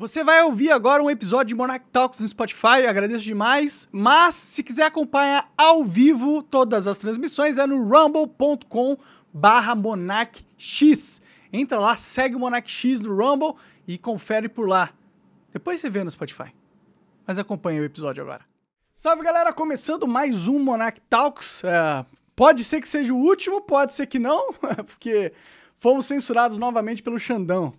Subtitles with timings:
[0.00, 3.86] Você vai ouvir agora um episódio de Monarch Talks no Spotify, agradeço demais.
[3.92, 8.96] Mas se quiser acompanhar ao vivo todas as transmissões é no rumble.com
[9.30, 11.20] barra monarchx.
[11.52, 14.88] Entra lá, segue o Monarch X no Rumble e confere por lá.
[15.52, 16.50] Depois você vê no Spotify.
[17.26, 18.46] Mas acompanha o episódio agora.
[18.90, 21.62] Salve galera, começando mais um Monarch Talks.
[21.62, 24.50] É, pode ser que seja o último, pode ser que não,
[24.86, 25.30] porque
[25.76, 27.74] fomos censurados novamente pelo Xandão.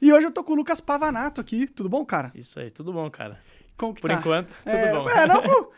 [0.00, 1.66] E hoje eu tô com o Lucas Pavanato aqui.
[1.66, 2.30] Tudo bom, cara?
[2.34, 3.38] Isso aí, tudo bom, cara.
[3.76, 4.16] Como que Por tá?
[4.16, 5.08] enquanto, tudo É, bom.
[5.10, 5.70] É, não, com,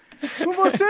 [0.45, 0.85] com você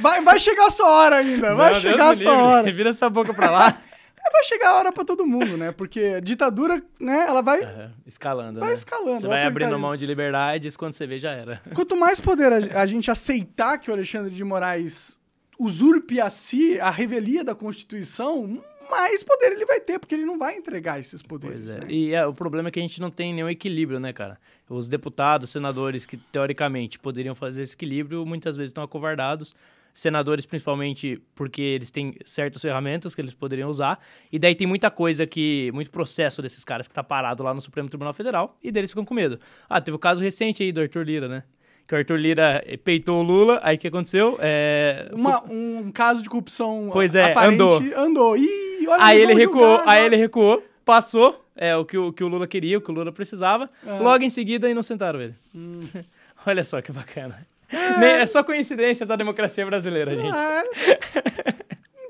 [0.00, 1.54] vai, vai chegar a sua hora ainda.
[1.54, 2.46] Vai Não, Deus chegar a me sua livre.
[2.46, 2.72] hora.
[2.72, 3.78] Vira essa boca pra lá.
[4.22, 5.72] É, Vai chegar a hora pra todo mundo, né?
[5.72, 7.62] Porque a ditadura, né, ela vai.
[7.64, 8.74] Aham, Escalando, Vai né?
[8.74, 11.62] escalando, Você vai abrindo mão de liberdades, quando você vê, já era.
[11.74, 15.16] Quanto mais poder a, a gente aceitar que o Alexandre de Moraes
[15.58, 20.38] usurpe a si a revelia da Constituição, mais poder ele vai ter, porque ele não
[20.38, 21.64] vai entregar esses poderes.
[21.64, 21.80] Pois é.
[21.80, 21.86] né?
[21.88, 24.38] E é, o problema é que a gente não tem nenhum equilíbrio, né, cara?
[24.68, 29.54] Os deputados, senadores que teoricamente poderiam fazer esse equilíbrio, muitas vezes estão acovardados.
[29.92, 33.98] Senadores, principalmente, porque eles têm certas ferramentas que eles poderiam usar.
[34.30, 35.70] E daí tem muita coisa que.
[35.74, 39.04] muito processo desses caras que tá parado lá no Supremo Tribunal Federal e deles ficam
[39.04, 39.40] com medo.
[39.68, 41.42] Ah, teve o caso recente aí do Arthur Lira, né?
[41.90, 44.38] Que o Arthur Lira peitou o Lula, aí o que aconteceu?
[44.40, 47.82] É, Uma- um caso de corrupção Pois é, aparente andou.
[47.96, 48.36] andou.
[48.36, 52.22] Ih, olha, Aí ele recuou, julgar aí ele recuou, passou é, o, que o, que
[52.22, 53.68] o Lula queria, o que o Lula precisava.
[53.84, 53.98] Ah.
[53.98, 55.34] Logo em seguida, inocentaram ele.
[55.52, 55.82] Hum.
[56.46, 57.44] Olha só que bacana.
[57.98, 60.32] Nem- É só coincidência da democracia brasileira, gente.
[60.32, 60.62] É.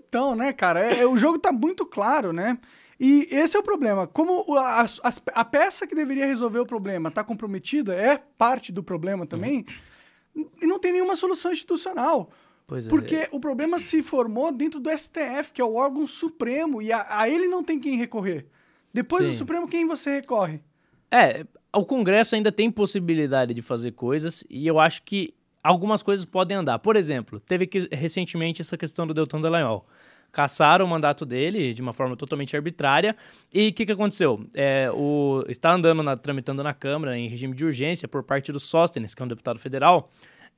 [0.06, 2.58] Então, né, cara, é- é- o jogo tá muito claro, né?
[3.00, 4.06] E esse é o problema.
[4.06, 5.00] Como a, as-
[5.32, 9.64] a peça que deveria resolver o problema tá comprometida, é parte do problema também,
[10.36, 12.30] e não tem nenhuma solução institucional.
[12.66, 12.88] Pois é.
[12.90, 17.06] Porque o problema se formou dentro do STF, que é o órgão supremo, e a,
[17.08, 18.46] a ele não tem quem recorrer.
[18.92, 19.38] Depois do Sim.
[19.38, 20.60] Supremo, quem você recorre?
[21.10, 26.24] É, o Congresso ainda tem possibilidade de fazer coisas e eu acho que algumas coisas
[26.24, 26.78] podem andar.
[26.80, 29.86] Por exemplo, teve que, recentemente essa questão do Deltan Dallagnol.
[30.32, 33.16] Caçaram o mandato dele de uma forma totalmente arbitrária.
[33.52, 34.44] E o que, que aconteceu?
[34.54, 38.60] É, o, está andando, na- tramitando na Câmara, em regime de urgência, por parte do
[38.60, 40.10] Sóstenes, que é um deputado federal,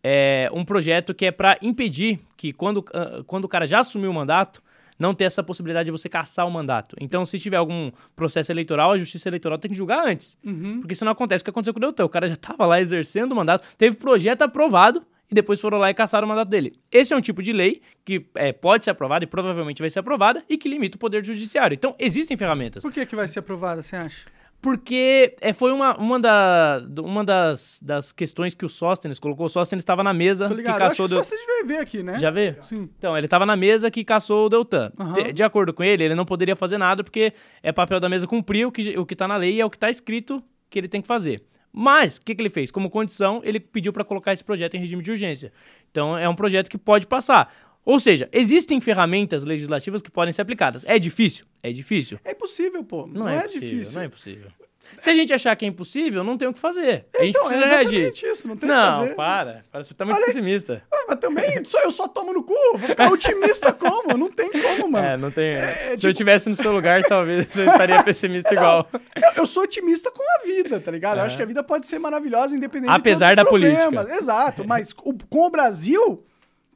[0.03, 4.11] é, um projeto que é para impedir que, quando, ah, quando o cara já assumiu
[4.11, 4.63] o mandato,
[4.99, 6.95] não ter essa possibilidade de você caçar o mandato.
[7.01, 10.39] Então, se tiver algum processo eleitoral, a justiça eleitoral tem que julgar antes.
[10.81, 12.05] Porque senão acontece o que aconteceu com o Deltan.
[12.05, 15.91] O cara já estava lá exercendo o mandato, teve projeto aprovado e depois foram lá
[15.91, 16.75] e caçaram o mandato dele.
[16.91, 20.01] Esse é um tipo de lei que é, pode ser aprovada e provavelmente vai ser
[20.01, 21.75] aprovada e que limita o poder judiciário.
[21.75, 22.83] Então, existem ferramentas.
[22.83, 24.27] Por que, que vai ser aprovada, você acha?
[24.61, 29.47] Porque é, foi uma, uma, da, uma das, das questões que o Sóstenes colocou.
[29.47, 30.79] O Sóstenes estava na mesa que ligado.
[30.79, 31.07] Eu Acho caçou...
[31.09, 32.19] que Del- só você vai ver aqui, né?
[32.21, 32.55] Já vê?
[32.63, 32.89] Sim.
[32.97, 34.93] Então, ele estava na mesa que caçou o Deltan.
[35.01, 35.15] Aham.
[35.15, 37.33] De, de acordo com ele, ele não poderia fazer nada porque
[37.63, 39.71] é papel da mesa cumprir o que, o que tá na lei e é o
[39.71, 41.43] que está escrito que ele tem que fazer.
[41.73, 42.71] Mas, o que, que ele fez?
[42.71, 45.53] Como condição, ele pediu para colocar esse projeto em regime de urgência.
[45.91, 47.53] Então, é um projeto que pode passar.
[47.85, 50.85] Ou seja, existem ferramentas legislativas que podem ser aplicadas.
[50.87, 51.47] É difícil?
[51.63, 52.21] É difícil.
[52.25, 53.07] É impossível, pô.
[53.07, 53.95] Não, Não, é, é, possível, difícil.
[53.95, 54.51] não é impossível.
[54.99, 57.07] Se a gente achar que é impossível, não tem o que fazer.
[57.19, 57.97] A gente Então, é precisa reagir.
[57.99, 59.15] exatamente isso, não tem o que Não, fazer.
[59.15, 59.63] para.
[59.73, 59.85] para.
[59.85, 60.83] Você tá muito Olha pessimista.
[60.93, 64.17] Ah, mas também, só eu só tomo no cu, vou ficar otimista como?
[64.17, 65.07] Não tem como, mano.
[65.13, 65.49] É, não tem.
[65.49, 68.89] É, Se eu tipo- estivesse no seu lugar, talvez eu estaria pessimista igual.
[69.17, 71.17] Eu, eu sou otimista com a vida, tá ligado?
[71.19, 71.27] Eu É.
[71.27, 74.05] acho que a vida pode ser maravilhosa, independente Apesar de da todos os problemas.
[74.05, 74.23] política.
[74.23, 76.25] Exato, mas o- com o Brasil,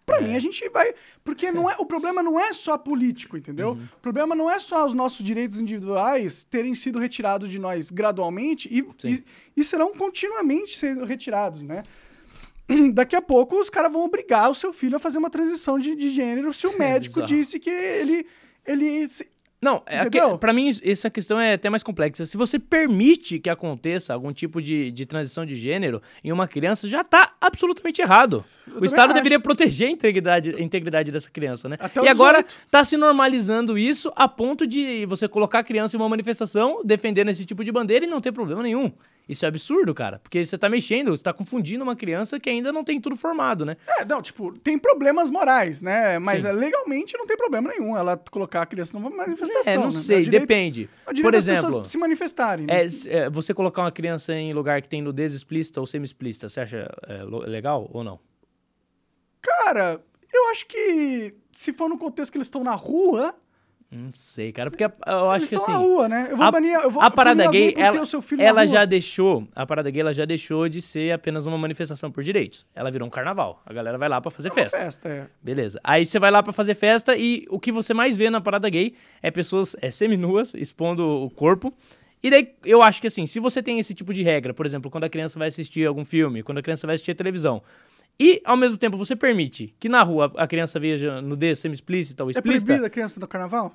[0.06, 0.21] pra É.
[0.22, 0.94] mim, a gente vai...
[1.25, 3.71] Porque não é, o problema não é só político, entendeu?
[3.72, 3.84] Uhum.
[3.97, 8.69] O problema não é só os nossos direitos individuais terem sido retirados de nós gradualmente
[8.72, 9.25] e, e,
[9.56, 11.83] e serão continuamente sendo retirados, né?
[12.94, 15.94] Daqui a pouco os caras vão obrigar o seu filho a fazer uma transição de,
[15.94, 17.27] de gênero se o médico bizarro.
[17.27, 18.27] disse que ele...
[18.65, 19.06] ele
[19.61, 20.05] Não, é
[20.39, 22.27] pra mim essa questão é até mais complexa.
[22.27, 26.87] Se você permite que aconteça algum tipo de, de transição de gênero em uma criança,
[26.87, 28.44] já tá absolutamente errado.
[28.67, 29.15] O também Estado acho.
[29.15, 31.77] deveria proteger a integridade, a integridade dessa criança, né?
[31.81, 32.67] Até e agora 18.
[32.71, 37.31] tá se normalizando isso a ponto de você colocar a criança em uma manifestação defendendo
[37.31, 38.93] esse tipo de bandeira e não ter problema nenhum.
[39.28, 40.20] Isso é absurdo, cara.
[40.20, 43.64] Porque você tá mexendo, você tá confundindo uma criança que ainda não tem tudo formado,
[43.67, 43.76] né?
[43.99, 46.19] É, não, tipo, tem problemas morais, né?
[46.20, 46.49] Mas Sim.
[46.49, 49.73] é, legalmente não tem problema nenhum ela colocar a criança numa manifestação.
[49.73, 49.90] É, não né?
[49.93, 50.88] sei, É direito- depende.
[51.08, 52.67] é Por exemplo, pessoas se manifestarem.
[52.67, 52.84] né?
[52.84, 56.61] É, é, você colocar uma criança em lugar que tem nudez explícita ou semi-explícita, você
[56.61, 58.20] acha é, legal ou não?
[59.43, 60.00] Cara,
[60.32, 63.34] eu acho que se for no contexto que eles estão na rua,
[63.91, 65.71] Não sei, cara, porque eu acho eles que assim.
[65.71, 66.29] na rua, né?
[66.31, 68.85] Eu vou a, banir, eu vou a parada gay, ela, o seu filho ela já
[68.85, 72.67] deixou, a parada gay ela já deixou de ser apenas uma manifestação por direitos.
[72.75, 73.62] Ela virou um carnaval.
[73.65, 74.77] A galera vai lá pra fazer É festa.
[74.77, 75.27] festa, é.
[75.41, 75.81] Beleza.
[75.85, 78.69] Aí você vai lá pra fazer festa e o que você mais vê na parada
[78.69, 81.73] gay é pessoas é, seminuas expondo o corpo
[82.23, 84.91] E daí, eu acho que assim, se você tem esse tipo de regra, por exemplo,
[84.91, 87.62] quando a criança vai assistir algum filme, quando a criança vai assistir a televisão,
[88.18, 92.30] e ao mesmo tempo você permite que na rua a criança veja nudez semi-explícita ou
[92.30, 93.74] É explícita, proibida a criança no carnaval?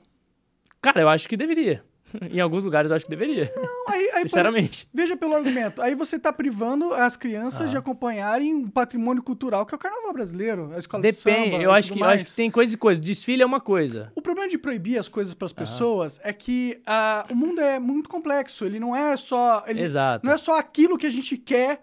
[0.82, 1.84] cara, eu acho que deveria.
[2.32, 3.52] em alguns lugares eu acho que deveria.
[3.56, 4.88] Não, aí, aí, por Sinceramente.
[4.94, 5.82] Veja pelo argumento.
[5.82, 10.14] Aí você tá privando as crianças de acompanharem um patrimônio cultural que é o carnaval
[10.14, 11.38] brasileiro, a escola de samba.
[11.38, 13.00] Depende, eu acho, que, eu acho que tem coisa e coisa.
[13.00, 14.12] Desfile é uma coisa.
[14.16, 17.80] O problema de proibir as coisas para as pessoas é que ah, o mundo é
[17.80, 18.66] muito complexo.
[18.66, 19.64] Ele não é só.
[19.68, 20.26] Ele Exato.
[20.26, 21.82] Não é só aquilo que a gente quer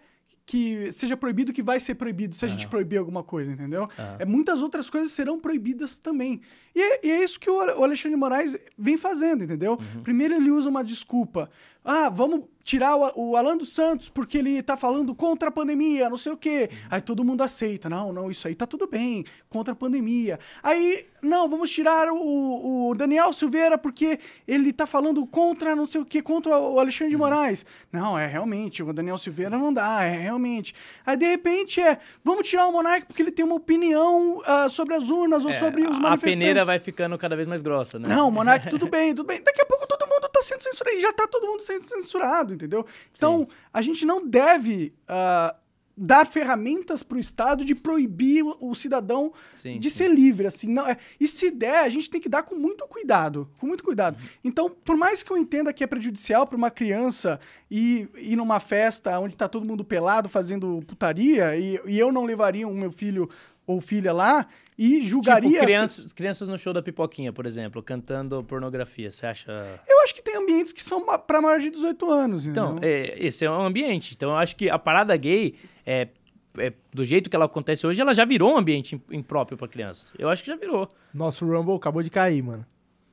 [0.49, 3.87] que seja proibido que vai ser proibido se a gente proibir alguma coisa, entendeu?
[4.19, 6.41] É muitas outras coisas serão proibidas também.
[6.75, 9.73] E é, e é isso que o Alexandre de Moraes vem fazendo, entendeu?
[9.73, 10.03] Uhum.
[10.03, 11.51] Primeiro ele usa uma desculpa.
[11.91, 16.11] Ah, vamos tirar o, o Alan dos Santos porque ele tá falando contra a pandemia,
[16.11, 16.69] não sei o quê.
[16.91, 17.89] Aí todo mundo aceita.
[17.89, 20.39] Não, não, isso aí tá tudo bem, contra a pandemia.
[20.63, 26.03] Aí, não, vamos tirar o, o Daniel Silveira porque ele tá falando contra não sei
[26.03, 27.23] o quê, contra o Alexandre de Uhum.
[27.23, 27.65] Moraes.
[27.91, 30.75] Não, é realmente, o Daniel Silveira não dá, é realmente.
[31.07, 34.95] Aí, de repente, é, vamos tirar o Monark porque ele tem uma opinião ah, sobre
[34.95, 36.35] as urnas ou sobre os É, a manifestantes.
[36.35, 38.09] peneira vai ficando cada vez mais grossa, né?
[38.09, 39.41] Não, Monark, tudo bem, tudo bem.
[39.43, 41.01] Daqui a pouco todo mundo tá sendo censurado.
[41.01, 42.85] Já tá todo mundo sendo censurado, entendeu?
[43.13, 45.55] Então, a gente não deve ah,
[45.99, 49.97] dar ferramentas pro Estado de proibir o, o cidadão Sim, de sim.
[49.97, 50.69] ser livre, assim.
[50.69, 53.51] Não, é, e se der, a gente tem que dar com muito cuidado.
[53.59, 54.17] Com muito cuidado.
[54.17, 54.29] Uhum.
[54.45, 58.61] Então, por mais que eu entenda que é prejudicial pra uma criança ir, ir numa
[58.61, 62.93] festa onde tá todo mundo pelado fazendo putaria, e, e eu não levaria o meu
[62.93, 63.29] filho
[63.67, 64.47] ou filha lá,
[64.79, 65.49] e julgaria...
[65.51, 69.11] Tipo, as crianças, crianças no show da pipoquinha, por exemplo, cantando pornografia.
[69.11, 69.51] Você acha.
[69.89, 72.89] Eu acho que tem ambientes que são pra maior de 18 anos, Então, entendeu?
[72.89, 74.15] é, esse é um ambiente.
[74.15, 76.09] Então, eu acho que a parada gay, é,
[76.57, 79.67] é, do jeito que ela acontece hoje, ela já virou um ambiente im- impróprio pra
[79.67, 80.07] criança.
[80.19, 80.89] Eu acho que já virou.
[81.13, 82.65] Nosso Rumble acabou de cair, mano.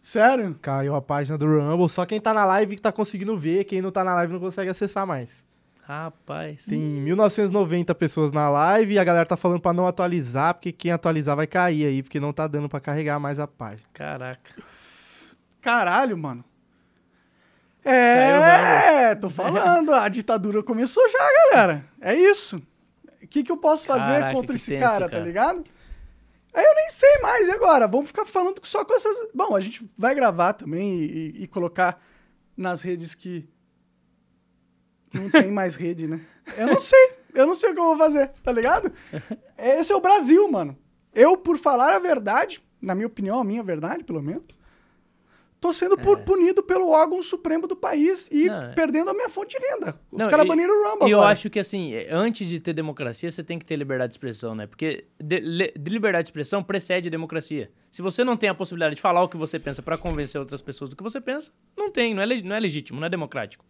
[0.02, 0.56] Sério?
[0.62, 3.82] Caiu a página do Rumble, só quem tá na live que tá conseguindo ver, quem
[3.82, 5.44] não tá na live não consegue acessar mais.
[5.88, 6.66] Rapaz.
[6.66, 10.92] Tem 1990 pessoas na live e a galera tá falando pra não atualizar, porque quem
[10.92, 13.88] atualizar vai cair aí, porque não tá dando pra carregar mais a página.
[13.94, 14.52] Caraca.
[15.62, 16.44] Caralho, mano.
[17.84, 21.20] Caiu É, tô falando, a ditadura começou já,
[21.52, 21.86] galera.
[22.02, 22.58] É isso.
[23.22, 25.24] O que, que eu posso fazer Caraca, contra esse tenso, cara, tá cara.
[25.24, 25.64] ligado?
[26.54, 27.88] Aí eu nem sei mais, e agora?
[27.88, 29.16] Vamos ficar falando só com essas.
[29.34, 32.02] Bom, a gente vai gravar também e- e colocar
[32.58, 33.48] nas redes que
[35.16, 36.20] não tem mais rede, né?
[36.58, 37.10] Eu não sei.
[37.34, 38.92] Eu não sei o que eu vou fazer, tá ligado?
[39.58, 40.78] Esse é o Brasil, mano.
[41.14, 44.44] Eu, por falar a verdade, na minha opinião, a minha verdade, pelo menos,
[45.60, 48.48] tô sendo pu- punido pelo órgão supremo do país e É.
[48.50, 50.00] Não, é- perdendo a minha fonte de renda.
[50.12, 52.72] Os Não, caras baniram o Rumble E eu acho que, assim, é, antes de ter
[52.74, 54.68] democracia, você tem que ter liberdade de expressão, né?
[54.68, 57.72] Porque de, de liberdade de expressão precede a democracia.
[57.92, 60.62] Se você não tem a possibilidade de falar o que você pensa pra convencer outras
[60.62, 63.66] pessoas do que você pensa, não tem, não é, não é legítimo, não é democrático.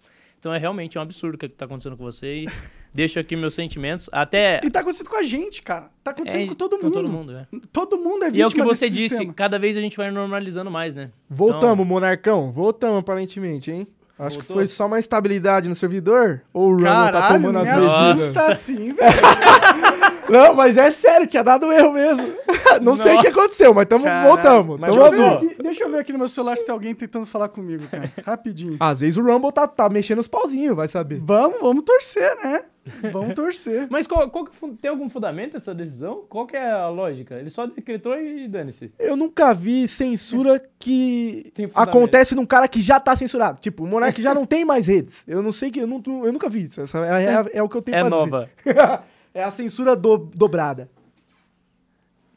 [0.46, 2.46] Então é realmente um absurdo o que tá acontecendo com você e
[2.94, 4.08] deixo aqui meus sentimentos.
[4.12, 4.62] Até.
[4.64, 5.90] E tá acontecendo com a gente, cara.
[6.04, 6.84] Tá acontecendo é, com todo mundo.
[6.84, 7.48] Com todo mundo, é.
[7.74, 9.34] Todo mundo é E vítima é o que você disse, sistema.
[9.34, 11.10] cada vez a gente vai normalizando mais, né?
[11.28, 12.52] Voltamos, Monarcão.
[12.52, 13.88] Voltamos, aparentemente, hein?
[14.20, 14.58] Acho que Voltou?
[14.58, 16.44] foi só uma estabilidade no servidor?
[16.54, 17.92] Ou o Rumble tá Caralho, tomando as medidas?
[17.92, 19.00] assusta assim, velho.
[20.30, 22.34] Não, mas é sério, tinha dado erro mesmo.
[22.82, 23.40] Não sei o que Nossa.
[23.40, 24.28] aconteceu, mas tamo, Caralho.
[24.28, 24.80] voltamos.
[24.80, 26.94] Mas Tamo Deixa eu, aqui, deixa eu ver aqui no meu celular se tem alguém
[26.96, 28.12] tentando falar comigo, cara.
[28.26, 28.78] Rapidinho.
[28.80, 31.20] Às vezes o Rumble tá, tá mexendo os pauzinhos, vai saber.
[31.24, 32.64] Vamos, vamos torcer, né?
[33.12, 33.88] Vamos torcer.
[33.90, 34.52] Mas qual, qual que
[34.82, 36.24] tem algum fundamento essa decisão?
[36.30, 37.36] Qual que é a lógica?
[37.36, 38.92] Ele só decretou e dane-se.
[39.00, 41.90] Eu nunca vi censura que Tem fundamento.
[41.90, 43.60] acontece num cara que já tá censurado.
[43.62, 45.24] Tipo, o Monark já não tem mais redes.
[45.28, 45.80] Eu não sei que.
[45.80, 46.82] Eu, não, eu nunca vi isso.
[46.82, 48.50] Essa é, é- é o que eu tenho É pra nova.
[48.66, 48.78] dizer.
[48.80, 50.90] é a censura do- dobrada.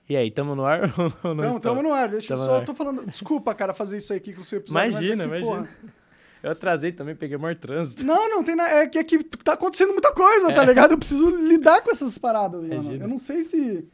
[0.09, 0.81] E aí, tamo no ar
[1.23, 1.61] ou não Então, estamos?
[1.61, 2.09] tamo no ar.
[2.09, 2.55] Deixa eu Tamo só.
[2.57, 2.65] Eu ar.
[2.65, 3.07] tô falando.
[3.07, 4.75] Desculpa, cara, fazer isso aqui com o seu episódio.
[4.75, 5.57] mas Imagina, é que, imagina.
[5.57, 5.69] porra,
[6.43, 8.05] Eu atrasei também, peguei maior trânsito.
[8.05, 8.71] Não, não tem nada.
[8.71, 10.93] É que aqui tá acontecendo muita coisa, tá ligado?
[10.93, 12.93] Eu preciso lidar com essas paradas, mano.
[12.95, 13.87] Eu não sei se.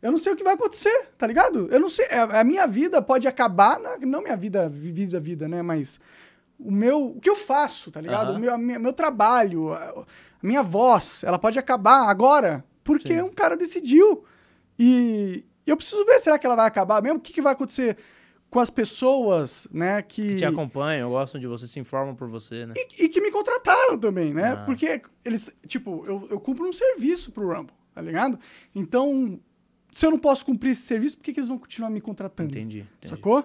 [0.00, 1.66] Eu não sei o que vai acontecer, tá ligado?
[1.70, 2.06] Eu não sei.
[2.06, 3.78] A, a minha vida pode acabar.
[3.80, 5.62] na- não minha vida, vida, vida, né?
[5.62, 5.98] Mas
[6.58, 7.08] o meu.
[7.16, 8.32] O que eu faço, tá ligado?
[8.34, 9.74] O meu, a minha- meu trabalho,
[10.42, 13.22] minha voz, ela pode acabar agora porque Sim.
[13.22, 14.24] um cara decidiu.
[14.78, 17.18] E eu preciso ver, será que ela vai acabar mesmo?
[17.18, 17.96] O que, que vai acontecer
[18.50, 20.02] com as pessoas, né?
[20.02, 22.74] Que, Te acompanham, gostam de você, se informam por você, né?
[22.76, 24.52] e, e que me contrataram também, né?
[24.52, 24.64] Ah.
[24.64, 28.38] Porque eles, tipo, eu, eu cumpro um serviço pro Rumble, tá ligado?
[28.74, 29.38] Então,
[29.92, 32.50] se eu não posso cumprir esse serviço, por que, que eles vão continuar me contratando?
[32.50, 33.08] Entendi, entendi.
[33.08, 33.44] Sacou?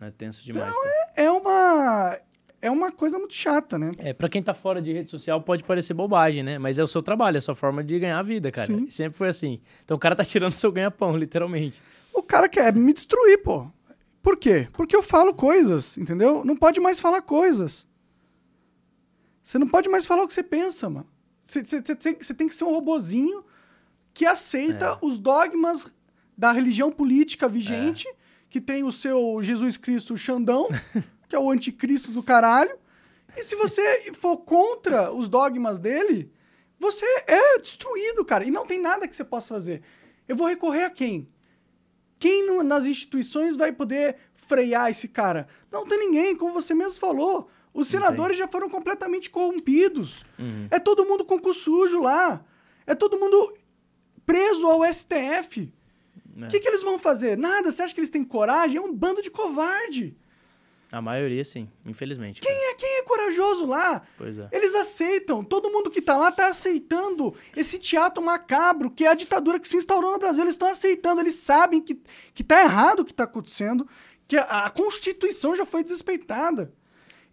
[0.00, 1.12] É tenso demais, Então, cara.
[1.16, 2.18] É uma.
[2.66, 3.92] É uma coisa muito chata, né?
[3.98, 6.58] É, pra quem tá fora de rede social pode parecer bobagem, né?
[6.58, 8.66] Mas é o seu trabalho, é a sua forma de ganhar a vida, cara.
[8.66, 8.90] Sim.
[8.90, 9.60] Sempre foi assim.
[9.84, 11.80] Então o cara tá tirando seu ganha-pão, literalmente.
[12.12, 13.66] O cara quer me destruir, pô.
[14.22, 14.68] Por quê?
[14.72, 16.44] Porque eu falo coisas, entendeu?
[16.44, 17.86] Não pode mais falar coisas.
[19.42, 21.06] Você não pode mais falar o que você pensa, mano.
[21.42, 23.44] Você, você- você tem- você tem que ser um robozinho
[24.12, 25.86] que aceita os dogmas
[26.36, 28.08] da religião política vigente,
[28.50, 30.66] que tem o seu Jesus Cristo Xandão,
[31.28, 32.76] que é o anticristo do caralho.
[33.36, 36.32] E se você for contra os dogmas dele,
[36.78, 38.44] você é destruído, cara.
[38.44, 39.82] E não tem nada que você possa fazer.
[40.28, 41.28] Eu vou recorrer a quem?
[42.18, 45.46] Quem no- nas instituições vai poder frear esse cara?
[45.70, 47.50] Não tem ninguém, como você mesmo falou.
[47.74, 50.24] Os senadores já foram completamente corrompidos.
[50.70, 52.42] É todo mundo com cu sujo lá.
[52.86, 53.54] É todo mundo
[54.24, 55.70] preso ao STF.
[56.34, 56.48] O É.
[56.48, 57.36] que, que eles vão fazer?
[57.36, 57.70] Nada.
[57.70, 58.78] Você acha que eles têm coragem?
[58.78, 60.16] É um bando de covarde.
[60.90, 62.40] A maioria, sim, infelizmente.
[62.40, 64.02] Quem é, quem é corajoso lá?
[64.16, 64.48] Pois é.
[64.52, 65.42] Eles aceitam.
[65.42, 69.66] Todo mundo que tá lá tá aceitando esse teatro macabro, que é a ditadura que
[69.66, 70.44] se instaurou no Brasil.
[70.44, 71.20] Eles estão aceitando.
[71.20, 72.00] Eles sabem que,
[72.32, 73.86] que tá errado o que tá acontecendo,
[74.28, 76.72] que a, a Constituição já foi desrespeitada.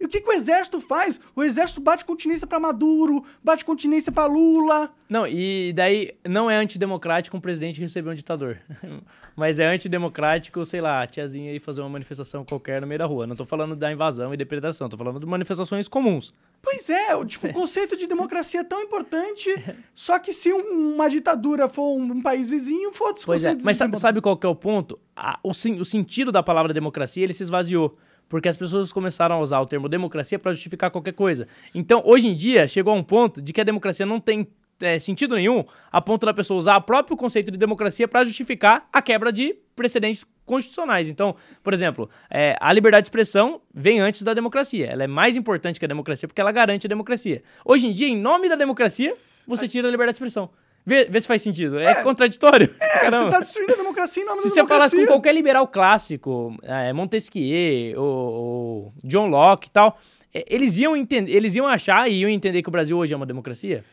[0.04, 1.18] E o que, que o exército faz?
[1.34, 4.92] O exército bate continência pra Maduro, bate continência pra Lula.
[5.08, 8.60] Não, e daí não é antidemocrático um presidente receber um ditador.
[9.34, 13.06] Mas é antidemocrático, sei lá, a tiazinha aí fazer uma manifestação qualquer no meio da
[13.06, 13.26] rua.
[13.26, 16.34] Não tô falando da invasão e depredação, tô falando de manifestações comuns.
[16.62, 19.50] Pois é, o, tipo, o conceito de democracia é tão importante,
[19.96, 23.98] só que se um- uma ditadura for um, país vizinho, foda-se Pois é, mas sabe,
[23.98, 25.00] sabe qual que é o ponto?
[25.16, 27.98] A- o, o sentido da palavra democracia, ele se esvaziou.
[28.28, 31.48] Porque as pessoas começaram a usar o termo democracia para justificar qualquer coisa.
[31.76, 34.48] Então, hoje em dia, chegou a um ponto de que a democracia não tem
[34.82, 38.88] é, sentido nenhum, a ponto da pessoa usar o próprio conceito de democracia para justificar
[38.92, 41.10] a quebra de precedentes constitucionais.
[41.10, 44.88] Então, por exemplo, é, a liberdade de expressão vem antes da democracia.
[44.88, 47.44] Ela é mais importante que a democracia porque ela garante a democracia.
[47.66, 49.16] Hoje em dia, em nome da democracia,
[49.48, 50.50] você tira a liberdade de expressão.
[50.86, 51.80] Vê, vê se faz sentido.
[51.80, 52.70] É, contraditório.
[52.80, 53.26] É, Caramba.
[53.26, 55.08] você tá destruindo a democracia em nome Se da você falasse democracia.
[55.08, 59.98] com qualquer liberal clássico, é, Montesquieu, ou, ou John Locke e tal,
[60.34, 63.18] é, eles iam entender, eles iam achar e iam entender que o Brasil hoje é
[63.18, 63.84] uma democracia?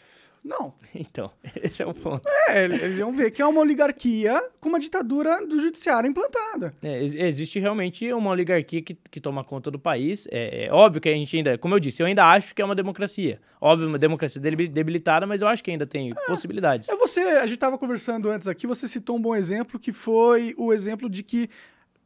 [0.44, 0.72] Não.
[0.92, 1.30] Então,
[1.62, 2.28] esse é o ponto.
[2.48, 6.74] É, eles iam ver que é uma oligarquia com uma ditadura do judiciário implantada.
[6.82, 10.26] É, ex- existe realmente uma oligarquia que, que toma conta do país.
[10.32, 12.64] É, é óbvio que a gente ainda, como eu disse, eu ainda acho que é
[12.64, 13.40] uma democracia.
[13.60, 16.88] Óbvio, uma democracia debil- debilitada, mas eu acho que ainda tem possibilidades.
[16.88, 20.54] É você, a gente estava conversando antes aqui, você citou um bom exemplo, que foi
[20.58, 21.48] o exemplo de que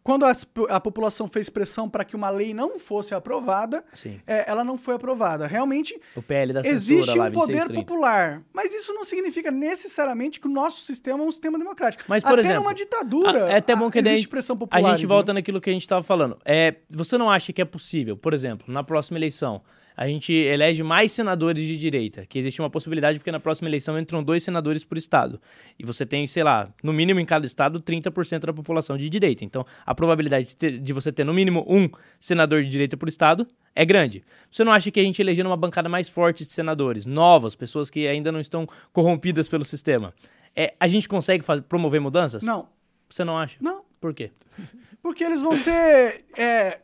[0.05, 3.83] quando as- a, população fez pressão para que uma lei não fosse aprovada,
[4.27, 5.47] é, ela não foi aprovada.
[5.47, 7.75] Realmente, O PL da existe lá, um poder 2630.
[7.87, 12.05] popular, mas isso não significa necessariamente que o nosso sistema é um sistema democrático.
[12.07, 14.55] Mas, por até exemplo, numa ditadura, a- é até bom a- que daí existe pressão
[14.55, 14.91] A popular.
[14.97, 16.37] gente volta naquilo que a gente estava falando.
[16.45, 19.63] É, você não acha que é possível, por exemplo, na próxima eleição,
[19.97, 23.99] a gente elege mais senadores de direita, que existe uma possibilidade porque na próxima eleição
[23.99, 25.41] entram dois senadores por estado.
[25.79, 29.45] E você tem, sei lá, no mínimo em cada estado, 30% da população de direita.
[29.45, 33.09] Então, a probabilidade de, ter- de você ter no mínimo um senador de direita por
[33.09, 34.25] estado é grande.
[34.51, 37.89] Você não acha que a gente elegendo uma bancada mais forte de senadores, novas, pessoas
[37.91, 40.13] que ainda não estão corrompidas pelo sistema,
[40.57, 42.43] é, a gente consegue faz- promover mudanças?
[42.43, 42.69] Não,
[43.09, 43.57] Você não acha?
[43.61, 43.83] não.
[44.01, 44.31] Por quê?
[45.03, 46.25] Porque eles vão ser.
[46.37, 46.81] é,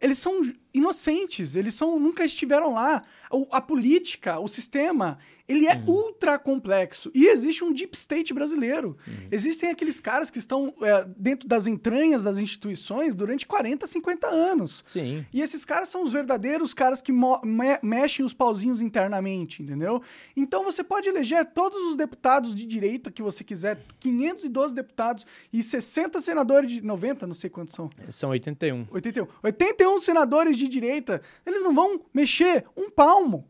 [0.00, 0.32] eles são
[0.78, 3.02] inocentes, eles são, nunca estiveram lá.
[3.30, 7.10] O- a política, o sistema, ele é ultra complexo.
[7.14, 8.96] E existe um deep state brasileiro.
[9.30, 14.84] Existem aqueles caras que estão é, dentro das entranhas das instituições durante 40, 50 anos.
[14.86, 15.24] Sim.
[15.32, 20.02] E esses caras são os verdadeiros caras que me- mexem os pauzinhos internamente, entendeu?
[20.36, 25.62] Então você pode eleger todos os deputados de direita que você quiser, 512 deputados e
[25.62, 27.88] 60 senadores de 90, não sei quantos são.
[28.10, 28.86] São 81.
[28.90, 29.26] 81.
[29.42, 33.48] 81 senadores de direita, eles não vão mexer um palmo.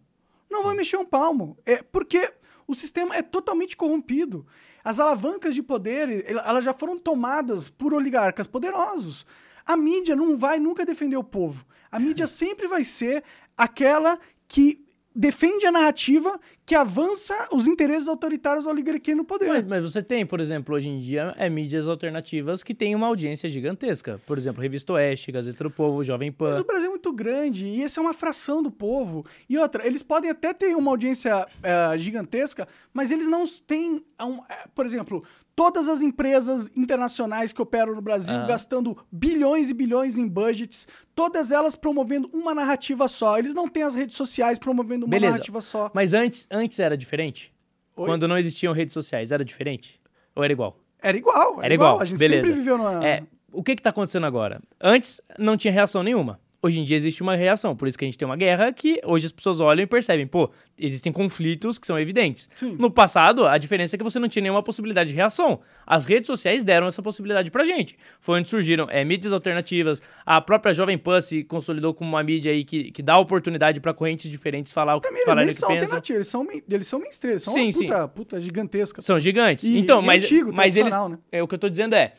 [0.50, 1.56] Não vão mexer um palmo.
[1.66, 2.32] É porque
[2.66, 4.46] o sistema é totalmente corrompido.
[4.82, 9.26] As alavancas de poder, el- elas já foram tomadas por oligarcas poderosos.
[9.66, 11.66] A mídia não vai nunca defender o povo.
[11.90, 13.22] A mídia sempre vai ser
[13.56, 14.84] aquela que
[15.18, 19.48] defende a narrativa que avança os interesses autoritários da oligarquia no poder.
[19.48, 23.08] Mas, mas você tem, por exemplo, hoje em dia, é, mídias alternativas que têm uma
[23.08, 24.20] audiência gigantesca.
[24.24, 26.60] Por exemplo, Revista Oeste, Gazeta do Povo, Jovem Mas Pan.
[26.60, 29.24] o Brasil é muito grande e essa é uma fração do povo.
[29.48, 34.04] E outra, eles podem até ter uma audiência eh, gigantesca, mas eles não têm.
[34.22, 35.24] um, eh, por exemplo,
[35.58, 38.46] todas as empresas internacionais que operam no Brasil Aham.
[38.46, 40.86] gastando bilhões e bilhões em budgets,
[41.16, 43.36] todas elas promovendo uma narrativa só.
[43.40, 45.32] Eles não têm as redes sociais promovendo uma Beleza.
[45.32, 45.90] narrativa só.
[45.92, 47.52] Mas antes, antes era diferente?
[47.96, 48.06] Oi?
[48.06, 50.00] Quando não existiam redes sociais, era diferente?
[50.36, 50.78] Ou era igual?
[51.02, 51.54] Era igual.
[51.56, 52.44] Era, Era igual, A gente beleza.
[52.44, 53.04] sempre viveu numa.
[53.04, 54.62] É, o que que tá acontecendo agora?
[54.80, 56.38] Antes não tinha reação nenhuma.
[56.60, 59.00] Hoje em dia existe uma reação, por isso que a gente tem uma guerra que
[59.04, 62.50] hoje as pessoas olham e percebem, pô, existem conflitos que são evidentes.
[62.52, 62.74] Sim.
[62.76, 65.60] No passado, a diferença é que você não tinha nenhuma possibilidade de reação.
[65.86, 67.96] As redes sociais deram essa possibilidade pra gente.
[68.20, 72.50] Foi onde surgiram é, mídias alternativas, a própria Jovem Pan se consolidou como uma mídia
[72.50, 75.46] aí que, que dá oportunidade pra correntes diferentes falar o que Pra mim, eles nem
[75.46, 75.82] que são pensam.
[75.84, 77.86] alternativos, eles são, eles são mainstream, eles são Sim, uma sim.
[77.86, 79.00] puta, puta gigantesca.
[79.00, 79.62] São gigantes.
[79.62, 80.92] E- então, e mas, antigo, mas eles.
[80.92, 81.18] né?
[81.30, 82.14] É, o que eu tô dizendo é.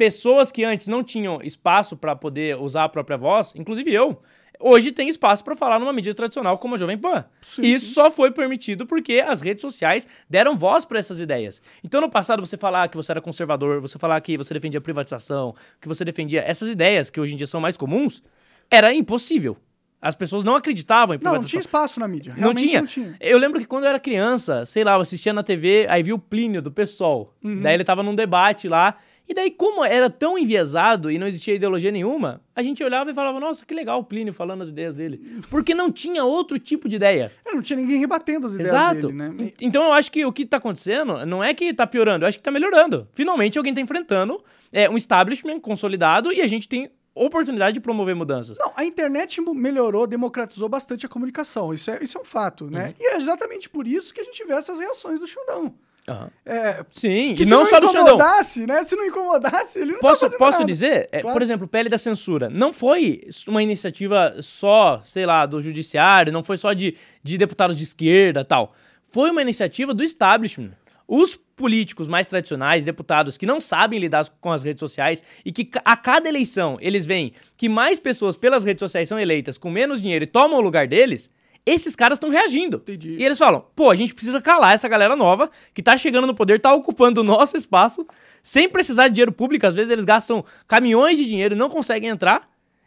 [0.00, 4.18] Pessoas que antes não tinham espaço pra poder usar a própria voz, inclusive eu,
[4.58, 7.26] hoje tem espaço pra falar numa mídia tradicional como a Jovem Pan.
[7.42, 11.60] Sim, isso só foi permitido porque as redes sociais deram voz pra essas ideias.
[11.84, 14.80] Então, no passado, você falar que você era conservador, você falar que você defendia a
[14.80, 18.22] privatização, que você defendia essas ideias que hoje em dia são mais comuns,
[18.70, 19.58] era impossível.
[20.00, 21.42] As pessoas não acreditavam em Não, privatização.
[21.42, 22.34] não tinha espaço na mídia.
[22.38, 22.80] Não tinha.
[22.80, 23.14] não tinha.
[23.20, 26.14] Eu lembro que quando eu era criança, sei lá, eu assistia na TV, aí vi
[26.14, 27.34] o Plínio do PSOL.
[27.44, 27.60] Uhum.
[27.60, 28.96] Daí ele tava num debate lá.
[29.30, 33.14] E daí, como era tão enviesado e não existia ideologia nenhuma, a gente olhava e
[33.14, 35.40] falava, nossa, que legal o Plínio falando as ideias dele.
[35.48, 37.30] Porque não tinha outro tipo de ideia.
[37.46, 39.06] É, Não tinha ninguém rebatendo as ideias Exato.
[39.06, 39.34] dele, né?
[39.38, 42.28] En- Então eu acho que o que tá acontecendo não é que tá piorando, eu
[42.28, 43.06] acho que tá melhorando.
[43.14, 48.16] Finalmente alguém tá enfrentando é, um establishment consolidado e a gente tem oportunidade de promover
[48.16, 48.58] mudanças.
[48.58, 51.72] Não, a internet melhorou, democratizou bastante a comunicação.
[51.72, 52.70] Isso é, isso é um fato, Uhum.
[52.70, 52.94] né?
[52.98, 55.72] E é exatamente por isso que a gente vê essas reações do Xandão.
[56.08, 56.30] Aham.
[56.44, 58.02] É, Sim, que e se não, só do Xandão.
[58.16, 58.82] incomodasse, né?
[58.84, 60.66] Se não incomodasse, ele não tá Posso, fazendo posso nada.
[60.66, 61.34] dizer, é, Claro.
[61.34, 62.48] por exemplo, pele da censura.
[62.50, 67.76] Não foi uma iniciativa só, sei lá, do judiciário, não foi só de, de deputados
[67.76, 68.74] de esquerda tal.
[69.08, 70.72] Foi uma iniciativa do establishment.
[71.06, 75.68] Os políticos mais tradicionais, deputados que não sabem lidar com as redes sociais e que
[75.84, 80.00] a cada eleição eles veem que mais pessoas pelas redes sociais são eleitas com menos
[80.00, 81.28] dinheiro e tomam o lugar deles,
[81.64, 82.78] esses caras estão reagindo.
[82.78, 83.16] Entendi.
[83.18, 86.34] E eles falam, pô, a gente precisa calar essa galera nova que tá chegando no
[86.34, 88.06] poder, tá ocupando o nosso espaço,
[88.42, 89.66] sem precisar de dinheiro público.
[89.66, 92.44] Às vezes eles gastam caminhões de dinheiro e não conseguem entrar.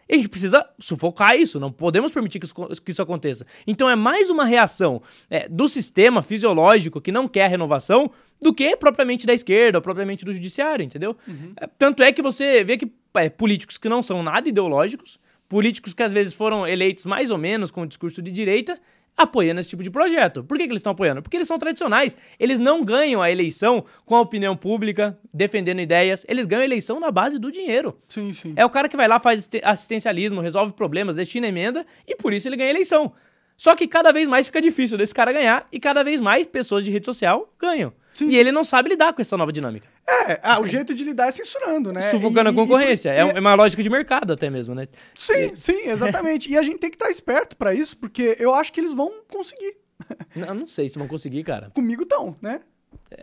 [0.07, 3.45] E a gente precisa sufocar isso, não podemos permitir que isso, que isso aconteça.
[3.65, 8.11] Então é mais uma reação é, do sistema fisiológico que não quer a renovação
[8.41, 11.15] do que propriamente da esquerda ou propriamente do judiciário, entendeu?
[11.55, 15.17] É, tanto é que você vê que é, políticos que não são nada ideológicos,
[15.53, 18.75] políticos que às vezes foram eleitos mais ou menos com o discurso de direita,
[19.15, 20.43] apoiando esse tipo de projeto.
[20.43, 21.21] Por que, que eles estão apoiando?
[21.21, 22.17] Porque eles são tradicionais.
[22.39, 26.25] Eles não ganham a eleição com a opinião pública, defendendo ideias.
[26.27, 27.95] Eles ganham a eleição na base do dinheiro.
[28.07, 28.53] Sim, sim.
[28.55, 32.33] É o cara que vai lá, faz assiste- assistencialismo, resolve problemas, destina emenda e por
[32.33, 33.13] isso ele ganha a eleição.
[33.55, 36.83] Só que cada vez mais fica difícil desse cara ganhar e cada vez mais pessoas
[36.83, 37.93] de rede social ganham.
[38.13, 38.27] Sim.
[38.29, 39.87] E ele não sabe lidar com essa nova dinâmica.
[40.07, 42.01] É, ah, o jeito de lidar é censurando, né?
[42.11, 43.09] Sufocando E- a e- concorrência.
[43.13, 44.87] e- É um- é uma lógica de mercado até mesmo, né?
[45.15, 46.51] Sim, sim, exatamente.
[46.51, 49.11] e a gente tem que estar esperto pra isso, porque eu acho que eles vão
[49.31, 49.75] conseguir.
[50.35, 51.71] Não, não sei se vão conseguir, cara.
[51.73, 52.61] Comigo estão, né?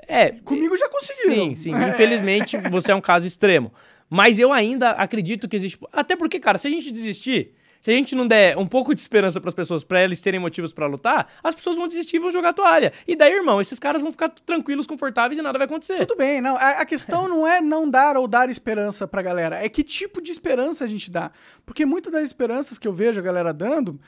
[0.09, 0.31] É.
[0.45, 1.35] Comigo já conseguiram.
[1.51, 1.75] Sim, sim.
[1.75, 1.91] É.
[1.91, 3.73] Infelizmente, você é um caso extremo.
[4.09, 5.79] Mas eu ainda acredito que existe.
[5.93, 9.01] Até porque, cara, se a gente desistir, se a gente não der um pouco de
[9.01, 12.31] esperança pras pessoas, pra eles terem motivos pra lutar, as pessoas vão desistir e vão
[12.31, 12.93] jogar a toalha.
[13.07, 15.99] E daí, irmão, esses caras vão ficar tranquilos, confortáveis e nada vai acontecer.
[16.07, 16.57] Tudo bem, não.
[16.57, 20.21] A, a questão não é não dar ou dar esperança pra galera, é que tipo
[20.21, 21.31] de esperança a gente dá.
[21.65, 23.99] Porque muitas das esperanças que eu vejo a galera dando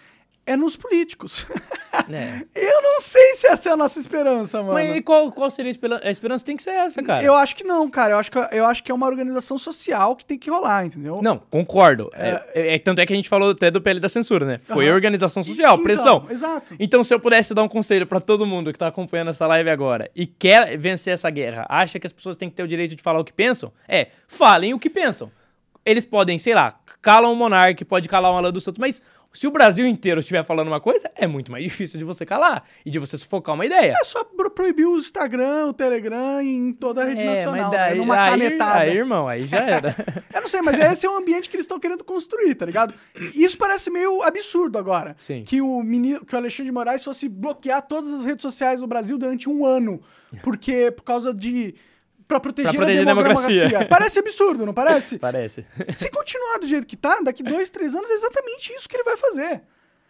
[0.45, 1.47] é nos políticos.
[2.13, 2.43] É.
[2.55, 4.73] eu não sei se essa é a nossa esperança, mano.
[4.75, 6.07] Mas e qual, qual seria a esperança?
[6.07, 7.23] A esperança tem que ser essa, cara.
[7.23, 8.15] Eu acho que não, cara.
[8.15, 11.21] Eu acho que, eu acho que é uma organização social que tem que rolar, entendeu?
[11.23, 12.11] Não, concordo.
[12.15, 14.59] É, é- é- tanto é que a gente falou até do PL da censura, né?
[14.63, 14.95] Foi Aham.
[14.95, 16.27] organização social, Então, pressão.
[16.29, 16.75] Exato.
[16.79, 19.71] Então, se eu pudesse dar um conselho pra todo mundo que tá acompanhando essa live
[19.71, 22.97] agora e quer vencer essa guerra, acha que as pessoas têm que ter o direito
[22.97, 25.31] de falar o que pensam, é, falem o que pensam.
[25.85, 29.03] Eles podem, sei lá, calam o monarca, pode calar o Alan dos Santos, mas
[29.33, 32.65] se o Brasil inteiro estiver falando uma coisa, é muito mais difícil de você calar
[32.85, 33.95] e de você sufocar uma ideia.
[34.01, 37.71] É só pro- proibir o Instagram, o Telegram em toda a rede É, nacional.
[37.71, 37.97] mas daí, né?
[37.99, 38.81] Numa aí, canetada.
[38.81, 39.95] aí, irmão, aí já era.
[40.35, 42.93] Eu não sei, mas esse é o ambiente que eles estão querendo construir, tá ligado?
[43.35, 45.15] E Isso parece meio absurdo agora.
[45.19, 45.45] Sim.
[45.45, 48.87] Que o, menino, que o Alexandre de Moraes fosse bloquear todas as redes sociais do
[48.87, 50.01] Brasil durante um ano.
[50.43, 51.75] Porque, por causa de.
[52.33, 53.55] Pra proteger, Pra proteger a a democracia.
[53.63, 53.89] democracia.
[53.89, 55.19] Parece absurdo, não parece?
[55.21, 55.67] Parece.
[55.97, 59.05] Se continuar do jeito que tá, daqui dois, três anos é exatamente isso que ele
[59.05, 59.63] vai fazer.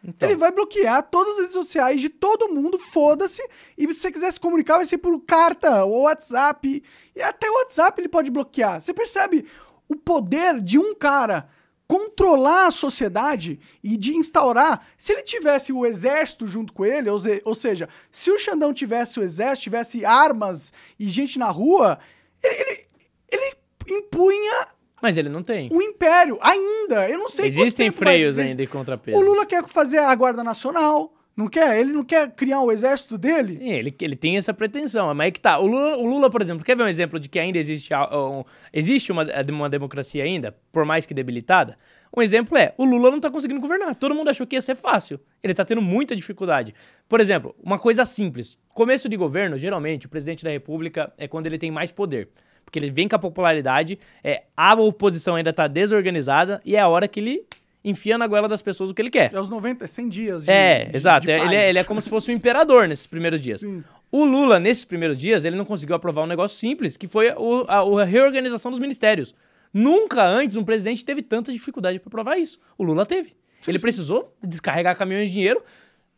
[0.04, 0.28] Então.
[0.28, 3.40] Ele vai bloquear todas as redes sociais de todo mundo, foda-se.
[3.78, 6.82] E se você quiser se comunicar, vai ser por carta ou WhatsApp.
[7.14, 8.80] E até o WhatsApp ele pode bloquear.
[8.80, 9.46] Você percebe
[9.88, 11.48] o poder de um cara
[11.92, 14.86] controlar a sociedade e de instaurar.
[14.96, 17.10] Se ele tivesse o exército junto com ele,
[17.44, 21.98] ou, seja, se o Xandão tivesse o exército, tivesse armas e gente na rua,
[22.42, 22.86] ele, ele,
[23.30, 23.56] ele
[23.90, 24.68] impunha
[25.02, 25.68] Mas ele não tem.
[25.70, 27.10] o império ainda.
[27.10, 29.20] Eu não sei Existem freios vai- ainda e contrapesos.
[29.20, 31.78] O Lula quer fazer a Guarda Nacional, não quer?
[31.80, 33.58] Ele não quer criar o exército dele?
[33.58, 35.58] Sim, ele, ele tem essa pretensão, mas é que tá.
[35.58, 38.44] O Lula, o Lula, por exemplo, quer ver um exemplo de que ainda existe, um-
[38.72, 41.78] existe uma, uma democracia ainda, por mais que debilitada?
[42.14, 43.94] Um exemplo é, o Lula não tá conseguindo governar.
[43.94, 45.18] Todo mundo achou que ia ser fácil.
[45.42, 46.74] Ele tá tendo muita dificuldade.
[47.08, 48.58] Por exemplo, uma coisa simples.
[48.74, 52.28] Começo de governo, geralmente, o presidente da república é quando ele tem mais poder.
[52.66, 56.88] Porque ele vem com a popularidade, é, a oposição ainda tá desorganizada e é a
[56.88, 57.44] hora que ele
[57.84, 59.32] enfia na goela das pessoas o que ele quer.
[59.32, 61.26] É os 90, 100 dias de É, de- exato.
[61.26, 63.60] de É, ele, é, ele é como se fosse um imperador nesses primeiros dias.
[63.60, 63.82] Sim.
[64.10, 67.64] O Lula, nesses primeiros dias, ele não conseguiu aprovar um negócio simples, que foi o-
[67.68, 69.34] a, a reorganização dos ministérios.
[69.72, 72.58] Nunca antes um presidente teve tanta dificuldade para aprovar isso.
[72.76, 73.32] O Lula teve.
[73.66, 75.62] Ele precisou descarregar caminhões de dinheiro.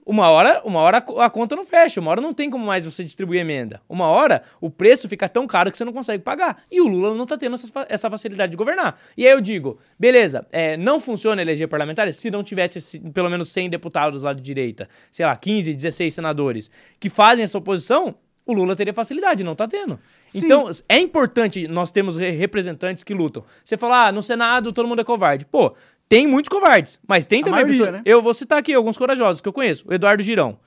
[0.06, 2.66] Uma hora, uma hora a co- a conta não fecha, uma hora não tem como
[2.66, 3.80] mais você distribuir emenda.
[3.88, 6.62] Uma hora o preço fica tão caro que você não consegue pagar.
[6.70, 8.98] E o Lula não tá tendo essa, essa facilidade de governar.
[9.16, 13.30] E aí eu digo, beleza, é, não funciona eleger parlamentares se não tivesse esse- pelo
[13.30, 18.14] menos 100 deputados lá de direita, sei lá, 15, 16 senadores que fazem essa oposição,
[18.46, 19.98] o Lula teria facilidade, não tá tendo.
[20.28, 20.44] Sim.
[20.44, 23.42] Então, é importante nós termos re- representantes que lutam.
[23.64, 25.46] Você fala, ah, no Senado todo mundo é covarde.
[25.46, 25.74] Pô,
[26.08, 28.02] tem muitos covardes, mas tem A também maioria, pessoas- né?
[28.04, 29.84] Eu vou citar aqui alguns corajosos que eu conheço.
[29.88, 30.58] O Eduardo Girão.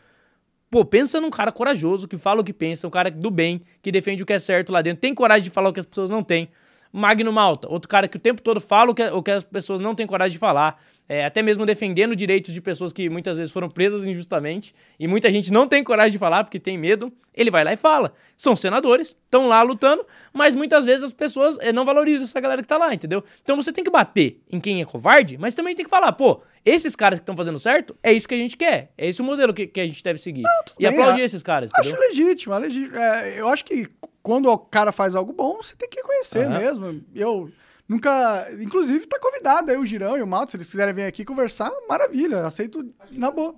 [0.70, 3.92] Pô, pensa num cara corajoso, que fala o que pensa, um cara do bem, que
[3.92, 6.10] defende o que é certo lá dentro, tem coragem de falar o que as pessoas
[6.10, 6.50] não têm.
[6.92, 9.80] Magno Malta, outro cara que o tempo todo fala o que, o que as pessoas
[9.80, 13.52] não têm coragem de falar, é, até mesmo defendendo direitos de pessoas que muitas vezes
[13.54, 17.50] foram presas injustamente, e muita gente não tem coragem de falar porque tem medo, ele
[17.52, 18.14] vai lá e fala.
[18.36, 22.62] São senadores, estão lá lutando, mas muitas vezes as pessoas eh, não valorizam essa galera
[22.62, 23.24] que tá lá, entendeu?
[23.44, 26.42] Então você tem que bater em quem é covarde, mas também tem que falar, pô,
[26.66, 29.26] esses caras que estão fazendo certo, é isso que a gente quer, é esse o
[29.26, 30.44] modelo que, que a gente deve seguir.
[30.80, 32.08] e bem, aplaudir a- esses caras, Acho entendeu?
[32.10, 32.98] legítimo, é legítimo.
[32.98, 33.88] É, eu acho que
[34.22, 36.60] quando o cara faz algo bom, você tem que reconhecer Aham.
[36.60, 37.02] mesmo.
[37.16, 37.50] Eu
[37.88, 38.48] nunca.
[38.60, 41.72] Inclusive, tá convidado aí o Girão e o Malto, se eles quiserem vir aqui conversar,
[41.90, 42.42] maravilha.
[42.46, 43.54] Aceito na boa.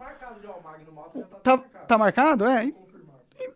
[1.44, 2.46] Tá, tá marcado?
[2.46, 2.66] É.
[2.66, 2.74] E-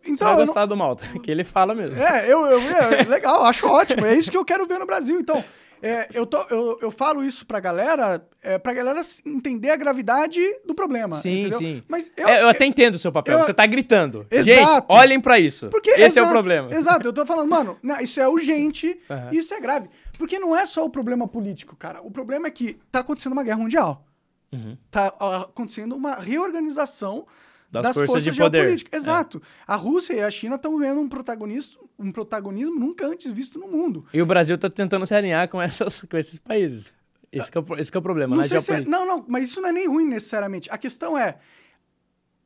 [0.03, 2.01] Você Então, vai eu não- gostar do Malta, que ele fala mesmo.
[2.01, 4.05] É, eu, eu, é, legal, acho ótimo.
[4.05, 5.17] É isso que eu quero ver no Brasil.
[5.19, 5.43] Então,
[5.81, 10.39] é, eu, tô, eu, eu falo isso pra galera, é, pra galera entender a gravidade
[10.65, 11.15] do problema.
[11.15, 11.57] Sim, entendeu?
[11.59, 11.83] sim.
[11.87, 13.37] Mas eu, É, eu até entendo o seu papel.
[13.39, 14.25] eu- Você tá gritando.
[14.31, 14.45] Exato.
[14.45, 15.67] Gente, olhem pra isso.
[15.69, 16.73] Porque, Esse é exato, o problema.
[16.73, 19.29] Exato, eu tô falando, mano, não, isso é urgente, Aham.
[19.33, 19.89] isso é grave.
[20.23, 22.01] Porque não é só o problema político, cara.
[22.01, 24.05] O problema é que tá acontecendo uma guerra mundial.
[24.53, 24.77] Uhum.
[24.89, 27.27] Tá acontecendo uma reorganização
[27.69, 28.85] Das das, forças forças, de poder.
[28.89, 28.95] É.
[28.95, 29.41] Exato.
[29.67, 33.67] A Rússia e a China estão ganhando um protagonismo, um protagonismo nunca antes visto no
[33.67, 34.05] mundo.
[34.13, 36.93] E o Brasil tá tentando se alinhar com, essas, com esses países.
[37.29, 39.59] Esse, que é, o, esse é o problema, Não, se é- não, não, mas isso
[39.59, 40.69] não é nem ruim necessariamente.
[40.71, 41.37] A questão é.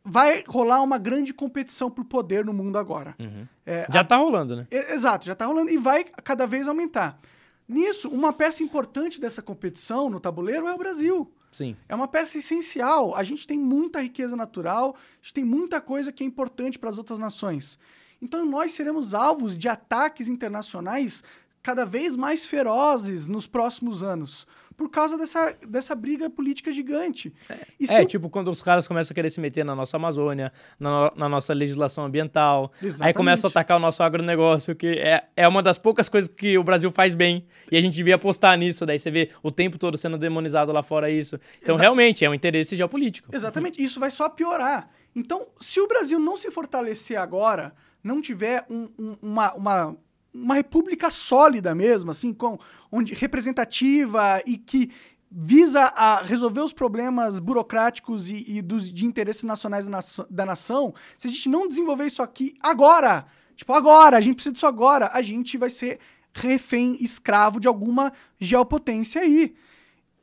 [0.04, 3.16] Vai rolar uma grande competição por poder no mundo agora.
[3.64, 4.68] É, Já tá rolando, né?
[4.72, 7.20] Exato, já tá rolando e vai cada vez aumentar.
[7.68, 11.30] Nisso, uma peça importante dessa competição no tabuleiro é o Brasil.
[11.52, 11.76] Sim.
[11.90, 13.16] É uma peça essencial.
[13.16, 16.90] A gente tem muita riqueza natural, a gente tem muita coisa que é importante para
[16.90, 17.78] as outras nações.
[18.22, 21.24] Então nós seremos alvos de ataques internacionais
[21.62, 27.34] cada vez mais ferozes nos próximos anos, por causa dessa, dessa briga política gigante.
[27.80, 30.54] E É, o- tipo, quando os caras começam a querer se meter na nossa Amazônia,
[30.80, 33.16] na, na nossa legislação ambiental, aí Exatamente.
[33.16, 36.64] começam a atacar o nosso agronegócio, que é, é uma das poucas coisas que o
[36.64, 39.98] Brasil faz bem, e a gente devia apostar nisso, daí você vê o tempo todo
[39.98, 41.40] sendo demonizado lá fora isso.
[41.60, 43.36] Então, Exa- realmente, é um interesse geopolítico.
[43.36, 44.86] Exatamente, isso vai só piorar.
[45.16, 49.98] Então, se o Brasil não se fortalecer agora, não tiver um- um- uma, uma,
[50.42, 52.58] uma república sólida mesmo, assim, com,
[52.92, 54.92] onde representativa e que
[55.30, 60.46] visa a resolver os problemas burocráticos e, e dos, de interesses nacionais da nação, da
[60.46, 64.68] nação, se a gente não desenvolver isso aqui agora, tipo agora, a gente precisa disso
[64.68, 66.00] agora, a gente vai ser
[66.34, 69.54] refém, escravo de alguma geopotência aí.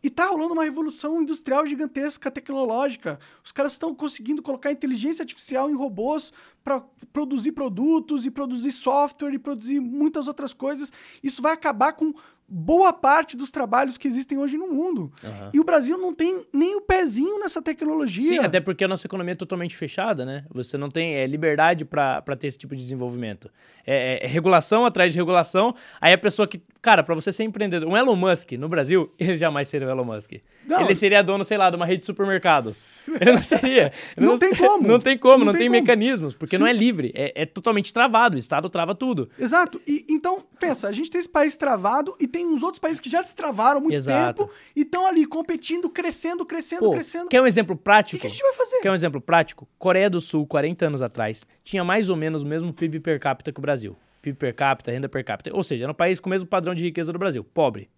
[0.04, 3.18] E tá rolando uma revolução industrial gigantesca, tecnológica.
[3.42, 6.30] Os caras estão conseguindo colocar inteligência artificial em robôs
[6.62, 10.92] para produzir produtos e produzir software e produzir muitas outras coisas.
[11.22, 12.12] Isso vai acabar com
[12.48, 15.10] boa parte dos trabalhos que existem hoje no mundo.
[15.24, 15.50] Aham.
[15.52, 18.22] E o Brasil não tem nem o pezinho nessa tecnologia.
[18.28, 20.44] Sim, até porque a nossa economia é totalmente fechada, né?
[20.52, 23.50] Você não tem é, liberdade para ter esse tipo de desenvolvimento.
[23.86, 25.74] É, é- é regulação atrás de regulação.
[26.00, 26.62] Aí a pessoa que.
[26.82, 30.04] Cara, para você ser empreendedor, um Elon Musk no Brasil, ele jamais seria o Elon
[30.04, 30.32] Musk.
[30.66, 30.82] Não.
[30.82, 32.84] Ele seria dono, sei lá, de uma rede de supermercados.
[33.20, 33.92] Ele não seria.
[34.16, 34.86] Ele Não tem como.
[34.88, 36.62] Não tem como, Não não, tem tem, mecanismos, porque Sim.
[36.62, 37.12] não é livre.
[37.14, 38.36] É, é totalmente travado.
[38.36, 39.28] O Estado trava tudo.
[39.38, 39.80] Exato.
[39.86, 43.08] E, então, pensa, a gente tem esse país travado e tem uns outros países que
[43.10, 44.44] já destravaram há muito Exato.
[44.44, 47.28] tempo e estão ali competindo, crescendo, crescendo, Pô, crescendo.
[47.28, 48.20] quer um exemplo O que, prático?
[48.20, 48.80] que a gente vai fazer?
[48.80, 49.68] Quer um exemplo prático?
[49.78, 53.52] Coreia do Sul, 40 anos atrás, tinha mais ou menos o mesmo PIB per capita
[53.52, 53.96] que o Brasil.
[54.22, 55.54] PIB per capita, renda per capita.
[55.54, 57.88] Ou seja, era um país com o mesmo padrão de riqueza do Brasil, pobre.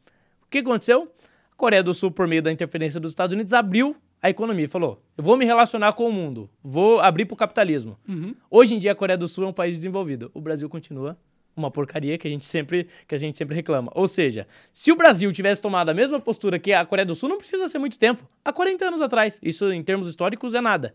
[0.45, 1.11] O que aconteceu?
[1.57, 4.69] A Coreia do Sul, por meio da interferência dos Estados Unidos, abriu a economia e
[4.69, 7.99] falou: eu vou me relacionar com o mundo, vou abrir para o capitalismo.
[8.07, 8.35] Uhum.
[8.51, 10.31] Hoje em dia, a Coreia do Sul é um país desenvolvido.
[10.35, 11.17] O Brasil continua
[11.57, 13.91] uma porcaria que a gente sempre que a gente sempre reclama.
[13.95, 17.31] Ou seja, se o Brasil tivesse tomado a mesma postura que a Coreia do Sul,
[17.31, 18.29] não precisa ser muito tempo.
[18.45, 19.39] Há 40 anos atrás.
[19.43, 20.95] Isso em termos históricos é nada.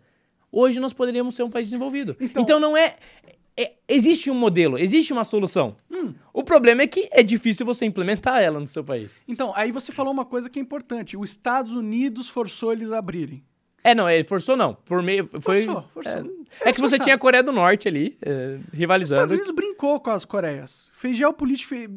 [0.51, 2.15] Hoje nós poderíamos ser um país desenvolvido.
[2.21, 2.97] Então- Então, não é,
[3.57, 5.75] é- existe um modelo, existe uma solução.
[6.33, 9.11] O problema é que é difícil você implementar ela no seu país.
[9.27, 11.17] Então, aí você falou uma coisa que é importante.
[11.17, 13.43] Os Estados Unidos forçou eles a abrirem.
[13.83, 14.75] É, não, ele forçou não.
[14.75, 16.11] Por meio foi Forçou, forçou.
[16.13, 16.23] É,
[16.59, 19.21] é que você tinha a Coreia do Norte ali, é, Os rivalizando.
[19.21, 20.91] Estados Unidos brincou com as Coreias.
[20.93, 21.69] Fez geopolítica.
[21.75, 21.89] Fez...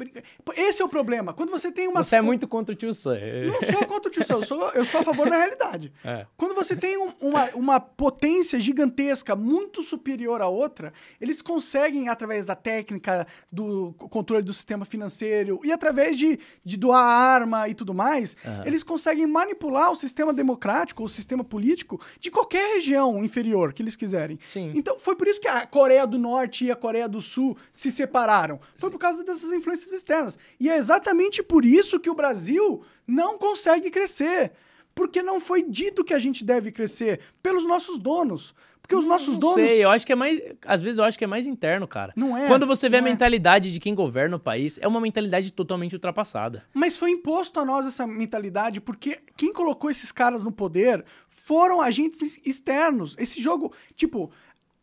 [0.56, 1.32] Esse é o problema.
[1.32, 2.02] Quando você tem uma.
[2.02, 3.16] Você é muito contra o tio Sam.
[3.46, 5.92] Não sou contra o tio Sam, eu sou, eu sou a favor da realidade.
[6.04, 6.26] É.
[6.36, 12.46] Quando você tem um- uma, uma potência gigantesca muito superior à outra, eles conseguem, através
[12.46, 17.94] da técnica, do controle do sistema financeiro e através de, de doar arma e tudo
[17.94, 23.82] mais, eles conseguem manipular o sistema democrático, o sistema político de qualquer região inferior que
[23.82, 24.38] eles quiserem.
[24.52, 24.72] Sim.
[24.74, 27.90] Então, foi por isso que a Coreia do Norte e a Coreia do Sul se
[27.90, 28.60] separaram.
[28.76, 30.38] Foi por causa dessas influências externas.
[30.58, 34.52] E é exatamente por isso que o Brasil não consegue crescer.
[34.94, 38.54] Porque não foi dito que a gente deve crescer pelos nossos donos.
[38.86, 39.54] Porque os nossos Não donos.
[39.70, 40.38] sei, eu acho que é mais.
[40.66, 42.12] Às vezes eu acho que é mais interno, cara.
[42.14, 43.12] Não é, Quando você vê não a é.
[43.12, 46.62] mentalidade de quem governa o país, é uma mentalidade totalmente ultrapassada.
[46.74, 51.80] Mas foi imposto a nós essa mentalidade porque quem colocou esses caras no poder foram
[51.80, 53.16] agentes externos.
[53.18, 54.30] Esse jogo, tipo,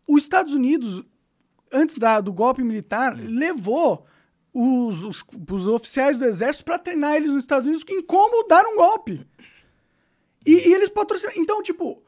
[0.08, 1.04] os Estados Unidos,
[1.72, 4.08] antes da- do golpe militar, levou
[4.52, 8.66] os, os- os oficiais do exército para treinar eles nos Estados Unidos em como dar
[8.66, 9.24] um golpe.
[10.44, 11.34] E, e eles patrocinam.
[11.38, 12.02] Então, tipo,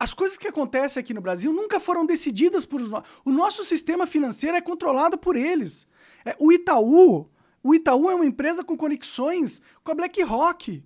[0.00, 4.06] as coisas que acontecem aqui no Brasil nunca foram decididas por no- O nosso sistema
[4.06, 5.86] financeiro é controlado por eles.
[6.24, 7.28] É, o Itaú,
[7.62, 10.82] o Itaú é uma empresa com conexões com a BlackRock.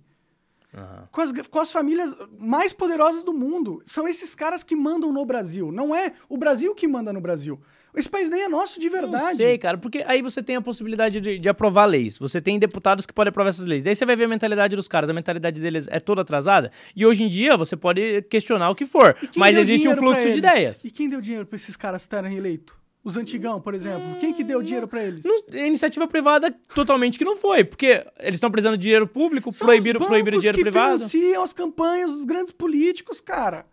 [1.09, 3.81] Com as, com as famílias mais poderosas do mundo.
[3.85, 5.71] São esses caras que mandam no Brasil.
[5.71, 7.57] Não é o Brasil que manda no Brasil.
[7.95, 9.23] Esse país nem é nosso de verdade.
[9.23, 12.17] Não sei, cara, porque aí você tem a possibilidade de, de aprovar leis.
[12.17, 13.83] Você tem deputados que podem aprovar essas leis.
[13.83, 15.09] Daí você vai ver a mentalidade dos caras.
[15.09, 16.71] A mentalidade deles é toda atrasada.
[16.95, 19.15] E hoje em dia você pode questionar o que for.
[19.35, 20.83] Mas existe um fluxo de ideias.
[20.85, 22.75] E quem deu dinheiro para esses caras estarem eleitos?
[23.03, 24.15] Os antigão, por exemplo.
[24.19, 25.23] Quem que deu dinheiro para eles?
[25.23, 27.63] Não- é iniciativa privada totalmente que não foi.
[27.63, 30.97] Porque eles estão precisando de dinheiro público, São proibiram, os proibiram bancos dinheiro que privado.
[30.97, 33.67] financiam as campanhas dos grandes políticos, cara.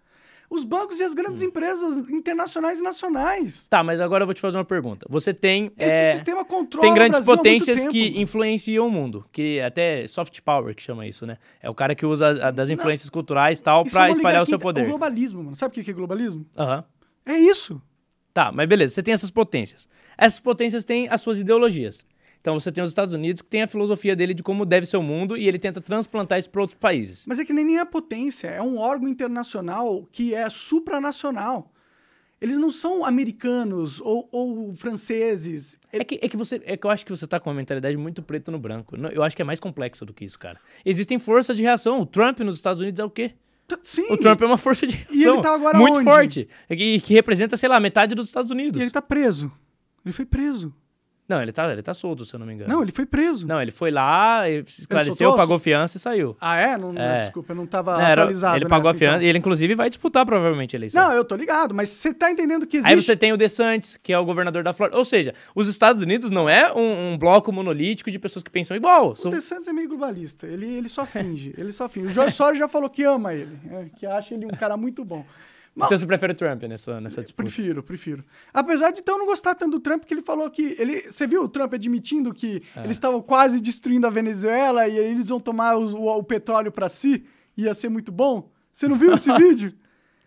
[0.55, 1.47] Os bancos e as grandes Hum.
[1.47, 3.67] empresas internacionais e nacionais.
[3.69, 5.07] Tá, mas agora eu vou te fazer uma pergunta.
[5.09, 5.73] Você tem.
[5.79, 10.75] Esse é, sistema controla Tem grandes potências que influenciam o mundo, que até soft power
[10.75, 11.38] que chama isso, né?
[11.62, 14.47] É o cara que usa a- das influências culturais e tal pra é espalhar o
[14.47, 14.83] seu poder.
[14.83, 15.57] O globalismo, mano.
[15.57, 16.45] Sabe o que é globalismo?
[16.55, 16.85] Aham.
[17.25, 17.81] É isso.
[18.35, 19.88] Tá, mas beleza, você tem essas potências.
[20.19, 22.05] Essas potências têm as suas ideologias.
[22.43, 24.97] Então você tem os Estados Unidos que tem a filosofia dele de como deve ser
[24.97, 27.25] o mundo e ele tenta transplantar isso para outros países.
[27.25, 28.49] Mas é que nem, nem a potência.
[28.49, 31.73] É um órgão internacional que é supranacional.
[32.41, 35.79] Eles não são americanos ou, ou franceses.
[35.93, 37.97] É que, é que você é que eu acho que você tá com uma mentalidade
[37.97, 38.97] muito preto no branco.
[39.13, 40.59] Eu acho que é mais complexo do que isso, cara.
[40.85, 42.01] Existem forças de reação.
[42.01, 43.35] O Trump nos Estados Unidos é o quê?
[43.85, 44.13] Sim.
[44.13, 46.05] O Trump é uma força de reação E ele tá agora muito onde?
[46.05, 48.81] forte, que, que representa, sei lá, metade dos Estados Unidos.
[48.81, 49.51] E ele tá preso.
[50.05, 50.75] Ele foi preso.
[51.33, 52.71] Não, ele tá, ele tá solto, se eu não me engano.
[52.73, 53.47] Não, ele foi preso.
[53.47, 56.37] Não, ele foi lá, esclareceu, pagou fiança e saiu.
[56.40, 56.77] Ah, é?
[56.77, 57.21] Não, É.
[57.21, 58.57] desculpa, eu não tava Não, era- atualizado.
[58.59, 59.27] ele pagou a nessa, fiança então.
[59.27, 61.03] e ele, inclusive, vai disputar provavelmente a eleição.
[61.03, 62.90] Não, eu tô ligado, mas você tá entendendo que existe.
[62.92, 64.99] Aí você tem o DeSantis, que é o governador da Flórida.
[64.99, 68.77] Ou seja, os Estados Unidos não é um, um bloco monolítico de pessoas que pensam
[68.77, 69.12] igual.
[69.12, 70.47] O São- DeSantis é meio globalista.
[70.47, 71.55] Ele, ele só finge.
[71.57, 72.09] ele só finge.
[72.09, 75.05] O Jorge Soros já falou que ama ele, é, que acha ele um cara muito
[75.05, 75.25] bom.
[75.75, 77.45] Mas- Então você prefere o Trump nessa, nessa disputa?
[77.45, 78.25] Prefiro, prefiro.
[78.53, 80.77] Apesar de então não gostar tanto do Trump, que ele falou que.
[80.79, 82.81] Ele, você viu o Trump admitindo que É.
[82.81, 86.71] eles estavam quase destruindo a Venezuela e aí eles vão tomar os- o, o petróleo
[86.71, 87.25] pra si?
[87.57, 88.51] Ia ser muito bom?
[88.71, 89.73] Você não viu esse vídeo?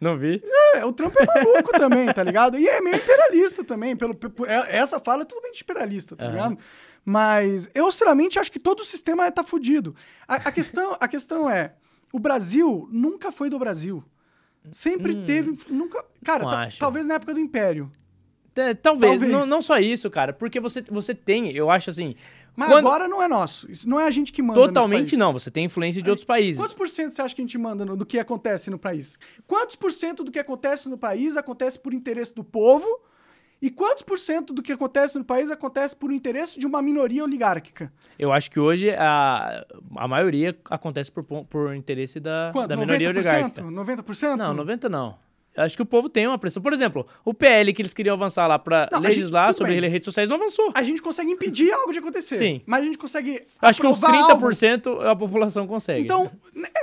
[0.02, 0.42] Não vi.
[0.76, 2.58] É, o Trump é maluco também, tá ligado?
[2.60, 3.96] E é meio imperialista também.
[3.96, 4.16] Pelo,
[4.48, 6.34] é- essa fala é totalmente imperialista, tá Aham.
[6.34, 6.58] ligado?
[7.04, 9.96] Mas eu, sinceramente, acho que todo o sistema tá fudido.
[10.28, 11.76] A, a questão, a questão é:
[12.12, 14.04] o Brasil nunca foi do Brasil.
[14.72, 15.58] Sempre teve.
[15.70, 16.04] Nunca.
[16.24, 16.70] Cara, Hum.
[16.80, 17.92] talvez na época do Império.
[18.56, 19.32] É, talvez, Talvez.
[19.32, 20.32] Não, não só isso, cara.
[20.32, 22.16] Porque você, você tem, eu acho assim.
[22.56, 23.70] Mas quando- agora não é nosso.
[23.70, 24.58] Isso não é a gente que manda.
[24.62, 25.34] Totalmente não.
[25.34, 26.56] Você tem influência de outros países.
[26.62, 29.20] Quantos por cento você acha que a gente manda no- do que acontece no país?
[29.46, 32.88] Quantos por cento do que acontece no país acontece por interesse do povo?
[33.62, 37.24] E quantos por cento do que acontece no país acontece por interesse de uma minoria
[37.24, 37.92] oligárquica?
[38.20, 39.66] Eu acho que hoje a,
[39.96, 42.68] a maioria acontece por, por interesse da, Quanto?
[42.68, 43.16] da minoria 90%?
[43.16, 43.62] oligárquica.
[43.64, 44.36] 90%?
[44.36, 45.25] Não, 90 não.
[45.58, 46.62] Acho que o povo tem uma pressão.
[46.62, 49.80] Por exemplo, o PL que eles queriam avançar lá pra Não, a legislar gente- sobre
[49.80, 49.90] bem.
[49.90, 50.72] redes sociais não avançou.
[50.76, 52.36] A gente consegue impedir algo de acontecer.
[52.38, 52.62] Sim.
[52.66, 53.46] Mas a gente consegue.
[53.62, 54.48] Acho que uns aprovar algo.
[54.50, 56.02] 30% a população consegue.
[56.04, 56.30] Então,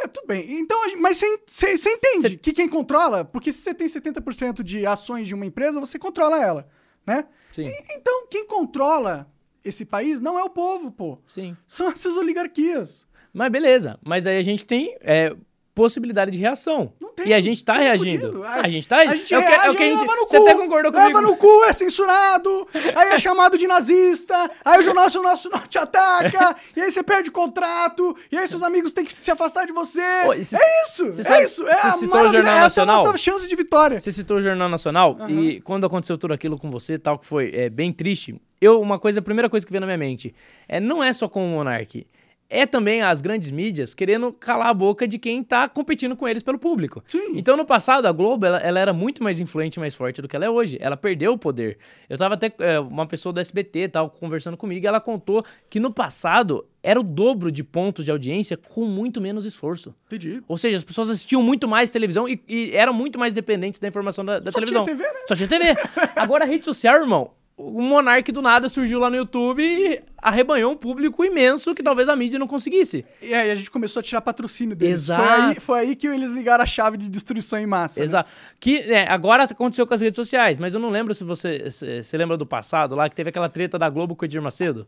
[0.03, 0.59] é, tudo bem.
[0.59, 5.29] Então, mas você entende Cê- que quem controla, porque se você tem 70% de ações
[5.29, 6.67] de uma empresa, você controla ela,
[7.07, 7.27] né?
[7.51, 7.67] Sim.
[7.69, 9.31] E- então, quem controla
[9.65, 11.19] esse país não é o povo, pô.
[11.27, 11.57] Sim.
[11.67, 13.07] São essas oligarquias.
[13.35, 13.99] Mas beleza.
[14.05, 15.35] Mas aí a gente tem é,
[15.75, 16.93] possibilidade de reação.
[17.01, 17.29] Não tem.
[17.29, 18.27] E a gente tá Tá reagindo.
[18.27, 18.45] fudido.
[18.45, 19.21] A, gente tá A reagindo.
[19.23, 20.01] gente é reage, é o que a gente.
[20.01, 21.31] leva no Você cu, até concordou Leva comigo.
[21.31, 25.79] no cu, é censurado, aí é chamado de nazista, aí o Jornal Nacional Nacional te
[25.79, 29.73] ataca, e aí você perde contrato, e aí seus amigos têm que se afastar de
[29.73, 30.01] você.
[30.27, 31.67] Ô, cê- é isso, cê é sabe- isso.
[31.67, 33.99] É a maravilha, essa é a nossa chance de vitória.
[33.99, 37.51] Você citou o Jornal Nacional e quando aconteceu tudo aquilo com você, tal, que foi
[37.55, 40.35] é, bem triste, eu, uma coisa, a primeira coisa que veio na minha mente
[40.69, 42.07] é não é só com o Monark.
[42.55, 46.43] É também as grandes mídias querendo calar a boca de quem tá competindo com eles
[46.43, 47.03] pelo público.
[47.07, 47.33] Sim.
[47.35, 50.29] Então, no passado, a Globo, ela, ela era muito mais influente e mais forte do
[50.29, 50.77] que ela é hoje.
[50.79, 51.79] Ela perdeu o poder.
[52.11, 55.81] Eu tava até, é, uma pessoa do SBT, tal, conversando comigo, e ela contou que
[55.81, 59.95] no passado era o dobro de pontos de audiência com muito menos esforço.
[60.05, 60.43] Entendi.
[60.47, 63.89] Ou seja, as pessoas assistiam muito mais televisão e, e eram muito mais dependentes da
[63.89, 64.85] informação da, da Só televisão.
[64.85, 65.21] tinha TV, né?
[65.27, 65.75] Só tinha TV.
[66.17, 67.31] Agora a rede social, irmão.
[67.57, 72.09] O Monark do nada surgiu lá no YouTube e arrebanhou um público imenso que talvez
[72.09, 73.05] a mídia não conseguisse.
[73.21, 74.95] E aí a gente começou a tirar patrocínio deles.
[75.03, 75.23] Exato.
[75.23, 78.01] Foi aí, foi aí que eles ligaram a chave de destruição em massa.
[78.01, 78.05] né?
[78.05, 78.31] Exato.
[78.59, 82.03] Que é, agora aconteceu com as redes sociais, mas eu não lembro se você se,
[82.03, 84.87] se lembra do passado lá, que teve aquela treta da Globo com o Edir Macedo.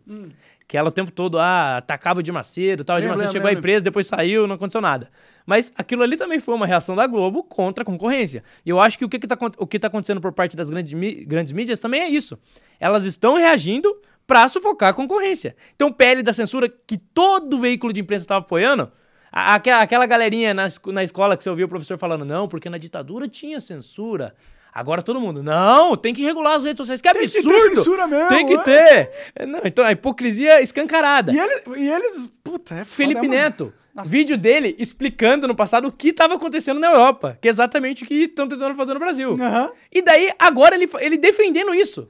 [0.66, 2.96] Que ela o tempo todo ah, atacava o Edir Macedo, tal.
[2.96, 3.12] O Edir Hum.
[3.12, 3.62] Macedo chegou lembro.
[3.62, 5.10] preso, depois saiu, não aconteceu nada.
[5.46, 8.42] Mas aquilo ali também foi uma reação da Globo contra a concorrência.
[8.64, 10.70] E eu acho que o que, tá, acon- o que tá acontecendo por parte das
[10.70, 10.94] grandes,
[11.26, 12.38] grandes mídias também é isso.
[12.80, 13.94] Elas estão reagindo
[14.26, 15.54] pra sufocar a concorrência.
[15.76, 18.90] Então, PL da censura que todo veículo de imprensa estava apoiando,
[19.30, 22.78] aquela, aquela galerinha na, na escola que você ouviu o professor falando, não, porque na
[22.78, 24.34] ditadura tinha censura.
[24.72, 27.76] Agora todo mundo, não, tem que regular as redes sociais, que Tem que ter absurdo!
[27.76, 29.04] censura mesmo, Tem que é.
[29.04, 29.46] ter!
[29.46, 31.32] Não, então, a hipocrisia escancarada.
[31.32, 33.30] E eles, e eles, puta, é foda, Felipe mano.
[33.34, 34.10] Neto, Nossa.
[34.10, 38.06] vídeo dele explicando no passado o que estava acontecendo na Europa, que é exatamente o
[38.06, 39.34] que estão tentando fazer no Brasil.
[39.40, 39.70] Aham.
[39.92, 42.08] E daí, agora ele, ele defendendo isso.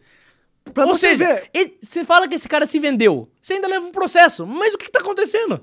[0.72, 1.50] Pra Ou você seja, ver.
[1.52, 4.78] ele- você fala que esse cara se vendeu, você ainda leva um processo, mas o
[4.78, 5.62] que, que tá acontecendo?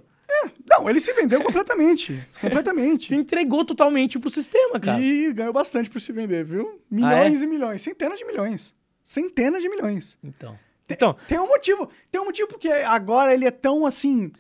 [0.70, 2.18] Não, ele se vendeu completamente.
[2.40, 3.08] completamente.
[3.10, 5.02] Se entregou totalmente pro sistema, cara.
[5.02, 6.80] E ganhou bastante por se vender, viu?
[6.80, 7.82] Ah, Milhões e milhões.
[7.82, 8.74] Centenas de milhões.
[9.04, 10.18] Centenas de milhões.
[10.24, 10.58] Então.
[10.90, 11.90] Então, Tem um motivo.
[12.12, 14.32] Tem um motivo porque agora ele é tão assim.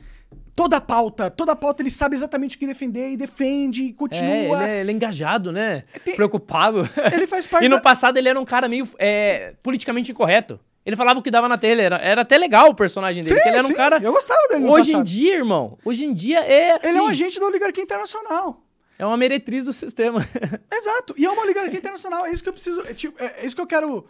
[0.55, 3.89] Toda a pauta, toda a pauta ele sabe exatamente o que defender e defende e
[3.89, 4.63] é, continua.
[4.63, 5.81] ele, é, ele é engajado, né?
[6.03, 6.87] Tem- Preocupado.
[7.13, 10.59] Ele faz parte E no da- passado ele era um cara meio é, politicamente incorreto.
[10.85, 13.47] Ele falava o que dava na tela, era, era até legal o personagem dele, Sim,
[13.47, 13.99] ele era um sim, cara...
[14.01, 17.07] Eu gostava dele Hoje em dia, irmão, hoje em dia é assim, Ele é um
[17.07, 18.63] agente da oligarquia internacional.
[18.97, 20.19] é uma meretriz do sistema.
[20.73, 21.13] Exato.
[21.17, 22.25] E é uma oligarquia internacional.
[22.25, 22.81] É isso que eu preciso.
[22.81, 24.05] É, tipo, é- é isso que eu quero.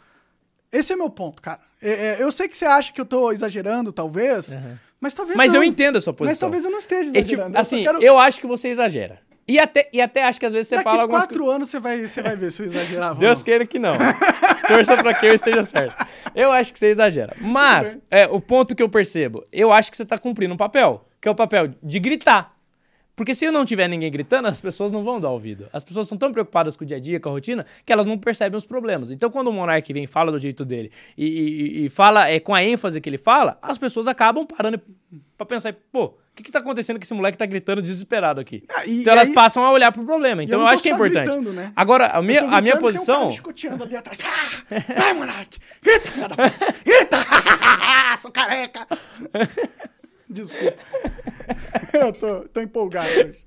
[0.72, 1.60] Esse é meu ponto, cara.
[1.82, 4.56] É- é- eu sei que você acha que eu tô exagerando, talvez.
[5.02, 5.60] Mas talvez Mas não.
[5.62, 6.32] eu entendo a sua posição.
[6.32, 7.58] Mas talvez eu não esteja É tipo, exagerando.
[7.58, 9.20] eu assim, quero- eu acho que você exagera.
[9.48, 11.80] E até, e até acho que às vezes você Daqui fala algumas quatro anos você
[11.80, 13.20] vai, você vai ver se eu exagerava.
[13.20, 13.44] Deus não.
[13.44, 13.96] queira que não.
[14.68, 16.08] Torça pra que eu esteja certo.
[16.36, 17.36] Eu acho que você exagera.
[17.42, 21.04] Mas, é, o ponto que eu percebo, eu acho que você tá cumprindo um papel,
[21.20, 22.56] que é o papel de gritar.
[23.22, 25.68] Porque se não tiver ninguém gritando, as pessoas não vão dar ouvido.
[25.72, 28.08] As pessoas estão tão preocupadas com o dia a dia, com a rotina, que elas
[28.08, 29.12] não percebem os problemas.
[29.12, 32.40] Então, quando o Monark vem e fala do jeito dele e, e- e fala é,
[32.40, 34.82] com a ênfase que ele fala, as pessoas acabam parando
[35.38, 38.64] pra pensar, pô, o que, que tá acontecendo que esse moleque tá gritando desesperado aqui?
[38.76, 40.44] Ah, e- então elas aí- passam a olhar pro problema.
[40.44, 41.26] Então eu eu, acho que é importante.
[41.28, 41.72] gritando, né?
[41.76, 43.70] Agora, a minha, Eu tô a minha gritando, tem um posição.
[43.70, 44.18] cara ali atrás.
[44.26, 45.60] Ah, vai, Monark!
[45.84, 46.74] Grita, filha da puta!
[46.84, 47.18] Grita!
[48.18, 48.88] Sou careca!
[50.32, 50.76] Desculpa.
[51.94, 53.46] Eu tô, tô empolgado hoje.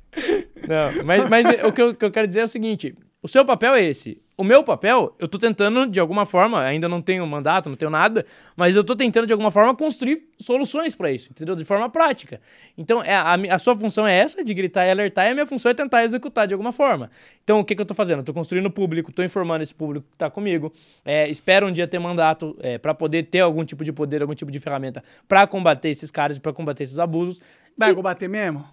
[0.68, 2.94] Não, mas, mas o que eu, que eu quero dizer é o seguinte:
[3.24, 4.20] o seu papel é esse.
[4.36, 7.90] O meu papel, eu tô tentando, de alguma forma, ainda não tenho mandato, não tenho
[7.90, 11.56] nada, mas eu tô tentando, de alguma forma, construir soluções pra isso, entendeu?
[11.56, 12.38] De forma prática.
[12.76, 15.46] Então, é, a, a sua função é essa, de gritar e alertar, e a minha
[15.46, 17.10] função é tentar executar de alguma forma.
[17.42, 18.18] Então, o que, que eu tô fazendo?
[18.18, 20.70] Eu tô construindo público, tô informando esse público que tá comigo,
[21.02, 24.34] é, espero um dia ter mandato é, para poder ter algum tipo de poder, algum
[24.34, 27.40] tipo de ferramenta pra combater esses caras, pra combater esses abusos.
[27.74, 28.66] Vai, vou bater mesmo?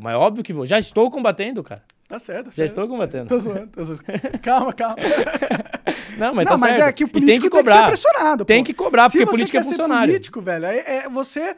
[0.00, 0.66] Mas óbvio que vou.
[0.66, 1.82] Já estou combatendo, cara.
[2.08, 2.68] Tá certo, tá Já certo.
[2.70, 3.26] estou combatendo.
[3.28, 4.02] Tô zoando, tô zoando.
[4.42, 4.96] Calma, calma.
[6.16, 6.88] Não, mas não, tá mas certo.
[6.88, 7.76] é que o E tem político que tem que, cobrar.
[7.82, 8.44] ser pressionado.
[8.44, 8.66] Tem pô.
[8.66, 10.12] que cobrar, porque político é funcionário.
[10.12, 11.54] político, velho, é, é- você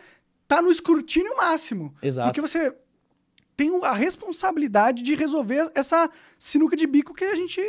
[0.46, 1.94] tá no escrutínio máximo.
[2.02, 2.28] Exato.
[2.28, 2.74] Porque você
[3.56, 7.60] tem a responsabilidade de resolver essa sinuca de bico que a gente...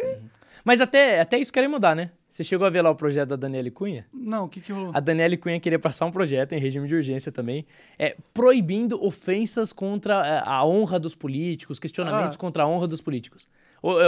[0.65, 2.11] Mas até, até isso querem mudar, né?
[2.31, 4.05] Você chegou a ver lá o projeto da Daniele Cunha?
[4.13, 4.91] Não, o que que rolou?
[4.95, 7.65] A Daniele Cunha queria passar um projeto em regime de urgência também,
[7.99, 12.39] é, proibindo ofensas contra é, a honra dos políticos, questionamentos Ah.
[12.39, 13.49] contra a honra dos políticos.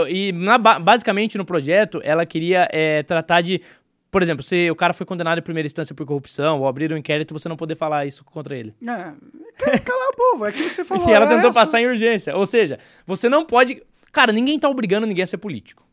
[0.08, 3.60] E na ba- basicamente no projeto ela queria é, tratar de,
[4.10, 6.98] por exemplo, se o cara foi condenado em primeira instância por corrupção ou abrir um
[6.98, 8.74] inquérito, você não poder falar isso contra ele.
[8.82, 11.10] É, cala- calar o povo, é aquilo que você falou.
[11.10, 12.38] E ela é tentou passar em urgência.
[12.38, 13.84] Ou seja, você não pode.
[14.14, 15.84] Cara, ninguém tá obrigando ninguém a ser político.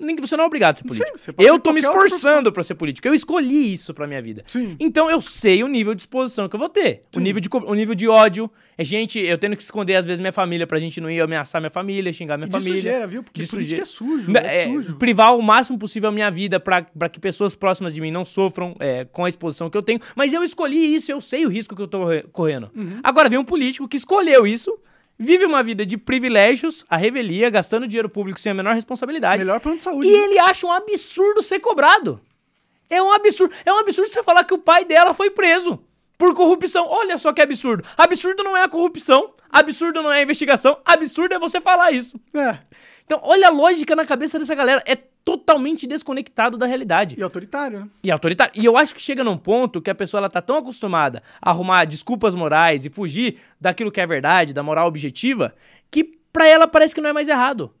[0.00, 1.32] Ninguém- você não é obrigado a ser político.
[1.34, 3.06] pode eu tô me esforçando pra ser político.
[3.06, 4.42] Eu escolhi isso pra minha vida.
[4.46, 4.76] Sim.
[4.80, 7.02] Então eu sei o nível de exposição que eu vou ter.
[7.16, 8.50] O nível, de, o nível de ódio.
[8.78, 11.60] É gente, eu tendo que esconder às vezes minha família pra gente não ir ameaçar
[11.60, 12.76] minha família, xingar minha E de família.
[12.80, 13.22] sujeira, viu?
[13.22, 13.82] Porque De sujeira.
[13.82, 14.96] é sujo, é, é, sujo.
[14.96, 18.24] privar o máximo possível a minha vida pra pra que pessoas próximas de mim não
[18.24, 20.00] sofram é, com a exposição que eu tenho.
[20.16, 22.70] Mas eu escolhi isso, eu sei o risco que eu tô re- correndo.
[22.74, 23.00] Uhum.
[23.02, 24.74] Agora vem um político que escolheu isso,
[25.20, 29.44] vive uma vida de privilégios, a revelia, gastando dinheiro público sem a menor responsabilidade.
[29.44, 30.08] Melhor plano de saúde.
[30.08, 32.18] E ele acha um absurdo ser cobrado.
[32.88, 33.54] É um absurdo.
[33.66, 35.78] É um absurdo você falar que o pai dela foi preso
[36.16, 36.86] por corrupção.
[36.88, 37.84] Olha só que absurdo.
[37.98, 39.34] Absurdo não é a corrupção.
[39.50, 40.78] Absurdo não é a investigação.
[40.84, 42.18] Absurdo é você falar isso.
[42.34, 42.58] É.
[43.04, 44.82] Então, olha a lógica na cabeça dessa galera.
[44.86, 47.14] É totalmente desconectado da realidade.
[47.18, 47.88] E autoritário, né?
[48.02, 48.52] E autoritário.
[48.60, 51.50] E eu acho que chega num ponto que a pessoa ela tá tão acostumada a
[51.50, 55.54] arrumar desculpas morais e fugir daquilo que é verdade, da moral objetiva,
[55.90, 57.72] que pra ela parece que não é mais errado.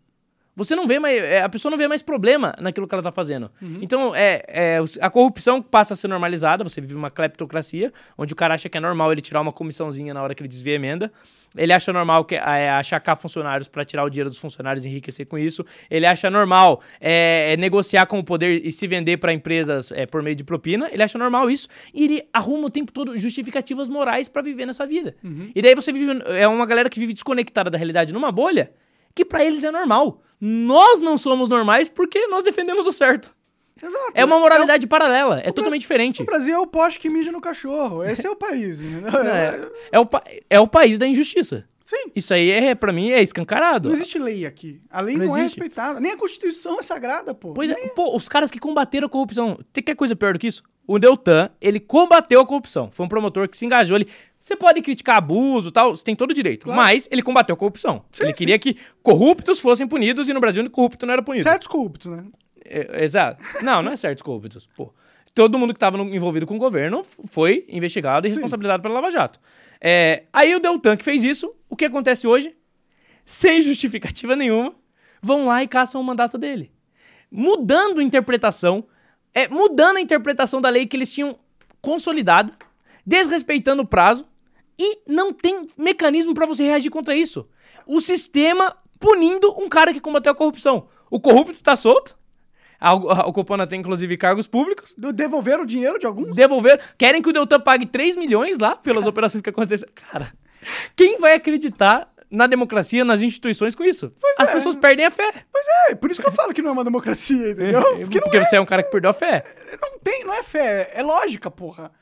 [0.60, 1.16] Você não vê mais.
[1.22, 3.50] é, A pessoa não vê mais problema naquilo que ela tá fazendo.
[3.80, 8.36] Então, é, é, a corrupção passa a ser normalizada, você vive uma cleptocracia, onde o
[8.36, 10.76] cara acha que é normal ele tirar uma comissãozinha na hora que ele desvia a
[10.76, 11.10] emenda.
[11.56, 15.26] Ele acha normal que, é, achacar funcionários pra tirar o dinheiro dos funcionários e enriquecer
[15.26, 15.64] com isso.
[15.90, 20.04] Ele acha normal é, é, negociar com o poder e se vender pra empresas é,
[20.04, 20.90] por meio de propina.
[20.92, 21.68] Ele acha normal isso.
[21.94, 25.16] E ele arruma o tempo todo justificativas morais pra viver nessa vida.
[25.54, 26.20] E daí você vive.
[26.26, 28.70] É uma galera que vive desconectada da realidade numa bolha
[29.14, 30.20] que pra eles é normal.
[30.40, 33.34] Nós não somos normais porque nós defendemos o certo.
[33.82, 34.12] Exato.
[34.14, 36.20] É uma moralidade paralela, é totalmente diferente.
[36.22, 38.04] O Brasil é o poste que mija no cachorro.
[38.04, 39.10] Esse é o país, entendeu?
[39.22, 41.66] É, é o, pa- é o país da injustiça.
[41.82, 42.10] Sim.
[42.14, 43.88] Isso aí, é, pra mim, é escancarado.
[43.88, 44.80] Não existe lei aqui.
[44.90, 45.98] A lei Não não, é respeitada.
[45.98, 47.52] Nem a Constituição é sagrada, pô.
[47.54, 49.58] Pois é, pô, os caras que combateram a corrupção.
[49.72, 50.62] Tem que coisa pior do que isso?
[50.86, 52.90] O Deltan, ele combateu a corrupção.
[52.92, 54.06] Foi um promotor que se engajou ali.
[54.40, 56.64] Você pode criticar abuso e tal, você tem todo o direito.
[56.64, 56.80] Claro.
[56.80, 58.04] Mas ele combateu a corrupção.
[58.10, 58.38] Sim, ele sim.
[58.38, 61.42] queria que corruptos fossem punidos e no Brasil corrupto não era punido.
[61.42, 62.24] Certos corruptos, né?
[62.64, 63.44] É, exato.
[63.62, 64.66] Não, não é certos corruptos.
[64.74, 64.94] Pô,
[65.34, 68.36] todo mundo que estava envolvido com o governo foi investigado e Sim.
[68.36, 69.38] responsabilizado pela Lava Jato.
[69.78, 72.56] É, aí o Deltan que fez isso, o que acontece hoje?
[73.26, 74.74] Sem justificativa nenhuma,
[75.20, 76.72] vão lá e caçam o mandato dele.
[77.30, 78.84] Mudando a interpretação,
[79.34, 81.38] é, mudando a interpretação da lei que eles tinham
[81.80, 82.52] consolidada,
[83.06, 84.29] desrespeitando o prazo
[84.80, 87.46] e não tem mecanismo pra você reagir contra isso.
[87.86, 90.88] O sistema punindo um cara que combateu a corrupção.
[91.10, 92.18] O corrupto tá solto.
[92.80, 92.94] A, a,
[93.28, 94.94] o Copana tem, inclusive, cargos públicos.
[95.14, 96.34] Devolveram o dinheiro de alguns?
[96.34, 96.80] Devolver.
[96.96, 99.92] Querem que o Deltan pague 3 milhões lá pelas operações que aconteceram.
[99.94, 100.32] Cara,
[100.96, 104.14] quem vai acreditar na democracia, nas instituições com isso?
[104.38, 104.52] As é.
[104.52, 105.30] pessoas perdem a fé.
[105.52, 107.82] Pois é, por isso que eu falo que não é uma democracia, entendeu?
[107.82, 109.44] Porque, Porque não você é um cara que perdeu a fé.
[109.70, 111.92] é, não tem, não é fé, é lógica, porra.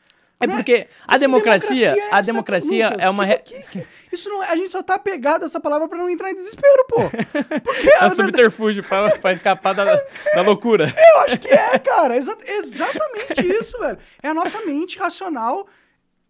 [0.41, 3.05] É Não porque a Que democracia, é a democracia Lucas?
[3.05, 3.27] é uma...
[3.39, 5.99] Que- re- que- isso não é, a gente só tá apegado a essa palavra pra
[5.99, 6.97] não entrar em desespero, pô.
[7.65, 10.85] Porque É um subterfúgio pra, pra escapar da, da loucura.
[11.15, 12.17] eu acho que é, cara.
[12.17, 13.99] Exa- exatamente isso, velho.
[14.23, 15.67] É a nossa mente racional.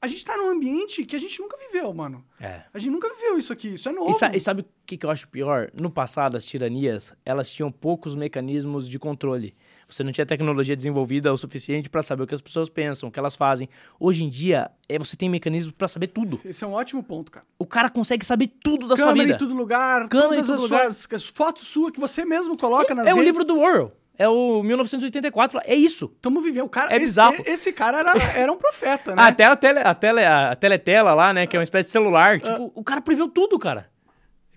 [0.00, 2.24] A gente tá num ambiente que a gente nunca viveu, mano.
[2.40, 2.62] É.
[2.72, 3.74] A gente nunca viveu isso aqui.
[3.74, 4.10] Isso é novo.
[4.10, 5.70] E, sa- e sabe o que, que eu acho pior?
[5.74, 9.56] No passado, as tiranias, elas tinham poucos mecanismos de controle.
[9.88, 13.12] Você não tinha tecnologia desenvolvida o suficiente pra saber o que as pessoas pensam, o
[13.12, 13.68] que elas fazem.
[13.98, 16.38] Hoje em dia, é, você tem mecanismos pra saber tudo.
[16.44, 17.46] Esse é um ótimo ponto, cara.
[17.58, 19.36] O cara consegue saber tudo da sua Câmera vida.
[19.36, 20.92] em todo lugar, Câmera em todas todo as lugar.
[20.92, 23.30] suas as fotos suas que você mesmo coloca nas é o redes.
[23.32, 23.92] livro do Orwell.
[24.20, 25.60] É o 1984.
[25.64, 26.08] É isso.
[26.20, 26.64] Tamo vivendo.
[26.64, 27.36] O cara, É esse, bizarro.
[27.46, 29.22] esse cara era, era um profeta, né?
[29.22, 31.46] Ah, até a, tele, a, tele, a teletela lá, né?
[31.46, 32.40] Que é uma espécie de celular.
[32.40, 33.88] Tipo, o cara preveu tudo, cara.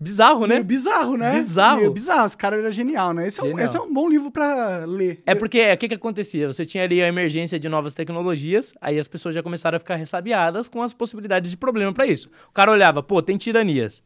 [0.01, 0.55] Bizarro, né?
[0.55, 1.33] Meio bizarro, né?
[1.33, 1.77] Bizarro.
[1.77, 2.25] Meio bizarro.
[2.25, 3.27] Esse cara era genial, né?
[3.27, 3.65] Esse é, um, Genial.
[3.65, 5.21] esse é um bom livro pra ler.
[5.27, 6.47] É porque o que, que acontecia?
[6.51, 9.95] Você tinha ali a emergência de novas tecnologias, aí as pessoas já começaram a ficar
[9.97, 12.29] ressabiadas com as possibilidades de problema pra isso.
[12.49, 14.03] O cara olhava, pô, tem tiranias.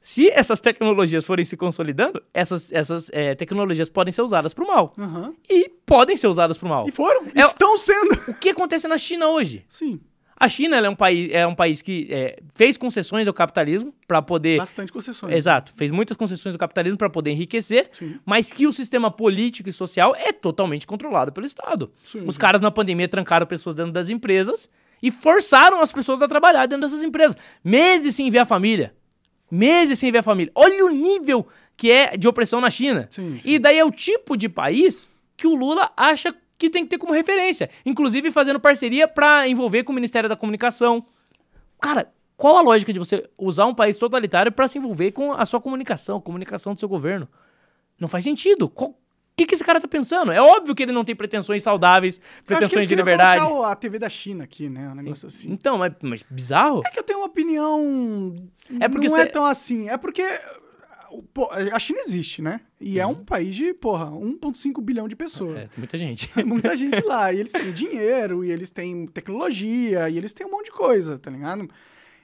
[0.00, 4.92] Se essas tecnologias forem se consolidando, essas, essas eh, tecnologias podem ser usadas pro mal.
[4.98, 5.34] Aham.
[5.48, 6.86] E podem ser usadas pro mal.
[6.88, 7.26] E foram.
[7.34, 8.12] É- Estão sendo.
[8.28, 9.64] O que acontece na China hoje?
[9.68, 10.00] Sim.
[10.44, 14.20] A China é, um país, é um país que eh, fez concessões ao capitalismo pra
[14.20, 15.34] poder Bastante concessões.
[15.34, 18.20] Exato, fez muitas concessões ao capitalismo para poder enriquecer, Sim.
[18.26, 21.90] mas que o sistema político e social é totalmente controlado pelo Estado.
[22.02, 22.24] Sim.
[22.26, 24.68] Os caras na pandemia trancaram pessoas dentro das empresas
[25.02, 27.38] e forçaram as pessoas a trabalhar dentro dessas empresas.
[27.64, 28.94] Meses sem ver a família.
[29.50, 30.52] Meses sem ver a família.
[30.54, 33.08] Olha o nível que é de opressão na China.
[33.10, 33.50] Sim, sim.
[33.50, 36.98] E daí é o tipo de país que o Lula acha que tem que ter
[36.98, 37.68] como referência.
[37.84, 41.04] Inclusive fazendo parceria para envolver com o Ministério da Comunicação.
[41.80, 45.44] Cara, qual a lógica de você usar um país totalitário para se envolver com a
[45.44, 47.28] sua comunicação, a comunicação do seu governo?
[48.00, 48.68] Não faz sentido.
[48.68, 48.96] Qual- O
[49.36, 50.30] que, que esse cara tá pensando?
[50.30, 53.40] É óbvio que ele não tem pretensões saudáveis, pretensões de liberdade.
[53.44, 54.88] colocar a TV da China aqui, né?
[54.90, 55.50] Um negócio assim.
[55.50, 56.82] Então, mas, mas bizarro?
[56.86, 58.36] É que eu tenho uma opinião.
[58.80, 59.88] É porque não cê- é tão assim.
[59.88, 60.22] É porque
[61.22, 62.60] pô, a China existe, né?
[62.80, 65.52] E é um país de, porra, 1,5 bilhão de pessoas.
[65.52, 65.58] Uhum.
[65.58, 66.30] É, tem muita gente.
[66.44, 67.32] muita gente lá.
[67.32, 71.18] E eles têm dinheiro, e eles têm tecnologia, e eles têm um monte de coisa,
[71.18, 71.68] tá ligado?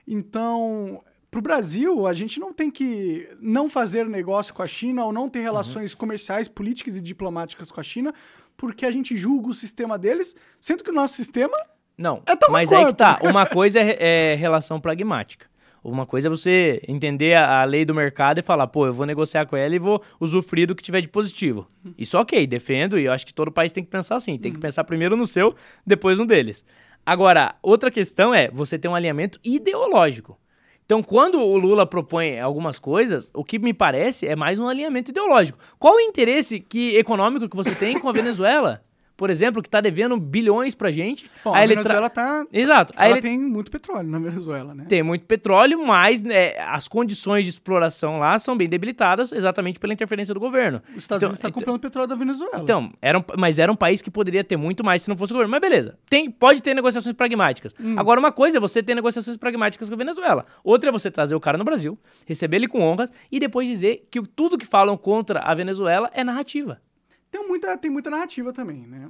[0.06, 5.12] Então, pro Brasil, a gente não tem que não fazer negócio com a China ou
[5.12, 8.12] não ter relações comerciais, políticas e diplomáticas com a China,
[8.56, 11.56] porque a gente julga o sistema deles, sendo que o nosso sistema
[11.96, 12.96] Não, É tão mas aí que quanto.
[12.96, 13.18] tá.
[13.22, 15.49] Uma coisa é, é relação pragmática.
[15.82, 19.06] Uma coisa é você entender a, a lei do mercado e falar, pô, eu vou
[19.06, 21.66] negociar com ela e vou usufruir do que tiver de positivo.
[21.96, 24.36] Isso ok, defendo e eu acho que todo país tem que pensar assim.
[24.38, 25.54] Tem que pensar primeiro no seu,
[25.86, 26.64] depois no deles.
[27.04, 30.38] Agora, outra questão é você ter um alinhamento ideológico.
[30.84, 35.12] Então, quando o Lula propõe algumas coisas, o que me parece é mais um alinhamento
[35.12, 35.56] ideológico.
[35.78, 38.82] Qual o interesse que, econômico que você tem com a Venezuela?
[39.20, 41.30] Por exemplo, que está devendo bilhões pra gente.
[41.44, 42.46] Bom, a tra- Venezuela tá.
[42.50, 42.94] Exato.
[42.96, 44.86] Ela ele tem muito petróleo na Venezuela, né?
[44.88, 49.92] tem muito petróleo, mas né, as condições de exploração lá são bem debilitadas exatamente pela
[49.92, 50.80] interferência do gogoverno.
[50.96, 52.60] Os Estados Então- Unidos estão comprando petróleo da Venezuela.
[52.62, 55.34] Então, era um, mas era um país que poderia ter muito mais se não fosse
[55.34, 55.50] o governo.
[55.50, 57.74] Mas beleza, tem, pode ter negociações pragmáticas.
[57.78, 57.96] Hum.
[57.98, 60.46] Agora, uma coisa é você ter negociações pragmáticas com a Venezuela.
[60.64, 64.08] Outra é você trazer o cara no Brasil, receber ele com honras e depois dizer
[64.10, 66.80] que tudo que falam contra a Venezuela é narrativa.
[67.30, 69.08] Tem, muita, tem muita narrativa também, né?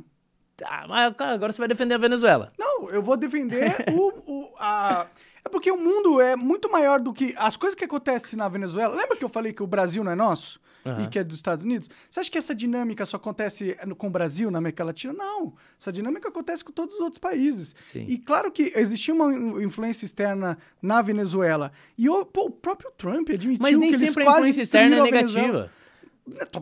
[0.57, 2.53] Tá, mas cara, agora você vai defender a Venezuela.
[2.59, 5.07] Não, eu vou defender o, o- a...
[5.43, 7.35] É porque o mundo é muito maior do que...
[7.39, 8.95] As coisas que acontecem na Venezuela...
[8.95, 10.61] Lembra que eu falei que o Brasil não é nosso?
[10.85, 11.03] Aham.
[11.05, 11.89] E que é dos Estados Unidos?
[12.11, 15.14] Você acha que essa dinâmica só acontece com o Brasil, na América Latina?
[15.14, 15.55] Não.
[15.79, 17.75] Essa dinâmica acontece com todos os outros países.
[17.81, 18.05] Sim.
[18.07, 21.73] E claro que existia uma in- influência externa na Venezuela.
[21.97, 25.03] E o, pô, o próprio Trump admitiu Mas nem que sempre a influência externa é
[25.03, 25.71] negativa.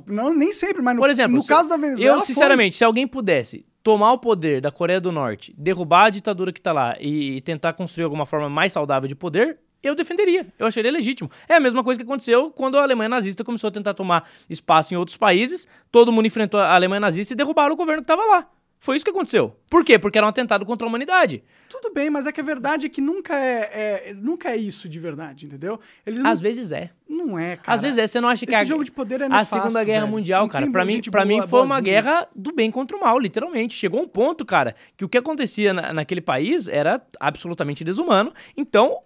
[0.07, 2.11] Não, nem sempre, mas no, Por exemplo, no se- caso da Venezuela.
[2.13, 2.27] Eu, foi.
[2.27, 6.61] sinceramente, se alguém pudesse tomar o poder da Coreia do Norte, derrubar a ditadura que
[6.61, 10.47] tá lá e, e tentar construir alguma forma mais saudável de poder, eu defenderia.
[10.59, 11.31] Eu acharia legítimo.
[11.49, 14.93] É a mesma coisa que aconteceu quando a Alemanha nazista começou a tentar tomar espaço
[14.93, 18.25] em outros países, todo mundo enfrentou a Alemanha nazista e derrubaram o governo que tava
[18.25, 18.47] lá.
[18.81, 19.57] Foi isso que aconteceu.
[19.68, 19.99] Por quê?
[19.99, 21.43] Porque era um atentado contra a humanidade.
[21.68, 24.89] Tudo bem, mas é que a verdade é que nunca é, é- nunca é isso
[24.89, 25.79] de verdade, entendeu?
[26.07, 26.91] Eles não, Às vezes é.
[27.09, 27.74] não é, cara.
[27.74, 28.07] Às vezes é.
[28.07, 30.12] Você não acha que Esse a, jogo de poder é a nefasto, Segunda Guerra velho.
[30.12, 31.81] Mundial, Não cara, pra mim, pra mim foi uma boazinha.
[31.83, 33.74] guerra do bem contra o mal, literalmente.
[33.74, 38.33] Chegou um ponto, cara, que o que acontecia na- naquele país era absolutamente desumano.
[38.57, 39.01] Então, a-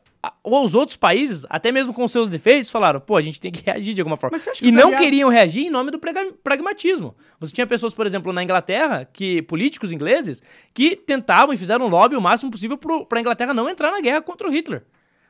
[0.44, 3.92] os outros países, até mesmo com seus defeitos, falaram, pô, a gente tem que reagir
[3.94, 4.36] de alguma forma.
[4.62, 5.98] E não aliados- queriam reagir em nome do
[6.44, 7.14] pragmatismo.
[7.40, 10.42] Você tinha pessoas, por exemplo, na Inglaterra, que políticos ingleses,
[10.72, 14.00] que tentavam e fizeram um lobby o máximo possível pro, pra Inglaterra não entrar na
[14.00, 14.84] guerra contra o Hitler.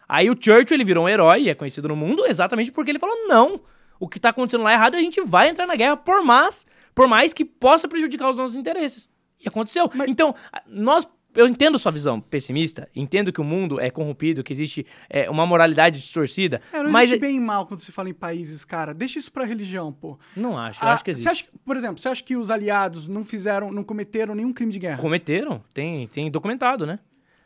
[0.08, 2.98] Aí o Churchill ele virou um herói e é conhecido no mundo exatamente porque ele
[2.98, 3.60] falou: não,
[3.98, 6.66] o que tá acontecendo lá é errado, a gente vai entrar na guerra por mais,
[6.94, 9.08] por mais que possa prejudicar os nossos interesses.
[9.42, 9.90] E aconteceu.
[9.94, 11.08] Mas- Então, a- nós.
[11.34, 15.46] Eu entendo sua visão pessimista, entendo que o mundo é corrompido, que existe é, uma
[15.46, 18.92] moralidade distorcida, É, não mas existe bem e mal quando se fala em países, cara.
[18.92, 20.18] Deixa isso pra religião, pô.
[20.36, 21.28] não acho, eu Ah, acho que existe.
[21.30, 24.78] acha, por exemplo, você acha que os aliados não fizeram, não cometeram nenhum crime de
[24.78, 24.98] guerra?
[25.00, 26.98] Cometeram, tem, tem documentado, né?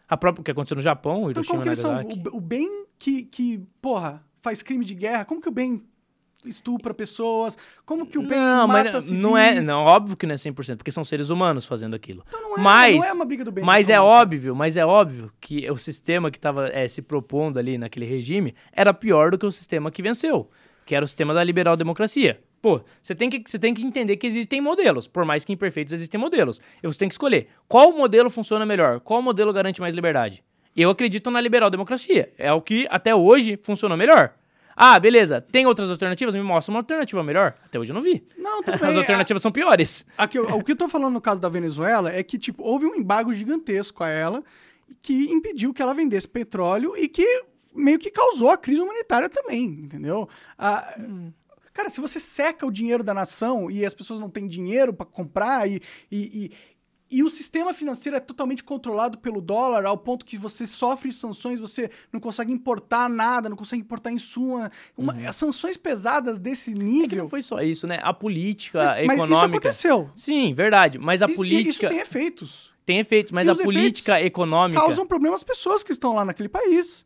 [0.09, 2.03] A própria o que aconteceu no Japão, Então Hiroshima como que eles são?
[2.03, 5.83] O, o bem que, que, porra, faz crime de guerra, como que o bem
[6.49, 7.57] estupra pessoas?
[7.85, 9.23] Como que o bem não, mata mas civis?
[9.23, 12.25] não é, não, óbvio que não é 100%, porque são seres humanos fazendo aquilo.
[12.29, 13.65] Então não é, mas não é uma briga do bem.
[13.65, 17.79] mas que é óbvio, mas é óbvio que o sistema que estava se propondo ali
[17.79, 20.51] naquele regime era pior do que o sistema que venceu,
[20.85, 22.41] que era o sistema da liberal democracia.
[22.61, 25.93] Pô, você tem que, você tem que entender que existem modelos, por mais que imperfeitos
[25.93, 26.61] existem modelos.
[26.83, 30.43] E você tem que escolher qual modelo funciona melhor, qual modelo garante mais liberdade.
[30.77, 34.35] Eu acredito na liberal democracia, é o que até hoje funcionou melhor.
[34.77, 36.35] Ah, beleza, tem outras alternativas?
[36.35, 37.55] Me mostra uma alternativa melhor.
[37.65, 38.23] Até hoje eu não vi.
[38.37, 38.91] Não, tudo bem.
[38.91, 40.05] As alternativas são piores.
[40.19, 42.95] Aqui, o que eu tô falando no caso da Venezuela é que, tipo, houve um
[42.95, 44.45] embargo gigantesco a ela
[45.01, 47.27] que impediu que ela vendesse petróleo e que
[47.75, 50.29] meio que causou a crise humanitária também, entendeu?
[50.59, 50.95] Ah,
[51.77, 55.05] Cara, se você seca o dinheiro da nação e as pessoas não têm dinheiro para
[55.05, 56.51] comprar e, e,
[57.11, 61.61] e, o sistema financeiro é totalmente controlado pelo dólar ao ponto que você sofre sanções,
[61.61, 64.69] você não consegue importar nada, não consegue importar insumo.
[64.97, 67.19] Uma, Sanções pesadas desse É nível.
[67.19, 67.99] não foi só isso, né?
[68.03, 69.47] A política mas, mas isso econômica.
[69.69, 70.11] aconteceu.
[70.17, 70.99] Sim, verdade.
[70.99, 71.71] Mas a Isso- política.
[71.87, 72.73] Isso tem efeitos.
[72.85, 74.81] Tem efeitos, mas a política econômica.
[74.81, 77.05] Causam problema às pessoas que estão lá naquele país.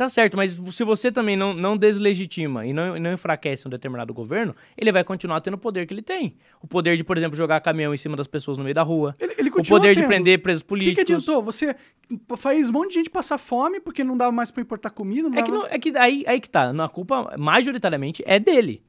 [0.00, 4.14] Tá certo, mas se você também não, não deslegitima e não, não enfraquece um determinado
[4.14, 6.36] governo, ele vai continuar tendo o poder que ele tem.
[6.62, 9.14] O poder de, por exemplo, jogar caminhão em cima das pessoas no meio da rua.
[9.20, 10.08] Ele, ele O poder de tendo.
[10.08, 11.04] prender presos O que, políticos.
[11.04, 11.42] que adiantou?
[11.42, 11.76] Você
[12.38, 15.28] faz um monte de gente passar fome porque não dava mais pra importar comida.
[15.28, 15.64] Não É que, dava...
[15.64, 16.70] não, é que aí, aí que tá.
[16.70, 18.82] A culpa, majoritariamente, é dele.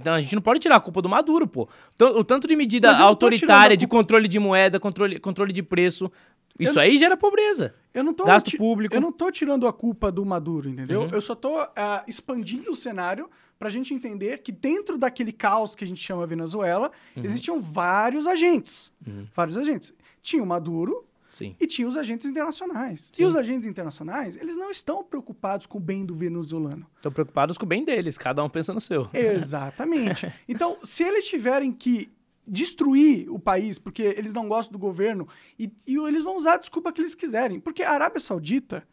[0.00, 1.68] Então a gente não pode tirar a culpa do Maduro, pô.
[1.96, 6.10] T- O tanto de medida eu autoritária, de controle de moeda, controle, controle de preço.
[6.58, 7.74] Isso aí gera pobreza.
[7.94, 8.94] Eu não tô Gasto público.
[8.94, 11.02] Eu não tô tirando a culpa do Maduro, entendeu?
[11.02, 11.10] Uhum.
[11.12, 15.84] Eu só tô ah, expandindo o cenário pra gente entender que dentro daquele caos que
[15.84, 17.24] a gente chama Venezuela, Uhum.
[17.24, 18.92] existiam vários agentes.
[19.34, 19.92] Vários agentes.
[20.22, 21.54] Tinha o Maduro Sim.
[21.60, 23.10] e tinha os agentes internacionais.
[23.12, 23.22] Sim.
[23.22, 26.86] E os agentes internacionais, eles não estão preocupados com o bem do venezuelano.
[26.96, 29.08] Estão preocupados com o bem deles, cada um pensa no seu.
[29.12, 30.26] Exatamente.
[30.48, 32.10] Então, se eles tiverem que
[32.46, 36.56] destruir o país porque eles não gostam do governo e, e eles vão usar a
[36.56, 38.86] desculpa que eles quiserem, porque a Arábia Saudita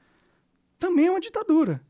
[0.78, 1.82] também é uma ditadura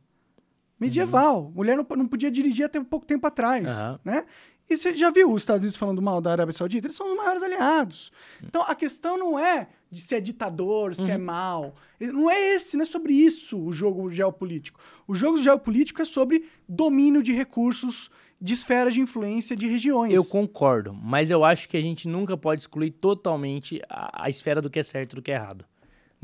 [0.80, 1.52] medieval.
[1.56, 4.00] Mulher não, não podia dirigir até pouco tempo atrás, Aham.
[4.04, 4.26] né?
[4.70, 6.88] E você já viu os Estados Unidos falando mal da Arábia Saudita?
[6.88, 8.12] Eles são os maiores aliados.
[8.44, 11.76] Então a questão não é de se é ditador, se é mal.
[12.00, 14.80] Não é esse, não é sobre isso o jogo geopolítico.
[15.08, 18.10] O jogo geopolítico é sobre domínio de recursos,
[18.42, 20.14] de esfera de influência de regiões.
[20.14, 24.62] Eu concordo, mas eu acho que a gente nunca pode excluir totalmente a, a esfera
[24.62, 25.66] do que é certo e do que é errado.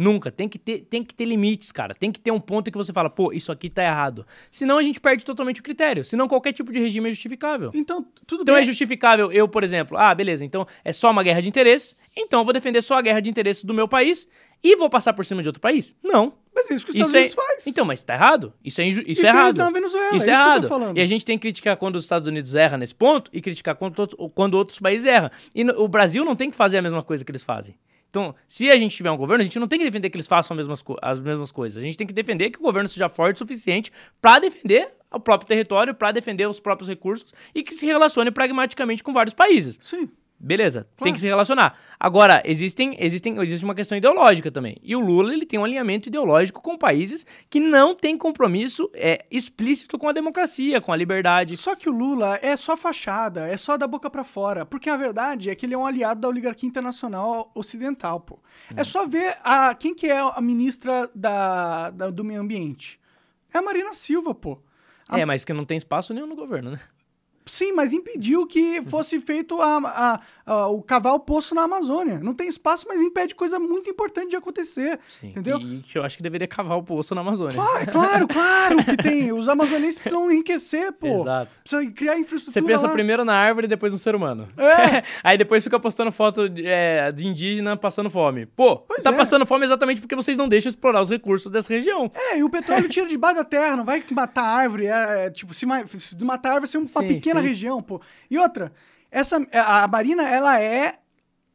[0.01, 0.31] Nunca.
[0.31, 1.93] Tem que, ter, tem que ter limites, cara.
[1.93, 4.25] Tem que ter um ponto em que você fala, pô, isso aqui tá errado.
[4.49, 6.03] Senão a gente perde totalmente o critério.
[6.03, 7.71] Senão qualquer tipo de regime é justificável.
[7.73, 8.63] Então, tudo Então bem.
[8.63, 12.39] é justificável eu, por exemplo, ah, beleza, então é só uma guerra de interesses, então
[12.41, 14.27] eu vou defender só a guerra de interesses do meu país
[14.63, 15.95] e vou passar por cima de outro país?
[16.03, 16.33] Não.
[16.53, 17.19] Mas é isso que os Estados Isso é...
[17.19, 17.67] Unidos faz.
[17.67, 18.53] Então, mas tá errado?
[18.63, 19.03] Isso é, inju...
[19.07, 19.55] isso E é errado.
[19.55, 20.67] na Venezuela, isso é é isso que eu tô errado.
[20.67, 20.97] falando.
[20.97, 23.75] E a gente tem que criticar quando os Estados Unidos erram nesse ponto e criticar
[23.75, 23.95] quando,
[24.35, 25.29] quando outros países erram.
[25.55, 27.75] E no- o Brasil não tem que fazer a mesma coisa que eles fazem.
[28.11, 30.27] Então, se a gente tiver um governo, a gente não tem que defender que eles
[30.27, 31.81] façam as mesmas, as mesmas coisas.
[31.81, 33.89] A gente tem que defender que o governo seja forte o suficiente
[34.21, 39.01] para defender o próprio território, para defender os próprios recursos e que se relacione pragmaticamente
[39.01, 39.79] com vários países.
[39.81, 40.09] Sim.
[40.43, 41.13] Beleza, tem Claro.
[41.13, 41.77] que se relacionar.
[41.99, 44.75] Agora, existem, existem, existe uma questão ideológica também.
[44.81, 49.23] E o Lula ele tem um alinhamento ideológico com países que não têm compromisso é,
[49.29, 51.55] explícito com a democracia, com a liberdade.
[51.57, 54.65] Só que o Lula é só fachada, é só da boca pra fora.
[54.65, 58.39] Porque a verdade é que ele é um aliado da oligarquia internacional ocidental, pô.
[58.75, 62.99] É só ver a, quem que é a ministra da, da- do meio ambiente.
[63.53, 64.57] É a Marina Silva, pô.
[65.07, 66.79] A- É, mas que não tem espaço nenhum no governo, né?
[67.51, 72.17] Sim, mas impediu que fosse feito a, a- a- o cavar o poço na Amazônia.
[72.19, 74.97] Não tem espaço, mas impede coisa muito importante de acontecer.
[75.21, 75.57] Entendeu?
[75.59, 77.59] E que eu acho que deveria cavar o poço na Amazônia.
[77.81, 79.33] É claro, claro que tem.
[79.37, 81.07] Os amazonenses precisam enriquecer, pô.
[81.07, 81.51] Exato.
[81.61, 82.93] Precisa criar Você infraestrutura pensa lá.
[82.93, 84.47] primeiro na árvore e depois no ser humano.
[84.57, 85.03] É.
[85.21, 88.45] Aí depois fica postando foto de, é, de indígena passando fome.
[88.45, 89.13] Pô, Pois tá é.
[89.17, 92.09] passando fome exatamente porque vocês não deixam explorar os recursos dessa região.
[92.15, 94.85] É, e o petróleo tira debaixo da terra, não vai matar a árvore.
[94.87, 95.65] É, é, tipo, se,
[95.99, 97.47] se desmatar a árvore, vai ser uma Sim, pequena sim.
[97.47, 98.01] região, pô.
[98.29, 98.71] E outra,
[99.11, 100.99] essa, a Marina, ela é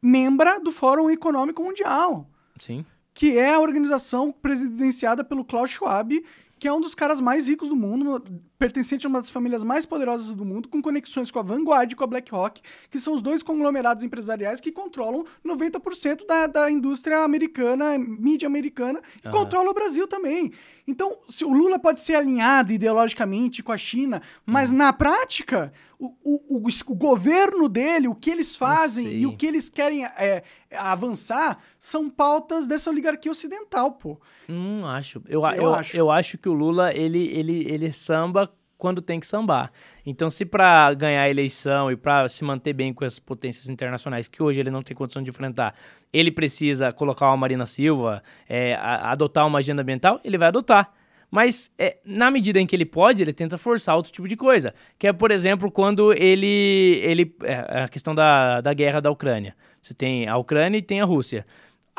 [0.01, 2.29] membra do Fórum Econômico Mundial,
[2.59, 2.85] Sim.
[3.13, 6.23] que é a organização presidenciada pelo Klaus Schwab,
[6.59, 8.21] que é um dos caras mais ricos do mundo,
[8.57, 11.95] pertencente a uma das famílias mais poderosas do mundo, com conexões com a Vanguard e
[11.95, 17.19] com a BlackRock, que são os dois conglomerados empresariais que controlam 90% da, da indústria
[17.23, 19.37] americana, mídia americana, e Aham.
[19.37, 20.51] controla o Brasil também.
[20.87, 24.77] Então, se o Lula pode ser alinhado ideologicamente com a China, mas Uhum.
[24.77, 29.45] na prática, o, o, o, o governo dele, o que eles fazem e o que
[29.45, 34.17] eles querem é, avançar são pautas dessa oligarquia ocidental, pô.
[34.47, 35.21] Não acho.
[35.27, 35.97] Eu, Eu eu, acho.
[35.97, 38.46] eu acho que o Lula, ele, ele, ele samba
[38.77, 39.71] quando tem que sambar.
[40.05, 44.27] Então, se pra ganhar a eleição e pra se manter bem com as potências internacionais
[44.27, 45.73] que hoje ele não tem condição de enfrentar,
[46.13, 50.93] ele precisa colocar uma Marina Silva, é, a- adotar uma agenda ambiental, ele vai adotar.
[51.29, 54.73] Mas, é, na medida em que ele pode, ele tenta forçar outro tipo de coisa.
[54.97, 57.01] Que é, por exemplo, quando ele.
[57.03, 59.53] ele é, a questão da, da guerra da Ucrânia.
[59.81, 61.45] Você tem a Ucrânia e tem a Rússia.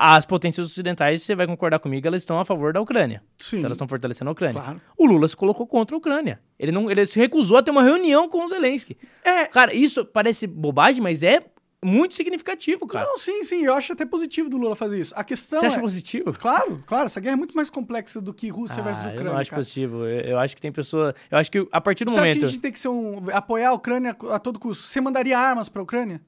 [0.01, 3.21] As potências ocidentais, você vai concordar comigo, elas estão a favor da Ucrânia.
[3.37, 3.57] Sim.
[3.57, 4.63] Então elas estão fortalecendo a Ucrânia.
[4.63, 4.81] Claro.
[4.97, 6.41] O Lula se colocou contra a Ucrânia.
[6.57, 8.97] Ele, não, ele se recusou a ter uma reunião com o Zelensky.
[9.25, 9.47] É.
[9.47, 11.43] Cara, isso parece bobagem, mas é
[11.85, 13.05] muito significativo, cara.
[13.07, 15.13] Não, sim, sim, eu acho até positivo do Lula fazer isso.
[15.17, 15.81] A questão Você acha é...
[15.81, 16.33] positivo?
[16.33, 19.33] Claro, claro, essa guerra é muito mais complexa do que Rússia versus Ah, Ucrânia, eu
[19.33, 19.61] não acho cara.
[19.61, 20.05] positivo.
[20.05, 21.13] Eu, eu acho que tem pessoa.
[21.29, 22.47] Eu acho que a partir do Você acha que momento.
[22.47, 24.87] a gente tem que ser um, apoiar a Ucrânia a todo custo?
[24.87, 26.21] Você mandaria armas pra Ucrânia?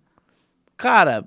[0.76, 1.24] Cara,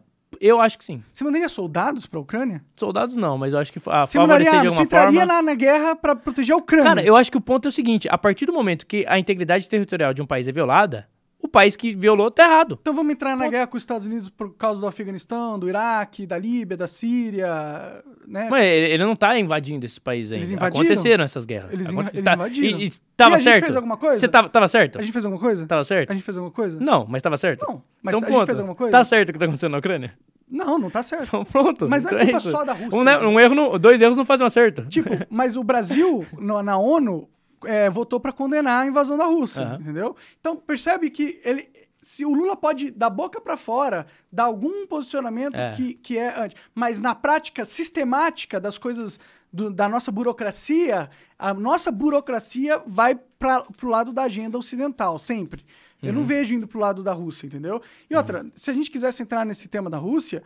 [0.47, 1.03] eu acho que sim.
[1.11, 2.63] Você mandaria soldados pra Ucrânia?
[2.75, 4.73] Soldados não, mas eu acho que a Você mandaria favorecer de armas?
[4.73, 5.33] Você entraria forma.
[5.33, 6.83] na, na guerra pra proteger a Ucrânia?
[6.85, 9.17] Cara, eu acho que o ponto é o seguinte: a partir do momento que a
[9.17, 11.07] integridade territorial de um país é violada,
[11.43, 12.79] o país que violou tá errado.
[12.81, 13.51] Então vamos entrar na Ponto.
[13.51, 18.03] guerra com os Estados Unidos por causa do Afeganistão, do Iraque, da Líbia, da Síria,
[18.27, 18.47] né?
[18.49, 20.41] Mas ele não tá invadindo esses países ainda.
[20.41, 20.81] Eles invadiram?
[20.83, 21.73] Aconteceram essas guerras.
[21.73, 22.79] Eles Aconte- eles tá- invadiram.
[22.79, 23.63] E, e tava E a gente certo?
[23.65, 24.19] fez alguma coisa?
[24.19, 24.99] Você tava, tava certo?
[24.99, 25.65] A gente fez alguma coisa?
[25.67, 26.09] Tava certo?
[26.11, 26.79] A gente fez alguma coisa?
[26.79, 27.65] Não, mas tava certo?
[27.67, 28.91] Não, mas então a gente fez alguma coisa?
[28.91, 30.13] Tá certo o que tá acontecendo na Ucrânia?
[30.49, 31.27] Não, não tá certo.
[31.27, 31.89] Então pronto.
[31.89, 32.51] Mas não é Então culpa isso.
[32.51, 34.85] só da Rússia, Um, né, um erro, não- dois erros não fazem um acerto.
[34.85, 37.27] Tipo, mas o Brasil, no- na ONU,
[37.65, 39.77] é, votou pra condenar a invasão da Rússia, Aham.
[39.81, 40.15] entendeu?
[40.39, 41.69] Então, percebe que ele,
[42.01, 45.71] se o Lula pode, da boca pra fora, dar algum posicionamento É.
[45.73, 49.19] que, que é anti, mas na prática sistemática das coisas
[49.51, 55.65] do- da nossa burocracia, a nossa burocracia vai para pro lado da agenda ocidental, sempre.
[56.01, 56.15] Eu Uhum.
[56.19, 57.81] não vejo indo pro lado da Rússia, entendeu?
[58.09, 60.43] E outra, se a gente quisesse entrar nesse tema da Rússia,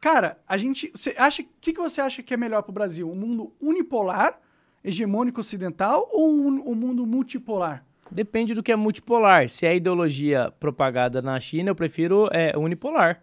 [0.00, 0.90] cara, a gente.
[0.94, 1.40] Você acha.
[1.42, 3.10] O que, que você acha que é melhor pro Brasil?
[3.10, 4.38] Um mundo unipolar,
[4.84, 7.84] hegemônico ocidental, ou um, um mundo multipolar?
[8.10, 9.48] Depende do que é multipolar.
[9.48, 13.22] Se é ideologia propagada na China, eu prefiro é, unipolar.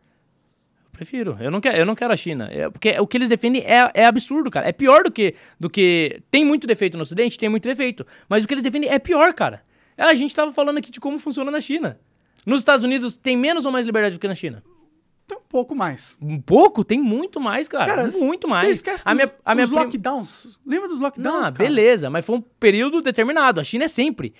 [0.85, 1.37] Eu prefiro.
[1.39, 2.49] Eu não quero, eu não quero a China.
[2.51, 4.67] É, porque o que eles defendem é, é absurdo, cara.
[4.67, 6.21] É pior do que, do que.
[6.29, 7.37] Tem muito defeito no Ocidente?
[7.37, 8.05] Tem muito defeito.
[8.29, 9.63] Mas o que eles defendem é pior, cara.
[9.97, 11.99] É, A gente tava falando aqui de como funciona na China.
[12.45, 14.63] Nos Estados Unidos tem menos ou mais liberdade do que na China?
[15.25, 16.15] Então, um pouco mais.
[16.21, 16.83] Um pouco?
[16.83, 17.85] Tem muito mais, cara.
[17.85, 18.63] Cara, muito mais.
[18.67, 20.59] Você esquece a dos, minha, a minha prim- lockdowns?
[20.65, 21.55] Lembra dos lockdowns, Não, cara?
[21.55, 23.59] beleza, mas foi um período determinado.
[23.59, 24.35] A China é sempre.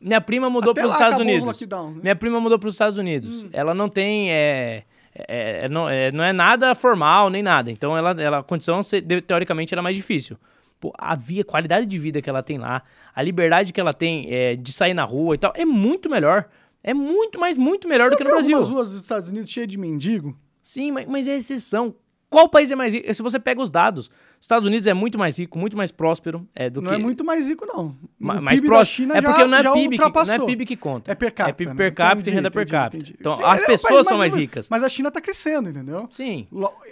[0.00, 1.60] Minha prima mudou para os Estados Unidos.
[1.60, 2.00] né?
[2.02, 3.46] Minha prima mudou para os Estados Unidos.
[3.52, 4.32] Ela não tem.
[4.32, 7.70] É, é- é- não, é, não é nada formal nem nada.
[7.70, 8.80] Então ela, ela, a condição,
[9.26, 10.38] teoricamente, era mais difícil.
[10.80, 12.82] Pô, a via, a qualidade de vida que ela tem lá,
[13.14, 16.46] a liberdade que ela tem é, de sair na rua e tal, é muito melhor.
[16.84, 18.56] É muito, mas muito melhor do que no Brasil.
[18.56, 20.36] algumas ruas dos Estados Unidos cheias de mendigo?
[20.62, 21.94] Sim, mas, mas é exceção.
[22.28, 23.12] Qual país é mais rico?
[23.14, 24.10] Se você pega os dados,
[24.40, 26.94] Estados Unidos é muito mais rico, muito mais próspero é, do não que...
[26.94, 27.94] é muito mais rico, não.
[28.18, 28.58] Ma- mais.
[28.88, 30.38] China é já- porque não é, PIB que, não é.
[30.46, 31.12] PIB que conta.
[31.12, 31.50] É per capita.
[31.50, 31.76] É PIB né?
[31.76, 32.96] per capita Entendi, e renda per entendi, capita.
[32.96, 33.16] entendi.
[33.20, 34.66] Então, Sim, as é pessoas são mais ricas.
[34.70, 36.08] Mas a China tá crescendo, entendeu?
[36.10, 36.48] Sim.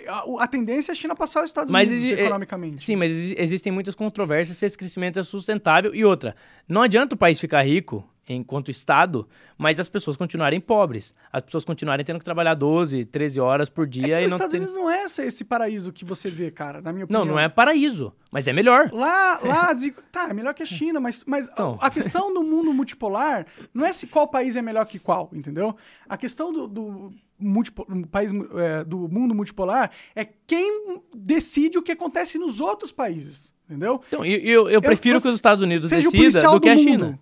[0.06, 2.82] A, a tendência é a China passar os Estados Mas Unidos exi- é- economicamente.
[2.82, 5.94] Sim, mas exi- existem muitas controvérsias se esse crescimento é sustentável.
[5.94, 6.36] E outra,
[6.68, 9.26] não adianta o país ficar rico enquanto Estado,
[9.58, 11.14] mas as pessoas continuarem pobres.
[11.32, 14.30] As pessoas continuarem tendo que trabalhar 12, 13 horas por É dia que e os
[14.30, 14.60] não Estados tem...
[14.60, 17.24] Unidos não é esse, esse paraíso que você vê, cara, na minha opinião.
[17.24, 18.90] Não, não é paraíso, mas é melhor.
[18.92, 21.78] Lá, lá, digo, tá, é melhor que a China, mas, mas a- Então.
[21.80, 25.76] a questão do mundo multipolar não é se qual país é melhor que qual, entendeu?
[26.08, 31.92] A questão do, do, multipo- país, é, do mundo multipolar é quem decide o que
[31.92, 34.00] acontece nos outros países, entendeu?
[34.08, 36.68] Então, e- e eu, eu, prefiro você- que os Estados Unidos decidam policial do que
[36.68, 36.84] do a mundo.
[36.84, 37.20] China.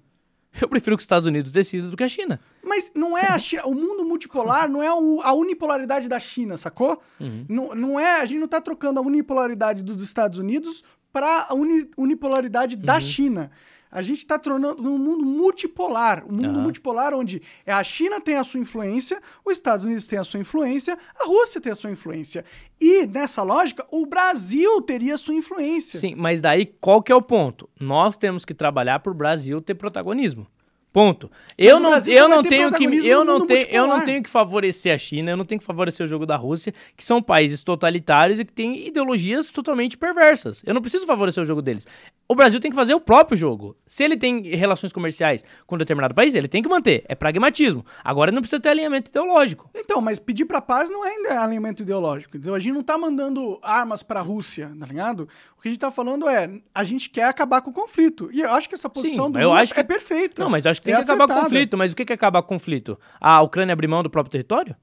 [0.61, 2.41] Eu prefiro que os Estados Unidos decidam do que a China.
[2.63, 3.67] Mas não é a China.
[3.67, 7.01] O mundo multipolar não é o- a unipolaridade da China, sacou?
[7.21, 7.45] Uhum.
[7.49, 8.21] Não, não é.
[8.21, 10.83] A gente não tá trocando a unipolaridade dos Estados Unidos
[11.13, 12.83] para a uni- unipolaridade Uhum.
[12.83, 13.51] da China.
[13.91, 16.25] A gente tá tornando um mundo multipolar.
[16.27, 16.63] Um mundo Aham.
[16.63, 20.41] multipolar onde é a China tem a sua influência, os Estados Unidos tem a sua
[20.41, 22.45] influência, a Rússia tem a sua influência.
[22.81, 25.99] E, nessa lógica, o Brasil teria a sua influência.
[25.99, 27.69] Sim, mas daí qual que é o ponto?
[27.81, 30.47] Nós temos que trabalhar para o Brasil ter protagonismo.
[30.93, 31.31] Ponto.
[31.57, 34.99] Eu não, eu não tenho que eu não tenho, eu não tenho que favorecer a
[34.99, 38.45] China, eu não tenho que favorecer o jogo da Rússia, que são países totalitários e
[38.45, 40.63] que têm ideologias totalmente perversas.
[40.65, 41.87] Eu não preciso favorecer o jogo deles.
[42.27, 43.77] O Brasil tem que fazer o próprio jogo.
[43.87, 47.05] Se ele tem relações comerciais com determinado país, ele tem que manter.
[47.07, 47.85] É pragmatismo.
[48.03, 49.71] Agora não precisa ter alinhamento ideológico.
[49.75, 52.37] Então, mas pedir pra paz não é ainda alinhamento ideológico.
[52.37, 55.29] Então a gente não tá mandando armas pra Rússia, tá ligado?
[55.59, 58.31] O que a gente tá falando é, a gente quer acabar com o conflito.
[58.33, 60.41] E eu acho que essa posição do eu acho que- é perfeita.
[60.43, 61.49] Não, mas eu acho que tem É que acabar com o acertada.
[61.51, 61.77] conflito.
[61.77, 62.99] Mas o que é acabar com o conflito?
[63.21, 64.77] A Ucrânia abrir mão do próprio território?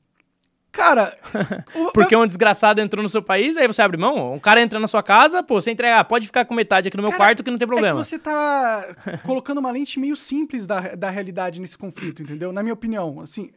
[0.74, 1.18] Cara,
[1.94, 4.34] Porque um desgraçado entrou no seu país, aí você abre mão.
[4.34, 6.98] Um cara entra na sua casa, pô, você entrega, ah, pode ficar com metade aqui
[6.98, 7.98] no meu Cara, quarto que não tem problema.
[7.98, 12.52] É você tá colocando uma lente meio simples da, da realidade nesse conflito, entendeu?
[12.52, 13.52] Na minha opinião, assim.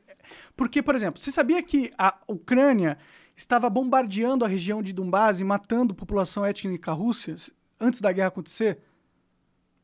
[0.57, 2.97] Porque, por exemplo, você sabia que a Ucrânia
[3.39, 7.35] estava bombardeando a região de Donbás e matando população étnica russa
[7.81, 8.79] antes da guerra acontecer?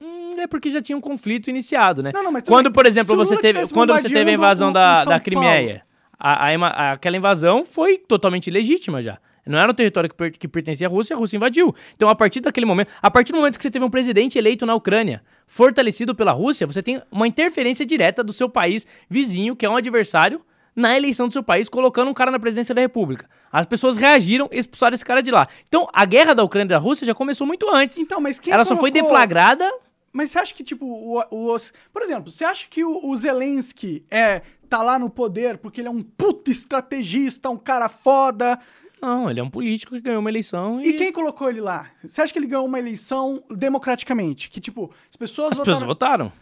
[0.00, 2.10] Hum, é porque já tinha um conflito iniciado, né?
[2.12, 5.20] Não, não, mas quando, por exemplo, você teve, quando você teve a invasão da, da
[5.20, 5.82] Crimeia,
[6.18, 9.18] a, a- aquela invasão foi totalmente legítima já.
[9.46, 11.74] Não era um território que, per- que pertencia à Rússia, a Rússia invadiu.
[11.92, 14.64] Então, a partir daquele momento, a partir do momento que você teve um presidente eleito
[14.66, 19.64] na Ucrânia, fortalecido pela Rússia, você tem uma interferência direta do seu país vizinho, que
[19.66, 20.40] é um adversário,
[20.76, 23.28] na eleição do seu país, colocando um cara na presidência da República.
[23.52, 25.46] As pessoas reagiram e expulsaram esse cara de lá.
[25.68, 27.98] Então, a guerra da Ucrânia e da Rússia já começou muito antes.
[27.98, 29.70] Então, mas quem Ela só foi colocou- deflagrada
[30.12, 31.72] Mas você acha que, tipo, o, o- os.
[31.92, 35.88] Por exemplo, você acha que o, o Zelensky é, tá lá no poder porque ele
[35.88, 38.58] é um puta estrategista, um cara foda?
[39.02, 41.90] Não, ele é um político que ganhou uma eleição e, E quem colocou ele lá?
[42.02, 44.48] Você acha que ele ganhou uma eleição democraticamente?
[44.48, 45.72] Que, tipo, as pessoas as votaram...
[45.74, 46.32] pessoas votaram.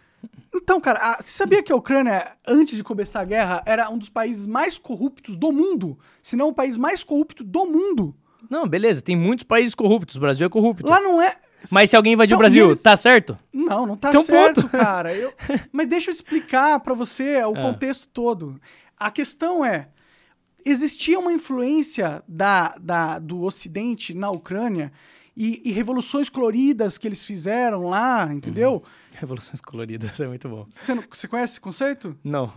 [0.55, 3.97] Então, cara, a- você sabia que a Ucrânia, antes de começar a guerra, era um
[3.99, 5.99] dos países mais corruptos do mundo?
[6.21, 8.15] Se não o país mais corrupto do mundo.
[8.51, 10.87] Não, beleza, tem muitos países corruptos, o Brasil é corrupto.
[10.87, 11.35] Lá não é...
[11.71, 13.39] Mas se alguém invadir Então, o Brasil, eles- tá certo?
[13.53, 14.69] Não, não tá um certo, ponto.
[14.71, 15.15] cara.
[15.15, 15.33] Eu-
[15.73, 17.63] Mas deixa eu explicar pra você o Ah.
[17.63, 18.61] contexto todo.
[18.99, 19.89] A questão é,
[20.65, 24.93] existia uma influência da, da- do Ocidente na Ucrânia
[25.37, 28.83] e, e revoluções coloridas que eles fizeram lá, entendeu?
[29.15, 30.67] Revoluções coloridas, é muito bom.
[30.71, 32.17] Você, não- você conhece esse conceito?
[32.25, 32.53] Não.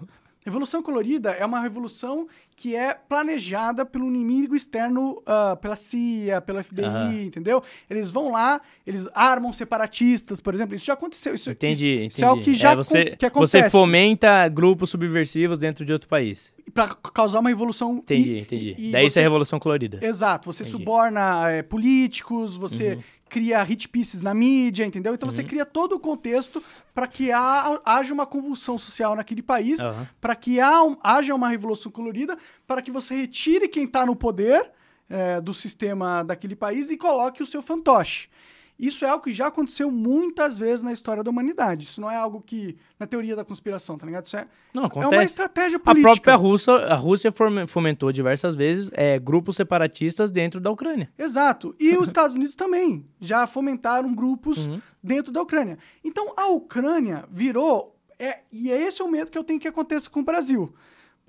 [0.45, 6.63] Revolução Colorida é uma revolução que é planejada pelo inimigo externo, ah, pela CIA, pela
[6.63, 7.63] FBI, entendeu?
[7.89, 10.75] Eles vão lá, eles armam separatistas, por exemplo.
[10.75, 11.33] Isso já aconteceu.
[11.33, 12.13] Isso, Entendi, isso, entendi.
[12.13, 13.63] Isso é o que já É, você, que acontece.
[13.63, 16.53] você fomenta grupos subversivos dentro de outro país.
[16.75, 17.97] Pra causar uma revolução.
[17.97, 18.75] Entendi, e- entendi.
[18.77, 19.97] e Daí isso você- é Revolução Colorida.
[20.05, 20.77] Exato, você Entendi.
[20.77, 23.01] suborna é, políticos, você Uhum.
[23.29, 25.13] Cria hit pieces na mídia, entendeu?
[25.13, 26.63] Então você cria todo o contexto
[26.93, 30.07] para que haja uma convulsão social naquele país, Aham.
[30.21, 34.71] para que haja uma revolução colorida, para que você retire quem está no poder
[35.09, 38.29] é, do sistema daquele país e coloque o seu fantoche.
[38.77, 41.85] Isso é algo que já aconteceu muitas vezes na história da humanidade.
[41.85, 42.75] Isso não é algo que.
[42.99, 44.25] na teoria da conspiração, tá ligado?
[44.25, 45.15] Isso é, Não, é acontece.
[45.15, 46.11] uma estratégia A política.
[46.13, 47.31] própria Rússia, a Rússia
[47.67, 51.09] fomentou diversas vezes é, grupos separatistas dentro da Ucrânia.
[51.17, 51.73] Exato.
[51.79, 54.81] E os Estados Unidos também já fomentaram grupos Uhum.
[55.01, 55.77] dentro da Ucrânia.
[56.03, 57.95] Então a Ucrânia virou.
[58.19, 60.73] É, e é esse é o medo que eu tenho que aconteça com o Brasil,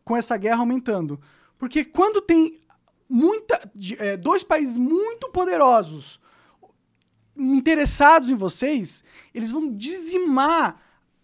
[0.05, 1.21] com essa guerra aumentando.
[1.59, 2.59] Porque quando tem
[3.09, 3.61] muita,
[3.99, 6.21] é, dois países muito poderosos
[7.37, 10.80] interessados em vocês, eles vão dizimar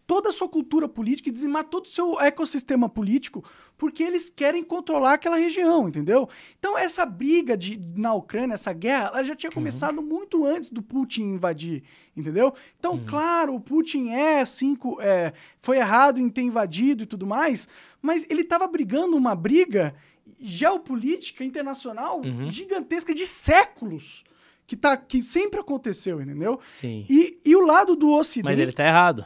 [0.06, 3.42] toda a sua cultura política e dizimar todo o seu ecossistema político,
[3.78, 6.28] porque eles querem controlar aquela região, entendeu?
[6.58, 10.82] Então essa briga de, na Ucrânia, essa guerra, ela já tinha começado muito antes do
[10.82, 11.82] Putin invadir,
[12.16, 12.52] entendeu?
[12.78, 15.32] Então, claro, o Putin é, cinco, é,
[15.62, 17.66] foi errado em ter invadido e tudo mais,
[18.00, 19.94] mas ele estava brigando uma briga
[20.38, 24.24] geopolítica internacional gigantesca de séculos.
[24.66, 26.58] Que, tá, que sempre aconteceu, entendeu?
[26.68, 27.04] Sim.
[27.10, 28.44] E, e o lado do Ocidente.
[28.44, 29.24] Mas ele tá errado.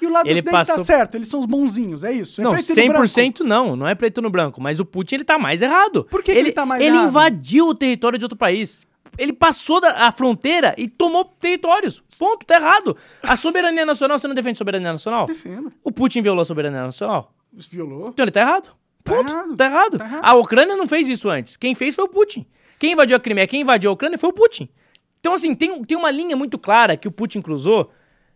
[0.00, 2.40] E o lado ele do Ocidente tá passou- certo, eles são os bonzinhos, é isso?
[2.40, 3.04] É não, preto e no branco.
[3.04, 6.04] 100% não, não é preto no branco, mas o Putin ele tá mais errado.
[6.04, 7.08] Por que que ele tá mais Ele errado?
[7.08, 8.86] invadiu o território de outro país.
[9.18, 12.02] Ele passou da a fronteira e tomou territórios.
[12.18, 12.96] Ponto, tá errado.
[13.22, 15.26] A soberania nacional, você não defende soberania nacional?
[15.26, 15.70] Defendo.
[15.84, 17.34] O Putin violou a soberania nacional?
[17.52, 18.08] Violou.
[18.08, 18.68] Então ele tá errado.
[19.04, 19.28] Tá Ponto.
[19.30, 19.56] errado.
[19.56, 19.98] Tá errado.
[19.98, 20.24] Tá errado.
[20.24, 21.56] A Ucrânia não fez isso antes.
[21.58, 22.46] Quem fez foi o Putin.
[22.80, 24.68] Quem invadiu a Crimeia, quem invadiu a Ucrânia foi o Putin.
[25.20, 27.92] Então, assim, tem, tem uma linha muito clara que o Putin cruzou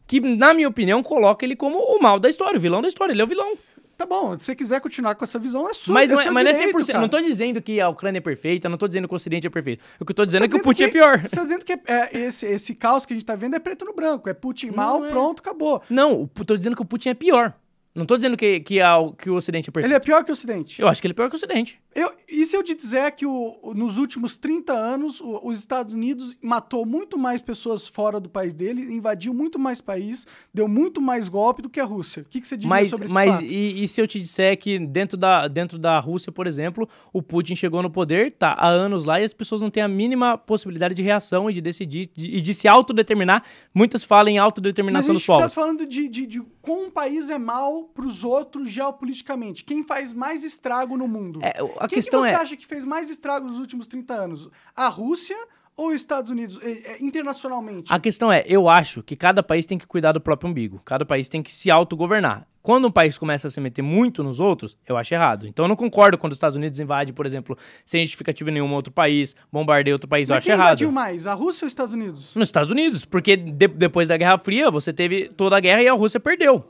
[0.07, 3.13] que, na minha opinião, coloca ele como o mal da história, o vilão da história.
[3.13, 3.57] Ele é o vilão.
[3.97, 5.95] Tá bom, se você quiser continuar com essa visão, é sua.
[5.95, 6.87] Mas, não é, é, seu mas não é direito, 100%.
[6.89, 7.01] cara.
[7.01, 9.51] Não tô dizendo que a Ucrânia é perfeita, não tô dizendo que o Ocidente é
[9.51, 9.83] perfeito.
[9.99, 11.23] O que eu tô dizendo Tá é que o Putin é pior.
[11.23, 13.59] Você tá dizendo que é- é esse, esse caos que a gente tá vendo é
[13.59, 14.29] preto no branco.
[14.29, 15.09] É Putin mal, é.
[15.09, 15.81] pronto, acabou.
[15.89, 17.55] Não, o- tô dizendo que o Putin é pior.
[17.95, 19.87] Não tô dizendo que, que, a- que o Ocidente é perfeito.
[19.89, 20.83] Ele é pior que o Ocidente.
[20.83, 21.81] Eu acho que ele é pior que o Ocidente.
[21.95, 25.95] Eu, e se eu te dizer que o, nos últimos 30 anos o- os Estados
[25.95, 31.01] Unidos matou muito mais pessoas fora do país dele, invadiu muito mais país, deu muito
[31.01, 32.23] mais golpe do que a Rússia?
[32.23, 34.59] O que, que você diria Mas, sobre esse mas e, e se eu te disser
[34.59, 38.67] que dentro da, dentro da Rússia, por exemplo, o Putin chegou no poder, tá há
[38.69, 42.11] anos lá, e as pessoas não têm a mínima possibilidade de reação e de decidir
[42.13, 43.45] de- e de se autodeterminar.
[43.73, 45.55] Muitas falam em Mas a autodeterminação dos gente tá povos.
[45.55, 49.65] falando de, de, de como um país é mal pros outros geopoliticamente.
[49.65, 51.41] Quem faz mais estrago no mundo?
[51.43, 54.15] É, a Quem questão que você é- acha que fez mais estrago nos últimos 30
[54.15, 54.49] anos?
[54.75, 55.37] A Rússia
[55.77, 57.93] ou os Estados Unidos, eh, eh, internacionalmente?
[57.93, 60.81] A questão é, eu acho que cada país tem que cuidar do próprio umbigo.
[60.85, 62.47] Cada país tem que se autogovernar.
[62.63, 65.47] Quando um país começa a se meter muito nos outros, eu acho errado.
[65.47, 68.73] Então eu não concordo quando os Estados Unidos invade, por exemplo, sem justificativa em nenhum
[68.73, 70.69] outro país, bombardeia outro país, eu Mas acho quem errado.
[70.69, 72.35] invadiu mais, a Rússia ou os Estados Unidos?
[72.35, 75.89] Nos Estados Unidos, porque de- depois da Guerra Fria você teve toda a guerra e
[75.89, 76.65] a Rússia perdeu.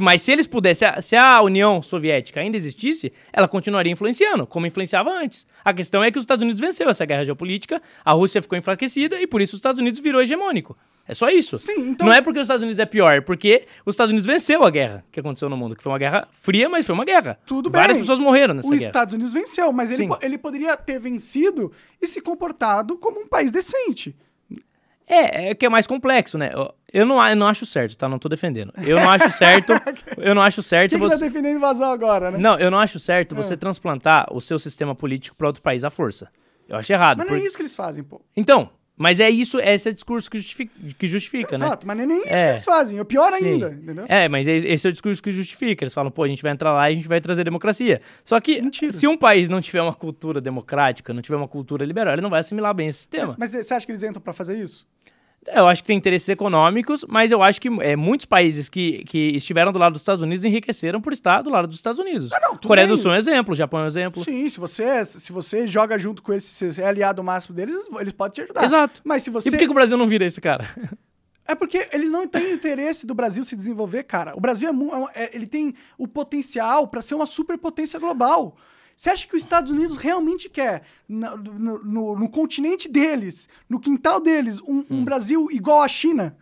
[0.00, 5.10] Mas se eles pudessem, se a- União Soviética ainda existisse, ela continuaria influenciando, como influenciava
[5.10, 5.46] antes.
[5.64, 9.20] A questão é que os Estados Unidos venceu essa guerra geopolítica, a Rússia ficou enfraquecida
[9.20, 10.76] e por isso os Estados Unidos virou hegemônico.
[11.08, 11.56] É só isso.
[11.56, 14.26] Sim, então- Não é porque os Estados Unidos é pior, é porque os Estados Unidos
[14.26, 17.04] venceu a guerra que aconteceu no mundo, que foi uma guerra fria, mas foi uma
[17.04, 17.38] guerra.
[17.44, 17.80] Tudo bem.
[17.80, 18.88] Várias pessoas morreram nessa Os guerra.
[18.88, 23.26] Estados Unidos venceu, mas ele, po- ele poderia ter vencido e se comportado como um
[23.26, 24.14] país decente.
[25.12, 26.52] É, é que é mais complexo, né?
[26.92, 28.08] Eu- não, eu não acho certo, tá?
[28.08, 28.72] Não tô defendendo.
[28.78, 29.72] Eu não acho certo.
[30.18, 31.24] eu não acho certo Quem que tá você.
[31.24, 32.38] defendendo invasão agora, né?
[32.38, 33.36] Não, eu não acho certo É.
[33.36, 36.28] você transplantar o seu sistema político para outro país à força.
[36.68, 37.18] Eu acho errado.
[37.18, 38.20] Mas não por- é isso que eles fazem, pô.
[38.36, 41.64] Então, mas é isso, esse é o discurso que justifica, que justifica né?
[41.66, 42.42] Exato, mas não é nem isso É.
[42.44, 42.98] que eles fazem.
[42.98, 43.44] É pior Sim.
[43.46, 44.04] ainda, entendeu?
[44.08, 45.82] É, mas é- esse é o discurso que justifica.
[45.82, 48.00] Eles falam, pô, a gente vai entrar lá e a gente vai trazer democracia.
[48.24, 48.92] Só que Mentira.
[48.92, 52.30] se um país não tiver uma cultura democrática, não tiver uma cultura liberal, ele não
[52.30, 53.34] vai assimilar bem esse sistema.
[53.38, 54.86] Mas você acha que eles entram pra fazer isso?
[55.46, 59.18] Eu acho que tem interesses econômicos, mas eu acho que é, muitos países que, que
[59.36, 62.30] estiveram do lado dos Estados Unidos enriqueceram por estar do lado dos Estados Unidos.
[62.32, 62.94] Ah, não, Coreia bem.
[62.94, 64.22] do Sul é um exemplo, Japão é um exemplo.
[64.22, 67.74] Sim, se você, se você joga junto com eles, se você é aliado máximo deles,
[67.98, 68.64] eles podem te ajudar.
[68.64, 69.00] Exato.
[69.02, 69.48] Mas se você.
[69.48, 70.68] E por que, que o Brasil não vira esse cara?
[71.48, 74.36] É porque eles não têm interesse do Brasil se desenvolver, cara.
[74.36, 74.72] O Brasil é,
[75.20, 78.56] é é- ele tem o potencial pra ser uma superpotência global.
[79.00, 83.80] Você acha que os Estados Unidos realmente quer, na- no, no- no continente deles, no
[83.80, 84.84] quintal deles, um, Hum.
[84.90, 86.36] um Brasil igual à China?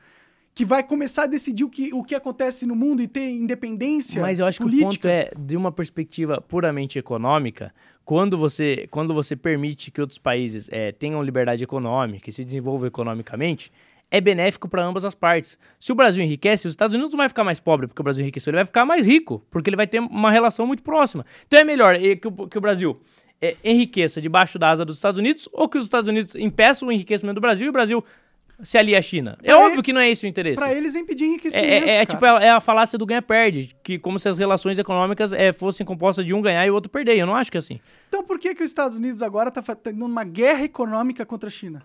[0.57, 4.21] que vai começar a decidir o que, o que acontece no mundo e ter independência
[4.21, 4.91] Mas eu acho que o política.
[4.91, 7.73] ponto é, de uma perspectiva puramente econômica,
[8.05, 12.89] quando você, quando você permite que outros países eh, tenham liberdade econômica e se desenvolvam
[12.89, 13.71] economicamente,
[14.11, 15.59] é benéfico para ambas as partes.
[15.79, 18.23] Se o Brasil enriquece, os Estados Unidos não vai ficar mais pobre porque o Brasil
[18.23, 21.27] enriqueceu, ele vai ficar mais rico, porque ele vai ter uma relação muito próxima.
[21.47, 22.99] Então é melhor eh, que o, que o Brasil
[23.41, 26.93] eh, enriqueça debaixo da asa dos Estados Unidos ou que os Estados Unidos impeçam o
[26.93, 28.03] enriquecimento do Brasil e o Brasil
[28.63, 29.39] se alie à China.
[29.41, 30.61] É Pra óbvio ele- que não é esse o interesse.
[30.61, 31.69] Pra eles é impedir É, enriquecimento.
[31.71, 32.07] é- é cara.
[32.07, 35.87] tipo, é, é a falácia do ganha-perde, que como se as relações econômicas é, fossem
[35.87, 37.17] compostas de um ganhar e o outro perder.
[37.19, 37.79] Eu não acho que é assim.
[38.09, 41.49] Então por que, que os Estados Unidos agora tá fa- tendo uma guerra econômica contra
[41.49, 41.83] a China?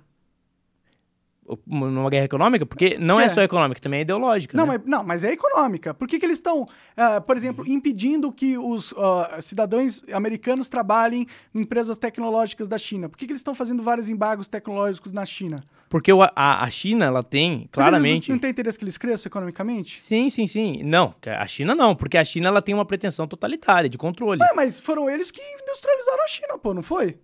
[1.68, 3.30] Numa guerra econômica, porque não é, É.
[3.30, 4.56] só econômica, também é ideológica.
[4.56, 4.78] Não, né?
[4.78, 5.94] mas, não, mas é econômica.
[5.94, 6.66] Por que, que eles estão,
[6.96, 13.10] ah, por exemplo, impedindo que os ah, cidadãos americanos trabalhem em empresas tecnológicas da China?
[13.10, 15.64] Por que, que eles estão fazendo vários embargos tecnológicos na China?
[15.90, 18.30] Porque o- a, a China, ela tem, claramente...
[18.30, 20.00] não, não tem interesse que eles cresçam economicamente?
[20.00, 20.82] Sim, sim, sim.
[20.84, 24.42] Não, a China não, porque a China ela tem uma pretensão totalitária, de controle.
[24.42, 27.18] É, mas foram eles que industrializaram a China, pô, não foi?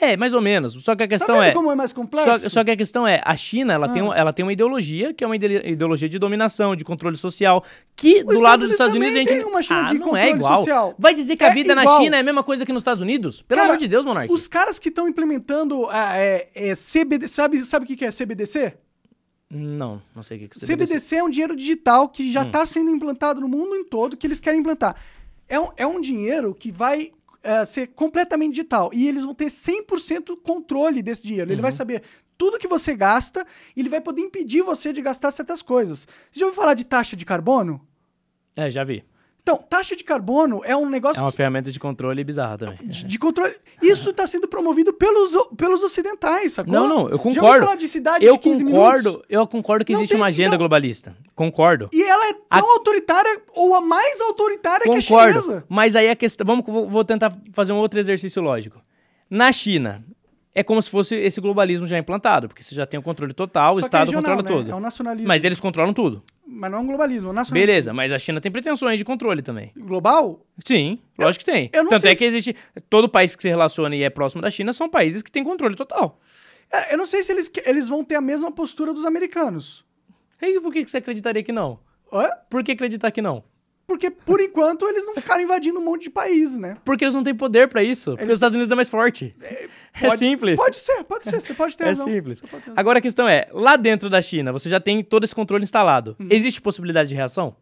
[0.00, 0.72] É, mais ou menos.
[0.82, 1.52] Só que a Tá questão vendo é...
[1.52, 2.38] como é mais complexo?
[2.38, 4.04] Só, só que a questão é, a China, ela, tem, Ah.
[4.06, 7.62] uma, ela tem uma ideologia, que é uma ide- ideologia de dominação, de controle social,
[7.94, 9.28] que do Estados lado dos Estados Unidos a gente...
[9.28, 10.56] tem uma China ah, de não é igual.
[10.56, 10.94] social.
[10.98, 12.00] Vai dizer que a É vida na igual.
[12.00, 13.42] China é a mesma coisa que nos Estados Unidos?
[13.42, 14.32] Pelo Cara, amor de Deus, Monark.
[14.32, 18.74] Os caras que estão implementando ah, é, é, CBD, sabe, sabe o que é CBDC?
[19.50, 22.32] Não, não sei o que, que você CBDC é um dinheiro digital que Hum.
[22.32, 24.96] já está sendo implantado no mundo em todo, que eles querem implantar.
[25.46, 27.12] É um, é um dinheiro que vai
[27.42, 28.90] eh, ser completamente digital.
[28.92, 31.50] E eles vão ter 100% controle desse dinheiro.
[31.50, 31.62] Ele Uhum.
[31.62, 32.02] vai saber
[32.38, 36.06] tudo que você gasta e ele vai poder impedir você de gastar certas coisas.
[36.30, 37.80] Você já ouviu falar de taxa de carbono?
[38.56, 39.04] É, já vi.
[39.42, 42.78] Então, taxa de carbono é um negócio É uma que- ferramenta de controle bizarra também.
[42.80, 43.52] de, de controle.
[43.82, 46.72] Isso está sendo promovido pelos, pelos ocidentais, sacou?
[46.72, 47.64] Não, não, eu concordo.
[47.64, 49.26] falar de cidade Eu de 15 concordo, minutos?
[49.28, 51.16] eu concordo que Não existe tem- uma agenda então- globalista.
[51.34, 51.88] Concordo.
[51.92, 55.40] E ela é tão autoritária ou a mais autoritária que a Concordo.
[55.40, 55.64] chinesa.
[55.68, 56.46] Mas aí a questão.
[56.46, 58.80] Vamos, vou tentar fazer um outro exercício lógico.
[59.28, 60.04] Na China,
[60.54, 63.74] é como se fosse esse globalismo já implantado, porque você já tem o controle total,
[63.74, 64.62] o Só que é Estado regional, controla né?
[64.64, 64.72] tudo.
[64.72, 65.28] É um nacionalismo.
[65.28, 66.22] Mas eles controlam tudo.
[66.46, 67.66] Mas não é um globalismo, é um nacionalismo.
[67.66, 69.72] Beleza, mas a China tem pretensões de controle também.
[69.76, 70.44] Global?
[70.64, 71.70] Sim, lógico que tem.
[71.72, 72.56] eu não Tanto sei é que existe.
[72.90, 75.74] Todo país que se relaciona e é próximo da China são países que têm controle
[75.74, 76.20] total.
[76.70, 79.84] É, eu não sei se eles, eles vão ter a mesma postura dos americanos.
[80.40, 81.78] E por que que você acreditaria que não?
[82.12, 82.28] Hã?
[82.50, 83.44] Por que acreditar que não?
[83.86, 86.76] Porque, por enquanto, eles não ficaram invadindo um monte de país, né?
[86.84, 88.12] Porque eles não têm poder pra isso.
[88.12, 89.34] Porque Eles- os Estados Unidos é mais forte.
[89.42, 89.68] É,
[90.00, 90.56] Pode- simples.
[90.56, 91.40] Pode ser, pode ser.
[91.40, 92.06] Você pode ter É razão.
[92.06, 92.40] simples.
[92.40, 92.74] Ter razão.
[92.76, 96.16] Agora a questão é, lá dentro da China, você já tem todo esse controle instalado.
[96.18, 96.28] Hum.
[96.30, 97.56] Existe possibilidade de reação?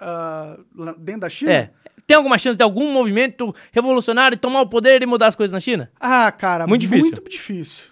[0.00, 1.52] Ah, lá dentro da China?
[1.52, 1.70] É.
[2.06, 5.60] Tem alguma chance de algum movimento revolucionário tomar o poder e mudar as coisas na
[5.60, 5.90] China?
[5.98, 7.12] Ah, cara, Muito difícil.
[7.12, 7.84] Muito difícil.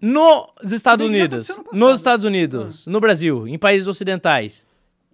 [0.00, 1.54] Nos Estados já Unidos, no.
[1.60, 1.64] Ah.
[1.72, 4.64] nos Estados Unidos, no Brasil, em países ocidentais,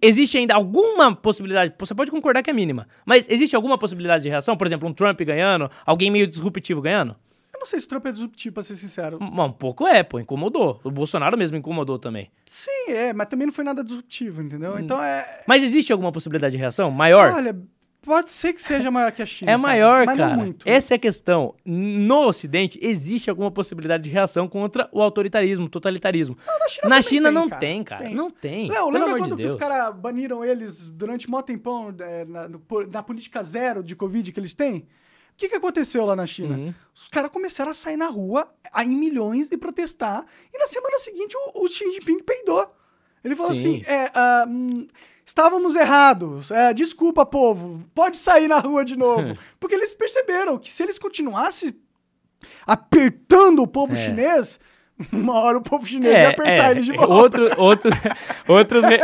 [0.05, 1.73] existe ainda alguma possibilidade?
[1.77, 4.55] Você pode concordar que é mínima, mas existe alguma possibilidade de reação?
[4.55, 7.15] Por exemplo, um Trump ganhando, alguém meio disruptivo ganhando?
[7.53, 9.17] Eu não sei se o Trump é disruptivo, pra ser sincero.
[9.21, 10.79] Um, um pouco é, pô, incomodou.
[10.83, 12.29] O Bolsonaro mesmo incomodou também.
[12.45, 14.73] Sim, é, mas também não foi nada disruptivo, entendeu?
[14.73, 14.79] Hum.
[14.79, 15.41] Então é.
[15.47, 17.31] Mas existe alguma possibilidade de reação maior?
[17.33, 17.57] Olha,
[18.05, 19.51] pode ser que seja maior que a China.
[19.51, 20.35] É cara, maior, mas cara.
[20.35, 20.67] não muito.
[20.67, 21.55] Essa é a questão.
[21.65, 26.37] No Ocidente, existe alguma possibilidade de reação contra o autoritarismo, totalitarismo.
[26.47, 27.59] na China, Na China tem, não cara.
[27.59, 28.03] tem, cara.
[28.05, 28.15] Tem.
[28.15, 28.69] Não tem.
[28.69, 32.47] Pelo lembra quando de os caras baniram eles durante mó tempão é, na,
[32.91, 34.87] na política zero de Covid que eles têm?
[35.35, 36.55] O que, que aconteceu lá na China?
[36.55, 36.73] Uhum.
[36.93, 38.47] Os caras começaram a sair na rua
[38.77, 40.25] em milhões e protestar.
[40.53, 42.65] E na semana seguinte o, o Xi Jinping peidou.
[43.21, 43.81] Ele falou Sim.
[43.81, 44.87] assim: é, ah, hum,
[45.25, 46.51] estávamos errados.
[46.51, 47.83] é, desculpa, povo.
[47.93, 49.37] Pode sair na rua de novo.
[49.59, 51.73] Porque eles perceberam que se eles continuassem
[52.65, 53.95] apertando o povo É.
[53.95, 54.59] chinês,
[55.11, 57.13] uma hora o povo chinês ia apertar eles de volta.
[57.41, 57.91] Outro, outro,
[58.47, 58.85] outros.
[58.85, 58.99] re-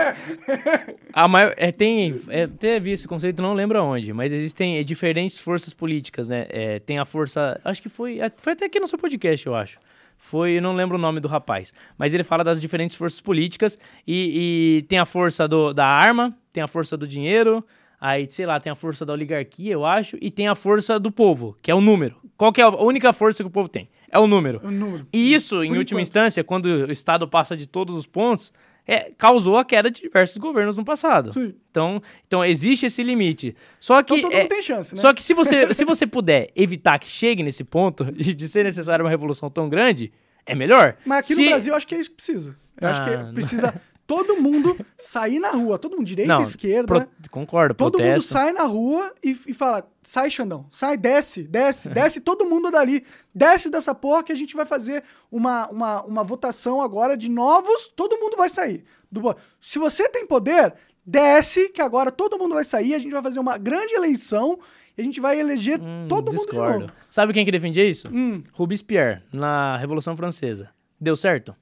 [1.12, 2.20] A maior, é, tem.
[2.30, 6.46] É, até vi esse conceito, não lembro aonde, mas existem é, diferentes forças políticas, né?
[6.50, 7.60] É, tem a força.
[7.66, 8.20] Acho que foi.
[8.38, 9.80] Foi até aqui no seu podcast, eu acho.
[10.24, 11.74] Foi, eu não lembro o nome do rapaz.
[11.98, 16.38] Mas ele fala das diferentes forças políticas e, e tem a força do, da arma,
[16.54, 17.66] tem a força do dinheiro,
[18.00, 21.12] aí, sei lá, tem a força da oligarquia, eu acho, e tem a força do
[21.12, 22.18] povo, que é o número.
[22.38, 23.90] Qual é a única força que o povo tem?
[24.12, 24.62] É o número.
[24.64, 25.08] O número.
[25.12, 26.02] E isso, em Por última enquanto.
[26.08, 28.54] instância, quando o Estado passa de todos os pontos,
[28.88, 31.34] é, causou a queda de diversos governos no passado.
[31.34, 31.54] Sim.
[31.70, 33.56] Então, então existe esse limite.
[33.80, 35.02] Só que Então todo é, mundo tem chance, né?
[35.02, 38.64] só que se você, se você puder evitar que chegue nesse ponto de de ser
[38.64, 40.12] necessária uma revolução tão grande,
[40.46, 40.96] é melhor.
[41.06, 42.56] Mas aqui Se- no Brasil eu acho que é isso que precisa.
[42.80, 43.34] Eu acho Ah, que não.
[43.34, 43.82] precisa
[44.14, 48.34] todo mundo sair na rua, todo mundo, direita, Não, esquerda, Pro- Concordo, todo mundo protesto.
[48.34, 53.06] sai na rua e, e fala, sai Xandão, sai, desce, desce, desce todo mundo dali,
[53.34, 57.88] desce dessa porra que a gente vai fazer uma, uma, uma votação agora de novos,
[57.96, 58.84] todo mundo vai sair.
[59.10, 60.74] Do- se você tem poder,
[61.06, 64.60] desce, que agora todo mundo vai sair, a gente vai fazer uma grande eleição
[64.98, 66.80] e a gente vai eleger Hum, todo mundo de discordo.
[66.82, 66.94] novo.
[67.10, 68.10] Sabe quem que defendia isso?
[68.12, 68.44] Hum.
[68.52, 70.70] Robespierre, na Revolução Francesa.
[71.00, 71.56] Deu certo?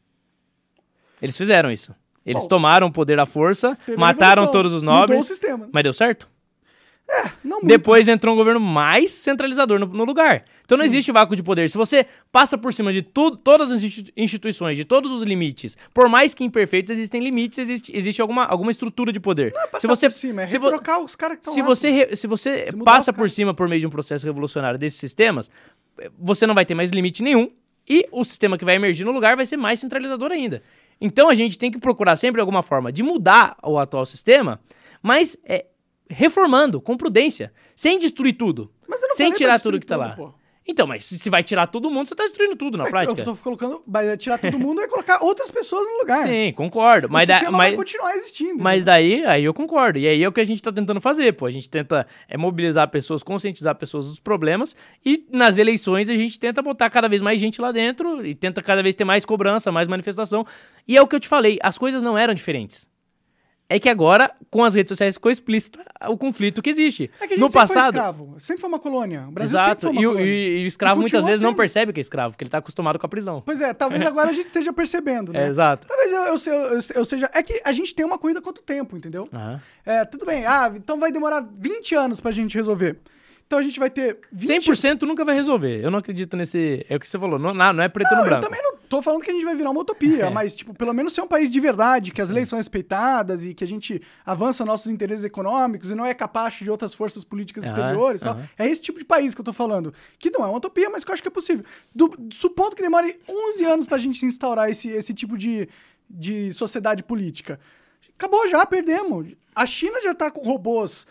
[1.22, 1.94] Eles fizeram isso.
[2.30, 5.68] Eles Bom, tomaram o poder à força, mataram todos os nobres, sistema.
[5.72, 6.28] mas deu certo?
[7.44, 7.66] Não muito.
[7.66, 10.46] Depois entrou um governo mais centralizador no, no lugar.
[10.64, 11.68] Então não existe vácuo de poder.
[11.68, 15.76] Se você passa por cima de tudo, todas as institu- instituições, de todos os limites,
[15.92, 19.52] por mais que imperfeitos, existem limites, existe, existe alguma, alguma estrutura de poder.
[19.72, 21.66] Passar se você, por cima, é se trocar os caras que estão se lá.
[21.66, 25.00] você, re- se você Se passa por cima por meio de um processo revolucionário desses
[25.00, 25.50] sistemas,
[26.16, 27.50] você não vai ter mais limite nenhum
[27.90, 30.62] e o sistema que vai emergir no lugar vai ser mais centralizador ainda.
[31.02, 34.60] Então a gente tem que procurar sempre alguma forma de mudar o atual sistema,
[35.02, 35.66] mas é,
[36.10, 38.72] reformando, com prudência, sem destruir tudo,
[39.14, 40.16] sem tirar tudo que tá tudo, lá.
[40.16, 40.39] pô.
[40.70, 43.20] Então, mas se vai tirar todo mundo, você tá destruindo tudo na prática.
[43.22, 46.22] Eu tô colocando, vai tirar todo mundo e colocar outras pessoas no lugar.
[46.28, 47.08] Sim, concordo.
[47.08, 48.62] o Mas, da- mas, vai continuar existindo.
[48.64, 49.98] Mas daí, aí eu concordo.
[49.98, 51.48] E aí é o que a gente tá tentando fazer, pô.
[51.48, 56.40] A gente tenta é, mobilizar pessoas, conscientizar pessoas dos problemas e nas eleições a gente
[56.40, 59.72] tenta botar cada vez mais gente lá dentro e tenta cada vez ter mais cobrança,
[59.72, 60.46] mais manifestação.
[60.88, 62.88] E é o que eu te falei, as coisas não eram diferentes.
[63.72, 67.12] É que agora, com as redes sociais, ficou explícita o conflito que existe.
[67.22, 67.94] É que a gente no sempre foi passado.
[67.96, 68.40] escravo.
[68.40, 69.26] Sempre foi uma colônia.
[69.28, 69.82] O Brasil sempre Exato.
[69.82, 70.28] foi uma E, o- colônia.
[70.32, 71.58] e- e o escravo muitas vezes não sendo.
[71.58, 73.44] percebe que é escravo, porque ele tá acostumado com a prisão.
[73.46, 75.46] Pois é, talvez agora a gente esteja percebendo, né?
[75.46, 75.86] É, exato.
[75.86, 76.18] Talvez eu,
[76.54, 77.30] eu, eu- eu seja...
[77.32, 79.30] É que a gente tem uma corrida contra o tempo, entendeu?
[79.32, 79.62] Aham.
[79.86, 80.48] É, tudo bem.
[80.48, 82.98] Ah, então vai demorar 20 anos pra gente resolver.
[83.50, 84.70] Então a gente vai ter 20...
[84.70, 85.84] 100% nunca vai resolver.
[85.84, 86.86] Eu não acredito nesse.
[86.88, 87.40] É o que você falou.
[87.40, 88.46] Não, não é preto Não, no eu branco.
[88.46, 90.30] também não tô falando que a gente vai virar uma utopia, É.
[90.30, 93.56] mas, tipo, pelo menos ser um país de verdade, que as leis são respeitadas e
[93.56, 97.64] que a gente avança nossos interesses econômicos e não é capacho de outras forças políticas
[97.64, 98.22] exteriores.
[98.56, 99.96] É esse tipo de país que eu tô falando.
[100.20, 101.66] Que não é uma utopia, mas que eu acho que é possível.
[101.96, 105.68] Do, supondo que demore 11 anos pra gente instaurar esse, esse tipo de,
[106.08, 107.60] de sociedade política.
[108.16, 109.34] Acabou já, perdemos.
[109.56, 111.08] A China já tá com robôs,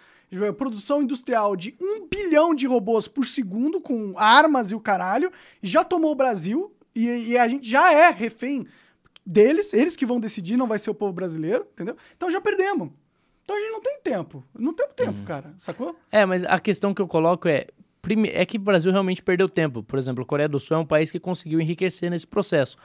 [0.57, 5.83] produção industrial de um bilhão de robôs por segundo, com armas e o caralho, já
[5.83, 8.66] tomou o Brasil, e, e a gente já é refém
[9.24, 11.97] deles, eles que vão decidir, não vai ser o povo brasileiro, entendeu?
[12.16, 12.91] Então já perdemos.
[13.45, 14.45] Então a gente não tem tempo.
[14.59, 15.97] Não temos tempo, cara, sacou?
[16.11, 17.66] É, mas a questão que eu coloco é.
[18.33, 19.83] É que o Brasil realmente perdeu tempo.
[19.83, 22.76] Por exemplo, a Coreia do Sul é um país que conseguiu enriquecer nesse processo.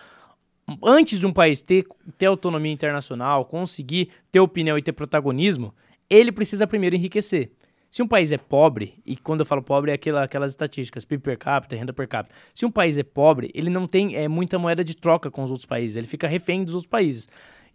[0.84, 1.86] Antes de um país ter,
[2.18, 5.74] ter autonomia internacional, conseguir ter opinião e ter protagonismo,
[6.10, 7.51] ele precisa primeiro enriquecer.
[7.89, 11.22] Se um país é pobre, e quando eu falo pobre é aquela, aquelas estatísticas, PIB
[11.22, 12.34] per capita, renda per capita.
[12.51, 15.51] Se um país é pobre, ele não tem é, muita moeda de troca com os
[15.51, 17.28] outros países, ele fica refém dos outros países.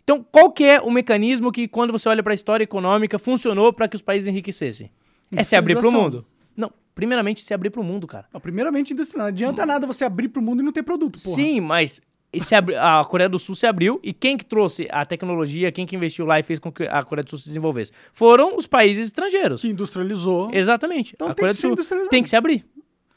[0.03, 3.73] Então, qual que é o mecanismo que, quando você olha para a história econômica, funcionou
[3.73, 4.91] para que os países enriquecessem?
[5.31, 6.27] É se abrir para o mundo.
[6.57, 8.27] Não, primeiramente se abrir para o mundo, cara.
[8.33, 9.25] Não, primeiramente, industrial.
[9.25, 11.35] Não adianta nada você abrir pro mundo e não ter produto, porra.
[11.37, 12.01] Sim, mas
[12.35, 15.87] se abri- a Coreia do Sul se abriu e quem que trouxe a tecnologia, quem
[15.87, 17.93] que investiu lá e fez com que a Coreia do Sul se desenvolvesse?
[18.13, 19.63] Foram os países estrangeiros.
[19.63, 20.51] Que industrializou.
[20.53, 21.15] Exatamente.
[21.15, 22.65] Então a tem Coreia que do Sul tem que se abrir.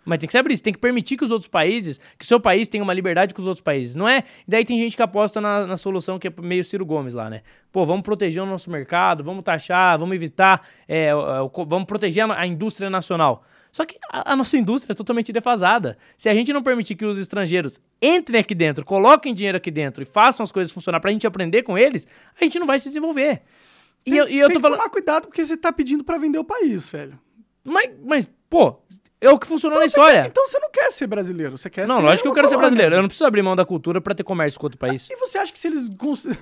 [0.03, 2.27] Mas tem que se abrir, você tem que permitir que os outros países, que o
[2.27, 4.23] seu país tenha uma liberdade com os outros países, não é?
[4.47, 7.29] E daí tem gente que aposta na, na solução que é meio Ciro Gomes lá,
[7.29, 7.41] né?
[7.71, 11.11] Pô, vamos proteger o nosso mercado, vamos taxar, vamos evitar, é,
[11.51, 13.43] co- vamos proteger a, a indústria nacional.
[13.71, 15.97] Só que a, a nossa indústria é totalmente defasada.
[16.17, 20.03] Se a gente não permitir que os estrangeiros entrem aqui dentro, coloquem dinheiro aqui dentro
[20.03, 22.05] e façam as coisas funcionar pra gente aprender com eles,
[22.39, 23.41] a gente não vai se desenvolver.
[24.05, 24.79] E Tem, eu, e eu tem tô que falando.
[24.79, 27.17] tomar cuidado porque você tá pedindo pra vender o país, velho.
[27.63, 28.79] Mas, mas, pô,
[29.21, 30.21] é o que funcionou na Então você história.
[30.23, 32.47] quer- então você não quer ser brasileiro, você quer Não, ser lógico que eu quero
[32.47, 32.95] ser brasileiro.
[32.95, 35.07] Eu não preciso abrir mão da cultura pra ter comércio com outro país.
[35.09, 35.87] E você acha que se eles.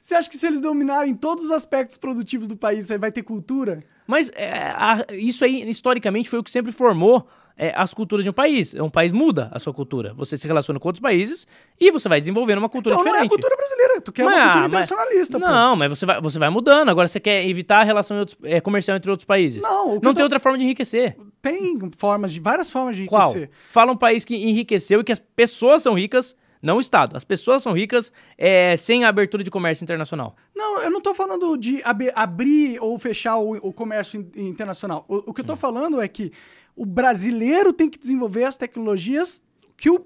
[0.00, 3.22] Você acha que se eles dominarem todos os aspectos produtivos do país, você vai ter
[3.22, 3.84] cultura?
[4.06, 8.30] Mas é, a- isso aí, historicamente, foi o que sempre formou é, as culturas de
[8.30, 8.74] um país.
[8.74, 10.14] Um país muda a sua cultura.
[10.14, 11.46] Você se relaciona com outros países
[11.78, 13.30] e você vai desenvolvendo uma cultura então não é a diferente.
[13.42, 15.46] cultura brasileira, tu quer Mas, uma cultura mas- internacionalista, pô.
[15.46, 16.88] Não, mas você vai, você vai mudando.
[16.88, 19.62] Agora você quer evitar a relação outros- é, comercial entre outros países.
[19.62, 21.14] Não, não tem tô- outra forma de enriquecer.
[21.42, 23.22] Tem formas de várias formas de Qual?
[23.30, 23.50] enriquecer.
[23.68, 27.16] Fala um país que enriqueceu e que as pessoas são ricas, não o Estado.
[27.16, 30.36] As pessoas são ricas é, sem a abertura de comércio internacional.
[30.54, 35.04] Não, eu não tô falando de ab- abrir ou fechar o, o comércio in- internacional.
[35.08, 35.48] O, o que eu Hum.
[35.48, 36.30] tô falando é que
[36.76, 39.42] o brasileiro tem que desenvolver as tecnologias
[39.76, 39.98] que o,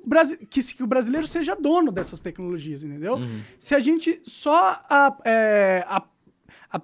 [0.48, 3.16] que, que o brasileiro seja dono dessas tecnologias, entendeu?
[3.16, 3.40] Uhum.
[3.58, 4.54] Se a gente só
[4.88, 6.02] a- é, a-
[6.72, 6.80] a-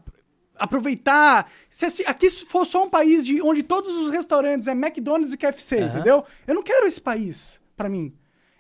[0.57, 1.51] aproveitar...
[1.69, 5.79] Se aqui for só um país de, onde todos os restaurantes é McDonald's e KFC,
[5.81, 5.89] Aham.
[5.95, 6.25] entendeu?
[6.47, 8.13] Eu não quero esse país pra mim.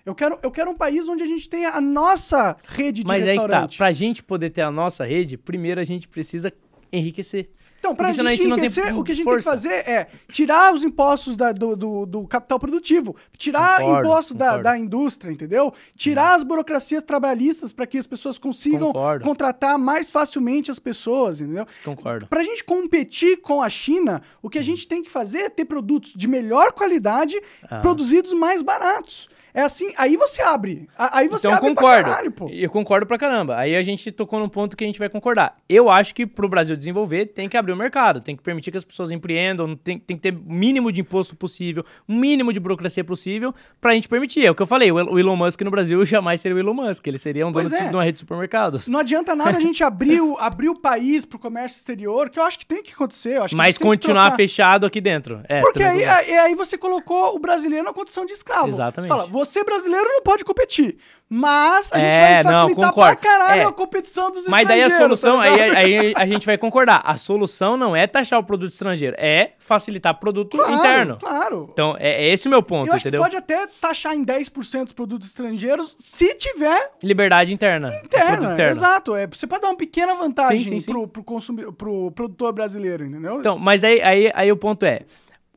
[0.04, 3.22] Eu quero, eu quero um país onde a gente tenha a nossa rede de Mas
[3.22, 3.42] aí que tá.
[3.42, 3.78] restaurante.
[3.78, 6.52] Pra gente poder ter a nossa rede, primeiro a gente precisa
[6.92, 7.50] enriquecer.
[7.78, 9.50] Então, pra Porque gente gente não tem enriquecer, o que a gente força.
[9.50, 14.08] tem que fazer é tirar os impostos da- do, do, do capital produtivo, tirar Concordo,
[14.08, 14.56] impostos da, concordo.
[14.58, 14.62] Uhum.
[14.74, 15.74] da indústria, entendeu?
[15.96, 19.24] Tirar as burocracias trabalhistas para que as pessoas consigam Concordo.
[19.24, 21.66] contratar mais facilmente as pessoas, entendeu?
[21.84, 22.28] Concordo.
[22.28, 25.64] Pra gente competir com a China, o que a gente tem que fazer é ter
[25.64, 27.34] produtos de melhor qualidade,
[27.68, 27.80] Ah.
[27.80, 29.28] produzidos mais baratos.
[29.54, 30.88] É assim, aí você abre.
[30.96, 32.02] Aí você então abre concordo.
[32.02, 32.48] pra caralho, pô.
[32.48, 33.56] Eu concordo pra caramba.
[33.56, 35.54] Aí a gente tocou num ponto que a gente vai concordar.
[35.68, 38.78] Eu acho que pro Brasil desenvolver, tem que abrir o mercado, tem que permitir que
[38.78, 42.58] as pessoas empreendam, tem, tem que ter o mínimo de imposto possível, o mínimo de
[42.58, 44.46] burocracia possível pra gente permitir.
[44.46, 47.06] É o que eu falei, o Elon Musk no Brasil jamais seria o Elon Musk,
[47.06, 47.88] ele seria um dono é.
[47.88, 48.88] de uma rede de supermercados.
[48.88, 52.44] Não adianta nada a gente abrir o, abrir o país pro comércio exterior, que eu
[52.44, 53.36] acho que tem que acontecer.
[53.36, 55.40] eu acho Mas continuar fechado aqui dentro.
[55.48, 58.68] É, Porque também aí, aí, aí você colocou o brasileiro na condição de escravo.
[58.68, 59.08] Exatamente.
[59.10, 60.98] Você fala, você brasileiro não pode competir.
[61.34, 63.16] Mas a gente É, vai não, facilitar concordo.
[63.18, 63.64] pra caralho É.
[63.64, 65.44] a competição dos Mas daí a estrangeiros, solução, tá
[65.80, 67.00] aí, aí a gente vai concordar.
[67.06, 71.16] A solução não é taxar o produto estrangeiro, é facilitar produto Claro, interno.
[71.18, 71.68] Claro.
[71.72, 73.22] Então, é, é esse o meu ponto, Eu acho entendeu?
[73.22, 77.88] que pode até taxar em 10% os produtos estrangeiros se tiver Liberdade interna.
[77.88, 78.52] produto interna.
[78.52, 78.70] interno.
[78.76, 79.16] Exato.
[79.16, 80.90] É, você pode dar uma pequena vantagem Sim, sim, sim.
[80.92, 83.40] Pro, pro, consumi- pro produtor brasileiro, entendeu?
[83.40, 85.00] Então, mas aí, aí, aí o ponto é.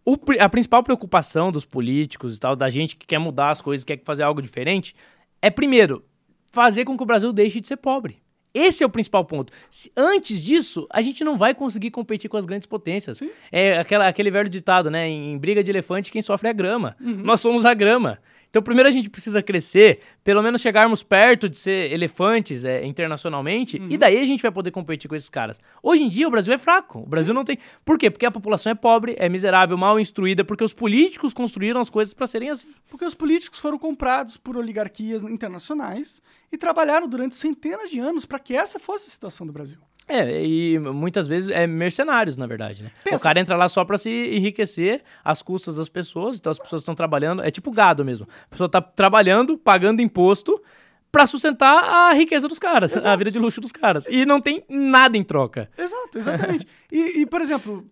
[0.06, 3.84] O a principal preocupação dos políticos e tal, da gente que quer mudar as coisas,
[3.84, 4.96] quer fazer algo diferente,
[5.42, 6.04] é primeiro
[6.52, 8.18] fazer com que o Brasil deixe de ser pobre.
[8.54, 9.52] Esse é o principal ponto.
[9.70, 13.20] Se- antes disso, a gente não vai conseguir competir com as grandes potências.
[13.52, 15.10] É aquela, aquele velho ditado, né?
[15.10, 16.96] Em, em briga de elefante, quem sofre é a grama.
[17.02, 18.18] Nós somos a grama.
[18.56, 23.82] Então, primeiro a gente precisa crescer, pelo menos chegarmos perto de ser elefantes é, internacionalmente,
[23.90, 25.60] e daí a gente vai poder competir com esses caras.
[25.84, 27.00] Hoje em dia, o Brasil é fraco.
[27.00, 27.58] O Brasil não tem.
[27.84, 28.10] Por quê?
[28.10, 32.14] Porque a população é pobre, é miserável, mal instruída, porque os políticos construíram as coisas
[32.14, 32.70] para serem assim.
[32.88, 38.40] Porque os políticos foram comprados por oligarquias internacionais e trabalharam durante centenas de anos para
[38.40, 39.80] que essa fosse a situação do Brasil.
[40.08, 42.92] É, e muitas vezes é mercenários, na verdade, né?
[43.04, 43.18] Pensa.
[43.18, 46.82] O cara entra lá só pra se enriquecer às custas das pessoas, então as pessoas
[46.82, 48.28] estão trabalhando, é tipo gado mesmo.
[48.46, 50.62] A pessoa tá trabalhando, pagando imposto
[51.12, 54.06] pra sustentar a riqueza dos caras, a vida de luxo dos caras.
[54.10, 55.70] E não tem nada em troca.
[55.78, 56.68] Exato, exatamente.
[56.92, 57.86] e, e, por exemplo,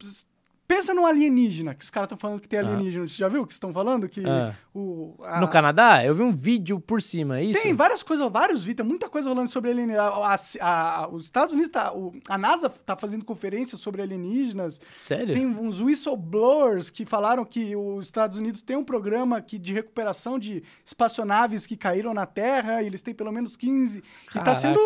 [0.75, 3.07] pensa num alienígena, que os caras estão falando que tem alienígena.
[3.07, 4.07] Você já viu que estão falando?
[4.09, 4.55] Que Ah.
[4.73, 7.61] o, a- No Canadá, eu vi um vídeo por cima, é isso?
[7.61, 10.57] Tem várias coisas, vários vídeos, muita coisa rolando sobre alienígenas.
[10.59, 14.79] A- a- os Estados Unidos, tá, o- a NASA tá fazendo conferências sobre alienígenas.
[14.91, 15.33] Sério?
[15.33, 20.39] Tem uns whistleblowers que falaram que os Estados Unidos tem um programa que, de recuperação
[20.39, 23.99] de espaçonaves que caíram na Terra, e eles têm pelo menos 15.
[23.99, 24.01] E
[24.33, 24.55] tá Caraca.
[24.55, 24.79] sendo,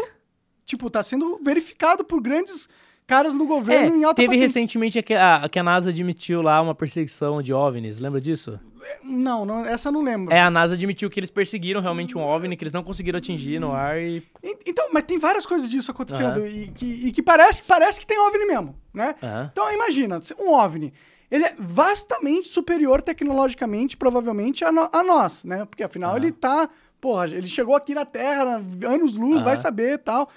[0.65, 2.67] tipo, tá sendo verificado por grandes
[3.07, 4.41] caras no É, governo em alta teve patente.
[4.41, 8.59] recentemente que a, que a NASA admitiu lá uma perseguição de OVNIs, lembra disso?
[9.03, 10.33] Não, não, essa eu não lembro.
[10.33, 13.59] É, a NASA admitiu que eles perseguiram realmente um OVNI, que eles não conseguiram atingir
[13.59, 14.23] no ar e
[14.65, 16.47] Então, mas tem várias coisas disso acontecendo Aham.
[16.47, 19.15] e, que, e que parece, parece que tem OVNI mesmo, né?
[19.23, 19.49] Aham.
[19.51, 20.93] Então, imagina, um OVNI,
[21.31, 25.65] ele é vastamente superior tecnologicamente, provavelmente, a, no- a nós, né?
[25.65, 26.69] Porque, afinal, ele tá...
[26.99, 30.27] Porra, ele chegou aqui na Terra, anos-luz, vai saber e tal.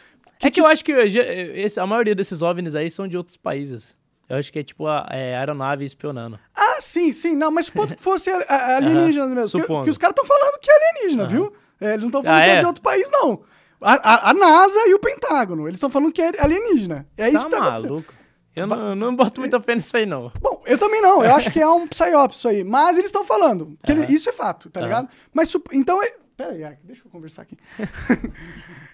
[0.42, 3.36] É que eu acho que eh, esse- a maioria desses OVNIs aí são de outros
[3.36, 3.96] países.
[4.28, 6.38] Eu acho que é tipo a é, aeronave espionando.
[6.54, 7.34] Ah, sim, sim.
[7.34, 9.58] Não, mas supondo que fosse alienígenas mesmo.
[9.60, 9.84] Que, supondo.
[9.84, 11.52] que os caras estão falando que é alienígena, viu?
[11.80, 12.58] É, eles não estão falando Ah, que é é?
[12.60, 13.42] de outro país, não.
[13.82, 17.08] A, a- a NASA e o Pentágono, eles estão falando que é alienígena.
[17.16, 17.90] É isso tá que tá acontecendo.
[17.90, 18.14] maluco.
[18.54, 20.30] Eu não, eu não boto muita fé nisso aí, não.
[20.40, 21.24] Bom, eu também não.
[21.24, 22.62] Eu acho que é um psyops isso aí.
[22.62, 23.76] Mas eles estão falando.
[23.84, 24.12] Que ele- Aham.
[24.12, 25.08] isso é fato, tá ligado?
[25.32, 26.00] Mas, então...
[26.02, 27.56] é- Pera aí, deixa eu conversar aqui.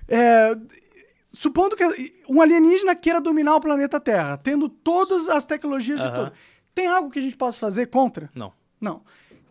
[0.09, 0.55] É,
[1.37, 1.85] supondo que
[2.27, 6.15] um alienígena queira dominar o planeta Terra, tendo todas as tecnologias de Aham.
[6.15, 6.33] todo.
[6.75, 8.31] Tem algo que a gente possa fazer contra?
[8.35, 8.55] Não.
[8.81, 9.03] Não.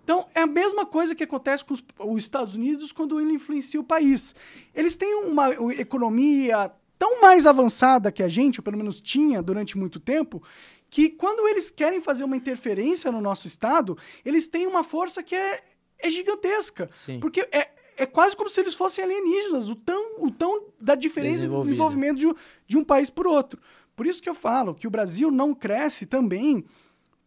[0.04, 3.80] Então, é a mesma coisa que acontece com os, os Estados Unidos quando ele influencia
[3.80, 4.34] o país.
[4.74, 9.78] Eles têm uma economia tão mais avançada que a gente, ou pelo menos tinha durante
[9.78, 10.42] muito tempo,
[10.90, 15.36] que quando eles querem fazer uma interferência no nosso Estado, eles têm uma força que
[15.36, 15.62] é,
[16.00, 16.90] é gigantesca.
[16.96, 17.20] Sim.
[17.20, 21.48] Porque é, é quase como se eles fossem alienígenas, o tão, o tão da diferença
[21.48, 22.36] do desenvolvimento de, um-
[22.68, 23.60] de um país por outro.
[23.96, 26.66] Por isso que eu falo que o Brasil não cresce também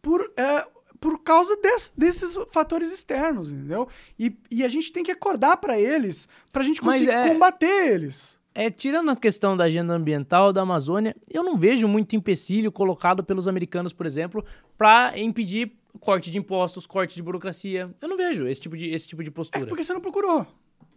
[0.01, 0.67] por, é,
[0.99, 3.87] por causa des- desses fatores externos, entendeu?
[4.17, 7.91] E, e a gente tem que acordar para eles, para a gente conseguir é- combater
[7.93, 8.37] eles.
[8.53, 13.23] É, tirando a questão da agenda ambiental da Amazônia, eu não vejo muito empecilho colocado
[13.23, 14.43] pelos americanos, por exemplo,
[14.77, 17.93] para impedir corte de impostos, corte de burocracia.
[18.01, 19.65] Eu não vejo esse tipo de, esse tipo de É postura.
[19.67, 20.45] porque você não procurou.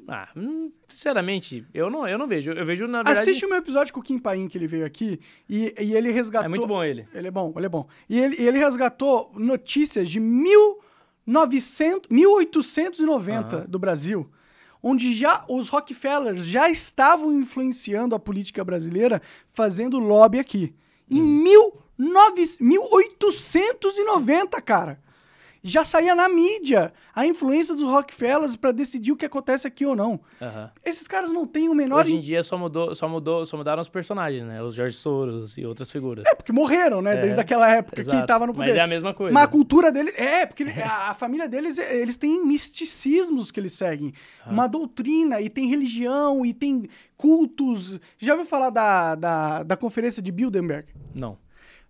[0.08, 2.50] Ah, hum, sinceramente, eu não, eu não vejo.
[2.50, 3.20] Eu vejo, na verdade...
[3.20, 6.10] Assiste o meu episódio com o Kim Paim, que ele veio aqui, e, e ele
[6.10, 6.46] resgatou...
[6.46, 7.06] É muito bom ele.
[7.14, 7.86] Ele é bom, ele é bom.
[8.08, 14.28] E ele, ele resgatou notícias de 1900, 1890 do Brasil.
[14.82, 19.22] onde já os Rockefellers já estavam influenciando a política brasileira,
[19.52, 20.74] fazendo lobby aqui.
[21.08, 21.42] Em Hum.
[22.02, 24.98] 19 1890, cara.
[25.64, 29.94] Já saía na mídia a influência dos Rockefellers para decidir o que acontece aqui ou
[29.94, 30.18] não.
[30.40, 30.72] Aham.
[30.84, 33.80] Esses caras não têm o menor Hoje em dia só mudou, só mudou, só mudaram
[33.80, 34.60] os personagens, né?
[34.60, 36.26] Os George Soros e outras figuras.
[36.26, 37.14] É, porque morreram, né?
[37.14, 38.26] É, Desde aquela época que Exato.
[38.26, 38.70] tava no poder.
[38.70, 39.32] Mas é a mesma coisa.
[39.32, 40.18] Mas a cultura deles.
[40.18, 44.12] É, porque a, a família deles, eles têm misticismos que eles seguem.
[44.44, 48.00] Uma doutrina, e tem religião, e tem cultos.
[48.18, 50.88] Já ouviu falar da, da, da conferência de Bilderberg?
[51.14, 51.38] Não.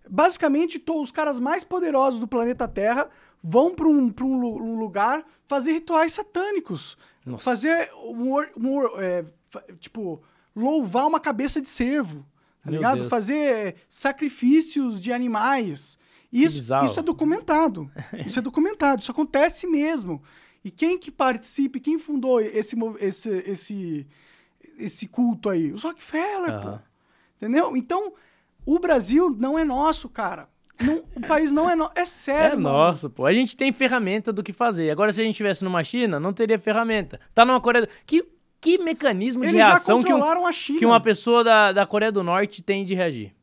[0.09, 3.09] Basicamente, os caras mais poderosos do planeta Terra
[3.43, 6.97] vão para um, pra um, um lugar fazer rituais satânicos.
[7.25, 7.43] Nossa.
[7.43, 9.25] Fazer um, um é,
[9.79, 10.21] tipo,
[10.55, 12.25] louvar uma cabeça de cervo.
[12.63, 12.97] Tá Meu ligado?
[12.99, 13.09] Deus.
[13.09, 15.97] Fazer sacrifícios de animais.
[16.31, 17.91] Isso, isso é documentado.
[18.25, 19.03] Isso é documentado.
[19.03, 20.19] Isso acontece mesmo.
[20.63, 24.07] E quem que participa, quem fundou esse, esse, esse,
[24.79, 25.71] esse culto aí?
[25.71, 26.79] Os Rockefeller, pô.
[27.37, 27.77] Entendeu?
[27.77, 28.13] Então,
[28.65, 30.47] o Brasil não é nosso, cara.
[30.81, 31.91] Não- o país não é nosso.
[31.95, 32.77] É É sério, mano.
[32.77, 33.25] nosso, pô.
[33.25, 34.89] A gente tem ferramenta do que fazer.
[34.89, 37.19] Agora, se a gente estivesse numa China, não teria ferramenta.
[37.33, 37.91] Tá numa Coreia do...
[38.05, 38.25] Que,
[38.59, 40.79] que mecanismo de Eles já reação que, um- controlaram a China.
[40.79, 43.33] que uma pessoa da, da Coreia do Norte tem de reagir?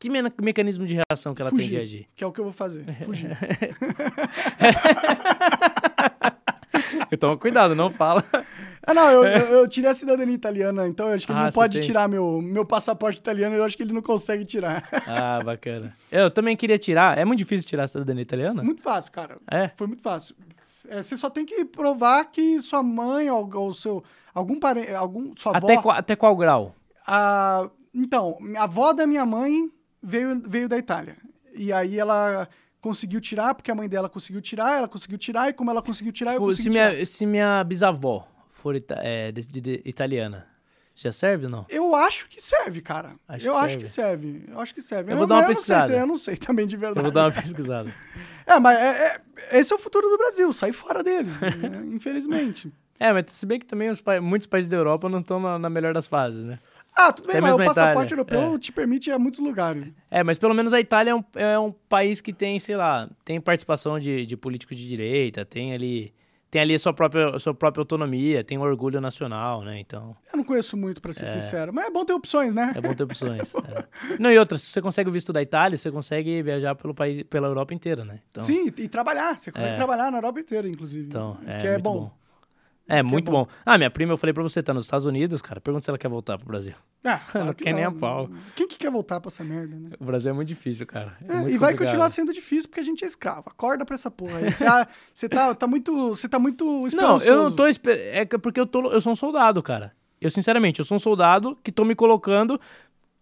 [0.00, 2.06] Que me- mecanismo de reação que ela tem de Fugir, reagir?
[2.16, 2.84] que é o que eu vou fazer.
[3.04, 3.36] Fugir.
[7.10, 8.24] Então, cuidado, não fala.
[8.86, 11.44] ah, não, eu, eu, eu tirei a cidadania italiana, então eu acho que ele Ah,
[11.44, 11.86] não pode tem.
[11.86, 14.88] tirar meu, meu passaporte italiano, eu acho que ele não consegue tirar.
[15.06, 15.94] Ah, bacana.
[16.10, 17.16] Eu também queria tirar.
[17.18, 18.62] É muito difícil tirar a cidadania italiana?
[18.62, 19.38] muito fácil, cara.
[19.50, 19.68] É?
[19.76, 20.34] Foi muito fácil.
[20.88, 24.02] É, você só tem que provar que sua mãe ou, ou seu.
[24.34, 24.92] Algum parente.
[24.92, 25.66] Algum, sua avó.
[25.66, 26.74] Até, qual, até qual grau?
[27.06, 29.70] A, então, a avó da minha mãe
[30.02, 31.16] veio, veio da Itália.
[31.54, 32.48] E aí ela
[32.80, 36.12] conseguiu tirar, porque a mãe dela conseguiu tirar, ela conseguiu tirar, e como ela conseguiu
[36.12, 36.90] tirar, eu Tipo, consegui se, tirar.
[36.92, 38.26] minha, se minha bisavó
[38.62, 40.46] for ita- é, de- de- de- italiana,
[40.94, 41.66] já serve ou não?
[41.68, 43.14] Eu acho que serve, cara.
[43.28, 43.82] Acho eu que acho serve.
[43.82, 44.44] que serve.
[44.48, 45.12] Eu acho que serve.
[45.12, 45.86] Eu vou dar uma não sei pesquisada.
[45.86, 47.02] se- eu não sei também de Eu verdade.
[47.02, 47.92] vou dar uma pesquisada.
[48.44, 49.20] É, mas é-
[49.52, 51.84] é- esse é o futuro do Brasil, sair fora dele, né?
[51.94, 52.72] infelizmente.
[52.98, 55.58] É, mas se bem que também os pa- muitos países da Europa não estão na,
[55.60, 56.58] na melhor das fases, né?
[56.94, 58.58] Ah, tudo bem, Até mas o passaporte Itália, europeu é.
[58.58, 59.94] te permite ir a muitos lugares.
[60.10, 63.08] É, mas pelo menos a Itália é um, é um país que tem, sei lá,
[63.24, 66.12] tem participação de, de político de direita, tem ali,
[66.52, 69.80] tem ali a sua própria, sua própria autonomia, tem um orgulho nacional, né?
[69.80, 72.74] Então, Eu não conheço muito, pra ser sincero, mas é bom ter opções, né?
[72.76, 73.54] é bom ter opções.
[73.64, 73.86] é.
[74.20, 77.22] Não, e outra, se você consegue o visto da Itália, você consegue viajar pelo país,
[77.22, 78.20] pela Europa inteira, né?
[78.30, 79.40] Então, Sim, e trabalhar.
[79.40, 79.76] Você consegue É.
[79.76, 81.06] trabalhar na Europa inteira, inclusive.
[81.06, 82.12] Então, é, que é muito bom.
[82.88, 83.44] É, muito bom.
[83.44, 83.50] bom.
[83.64, 85.60] Ah, minha prima, eu falei pra você, tá nos Estados Unidos, cara.
[85.60, 86.74] Pergunta se ela quer voltar pro Brasil.
[87.04, 87.90] Ah, claro Não que quer nem não.
[87.90, 88.30] a pau.
[88.54, 89.90] Quem que quer voltar pra essa merda, né?
[90.00, 91.16] O Brasil é muito difícil, cara.
[91.20, 91.42] É É, e vai
[91.72, 91.78] complicado.
[91.78, 93.44] continuar sendo difícil porque a gente é escravo.
[93.46, 94.52] Acorda pra essa porra aí.
[94.52, 96.08] Você, ah, você tá, tá muito.
[96.10, 96.64] Você tá muito
[96.94, 97.96] Não, eu não tô esper...
[98.14, 99.92] É que- porque eu, tô, eu sou um soldado, cara.
[100.20, 102.60] Eu, sinceramente, eu sou um soldado que tô me colocando.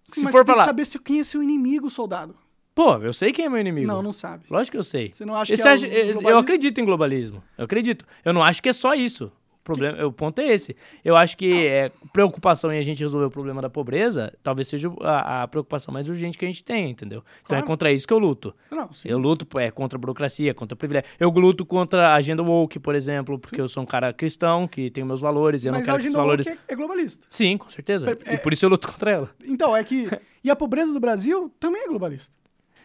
[0.07, 0.67] Sim, Se mas for você tem pra que lá.
[0.67, 2.35] saber se- quem é seu inimigo, soldado.
[2.75, 3.87] Pô, eu sei quem é meu inimigo.
[3.87, 4.45] Não, não sabe.
[4.51, 5.13] Lógico que eu sei.
[5.13, 5.73] Você não acha E que é
[6.11, 7.43] os eu- acredito em globalismo.
[7.59, 8.07] Eu acredito.
[8.25, 9.31] Eu não acho que é só isso.
[9.61, 10.75] O, problema, o ponto é esse.
[11.05, 14.91] Eu acho que é, preocupação em a gente resolver o problema da pobreza talvez seja
[15.03, 17.23] a, a preocupação mais urgente que a gente tem, entendeu?
[17.45, 17.67] Então é Claro.
[17.67, 18.55] contra isso que eu luto.
[18.71, 19.09] Não, sim.
[19.09, 21.09] Eu luto é, contra a burocracia, contra a privilégio.
[21.21, 24.91] Eu luto contra a agenda woke, por exemplo, porque eu sou um cara cristão que
[24.91, 26.47] tem meus valores e eu mas não quero a que agenda valores.
[26.47, 27.27] woke é, é globalista.
[27.31, 28.19] Sim, com certeza.
[28.27, 29.31] É- E por isso eu luto contra ela.
[29.45, 30.09] Então, é que.
[30.43, 32.33] E a pobreza do Brasil também é globalista.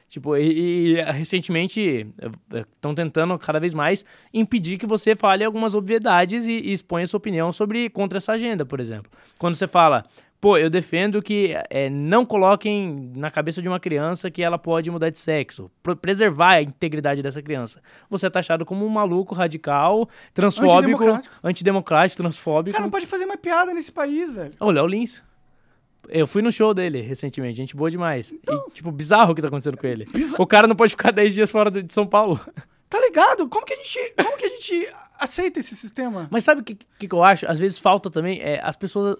[0.07, 2.07] Tipo, e, e, recentemente
[2.53, 7.17] estão tentando cada vez mais impedir que você fale algumas obviedades e, e exponha sua
[7.17, 9.11] opinião sobre contra essa agenda, por exemplo.
[9.39, 10.05] Quando você fala,
[10.39, 14.91] pô, eu defendo que é, não coloquem na cabeça de uma criança que ela pode
[14.91, 17.81] mudar de sexo, preservar a integridade dessa criança.
[18.09, 21.35] Você é taxado como um maluco radical, transfóbico, Antidemocrático.
[21.43, 22.73] antidemocrático, transfóbico.
[22.73, 24.53] Cara, não pode fazer mais piada nesse país, velho.
[24.59, 25.23] Ô, Léo Lins.
[26.09, 28.31] Eu fui no show dele recentemente, gente boa demais.
[28.31, 28.65] Então.
[28.67, 30.05] E, tipo, bizarro o que tá acontecendo com ele.
[30.37, 32.39] O cara não pode ficar 10 dias fora de São Paulo.
[32.87, 33.49] Tá ligado?
[33.49, 36.27] Como que a gente, como que a gente aceita esse sistema?
[36.29, 37.49] Mas sabe o que, que, que eu acho?
[37.49, 39.17] Às vezes falta também é, as pessoas.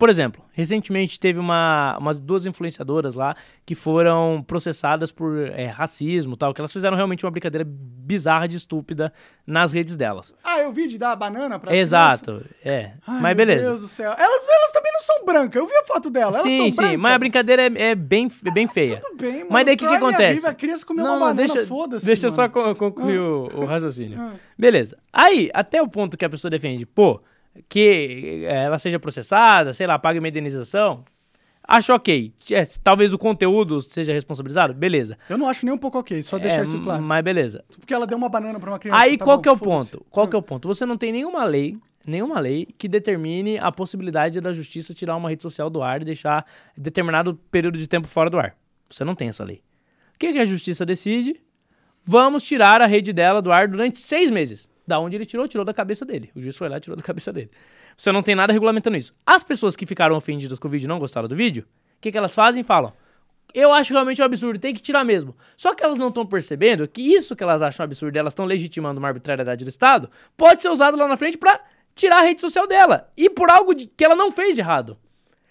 [0.00, 3.36] Por exemplo, recentemente teve uma, umas duas influenciadoras lá
[3.66, 8.48] que foram processadas por é, racismo e tal, que elas fizeram realmente uma brincadeira bizarra
[8.48, 9.12] de estúpida
[9.46, 10.32] nas redes delas.
[10.42, 12.92] Ah, eu vi de dar banana pra Exato, é.
[13.06, 13.68] Ai, mas meu beleza.
[13.68, 14.10] Deus do céu.
[14.10, 15.56] Elas, elas também não são brancas.
[15.56, 16.32] Eu vi a foto dela.
[16.32, 19.00] Elas sim, são sim, mas a brincadeira é, é bem, é bem feia.
[19.02, 19.48] Tudo bem, mano.
[19.50, 20.34] Mas daí o que, que acontece?
[20.36, 22.06] vida, A criança comeu uma banana, deixa, foda-se.
[22.06, 24.18] deixa eu só concluir o, o raciocínio.
[24.18, 24.32] Ah.
[24.58, 24.96] Beleza.
[25.12, 27.20] Aí, até o ponto que a pessoa defende, pô,
[27.68, 31.04] que eh, ela seja processada, sei lá, pague uma indenização.
[31.62, 32.32] Acho ok.
[32.50, 35.16] É, talvez o conteúdo seja responsabilizado, beleza.
[35.28, 37.02] Eu não acho nem um pouco ok, só deixar É, isso claro.
[37.02, 37.64] Mas beleza.
[37.78, 39.00] Porque ela deu uma banana pra uma criança.
[39.00, 40.04] Aí tá qual bom, que é o ponto?
[40.10, 40.28] Qual Ah.
[40.30, 40.66] que é o ponto?
[40.66, 45.28] Você não tem nenhuma lei nenhuma lei que determine a possibilidade da justiça tirar uma
[45.28, 46.46] rede social do ar e deixar
[46.76, 48.56] determinado período de tempo fora do ar.
[48.88, 49.62] Você não tem essa lei.
[50.14, 51.40] O que, que a justiça decide?
[52.02, 54.66] Vamos tirar a rede dela do ar durante seis meses.
[54.86, 55.46] Da onde ele tirou?
[55.46, 56.30] Tirou da cabeça dele.
[56.34, 57.50] O juiz foi lá e tirou da cabeça dele.
[57.96, 59.14] Você não tem nada regulamentando isso.
[59.26, 62.10] As pessoas que ficaram ofendidas com o vídeo e não gostaram do vídeo, o que,
[62.10, 62.62] que elas fazem?
[62.62, 62.92] Falam:
[63.54, 65.36] eu acho realmente um absurdo, tem que tirar mesmo.
[65.56, 68.98] Só que elas não estão percebendo que isso que elas acham absurdo, elas estão legitimando
[68.98, 71.60] uma arbitrariedade do Estado, pode ser usado lá na frente para
[71.94, 74.98] tirar a rede social dela e por algo de, que ela não fez de errado.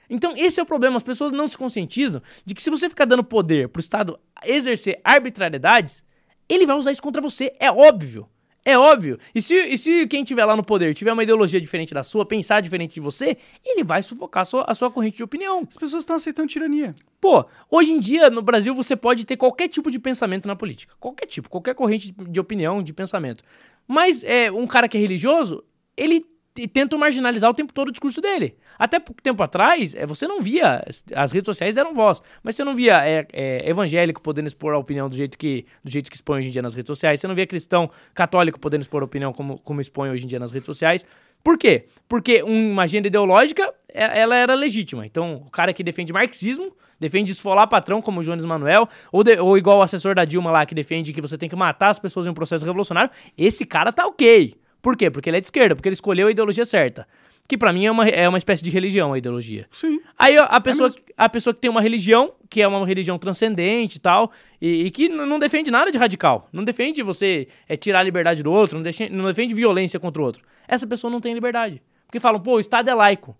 [0.09, 0.97] Então, esse é o problema.
[0.97, 4.99] As pessoas não se conscientizam de que se você ficar dando poder pro Estado exercer
[5.03, 6.03] arbitrariedades,
[6.47, 7.53] ele vai usar isso contra você.
[7.59, 8.27] É óbvio.
[8.69, 9.17] É óbvio.
[9.33, 12.23] E se, e se quem tiver lá no poder tiver uma ideologia diferente da sua,
[12.23, 13.35] pensar diferente de você,
[13.65, 15.65] ele vai sufocar a sua, a sua corrente de opinião.
[15.67, 16.93] As pessoas estão aceitando tirania.
[17.19, 20.93] Pô, hoje em dia no Brasil você pode ter qualquer tipo de pensamento na política.
[20.99, 23.43] Qualquer tipo, qualquer corrente de opinião, de pensamento.
[23.87, 25.63] Mas é, um cara que é religioso,
[25.97, 26.23] ele
[26.57, 28.55] e tentam marginalizar o tempo todo o discurso dele.
[28.77, 30.83] Até pouco tempo atrás, é, você não via,
[31.15, 34.77] as redes sociais eram voz, mas você não via é, é, evangélico podendo expor a
[34.77, 37.27] opinião do jeito, que, do jeito que expõe hoje em dia nas redes sociais, você
[37.27, 40.51] não via cristão católico podendo expor a opinião como, como expõe hoje em dia nas
[40.51, 41.05] redes sociais.
[41.43, 41.85] Por quê?
[42.07, 45.05] Porque uma agenda ideológica, ela era legítima.
[45.05, 49.39] Então, o cara que defende marxismo, defende esfolar patrão, como o Jones Manuel, ou, de,
[49.39, 51.99] ou igual o assessor da Dilma lá, que defende que você tem que matar as
[51.99, 54.55] pessoas em um processo revolucionário, esse cara tá ok.
[54.81, 55.09] Por quê?
[55.09, 57.07] Porque ele é de esquerda, porque ele escolheu a ideologia certa.
[57.47, 59.65] Que para mim é uma, é uma espécie de religião, a ideologia.
[59.71, 59.99] Sim.
[60.17, 63.97] Aí a pessoa, é a pessoa que tem uma religião, que é uma religião transcendente
[63.97, 64.31] e tal,
[64.61, 66.47] e, e que não defende nada de radical.
[66.53, 70.21] Não defende você é, tirar a liberdade do outro, não defende, não defende violência contra
[70.21, 70.43] o outro.
[70.67, 71.81] Essa pessoa não tem liberdade.
[72.05, 73.35] Porque falam, pô, o Estado é laico.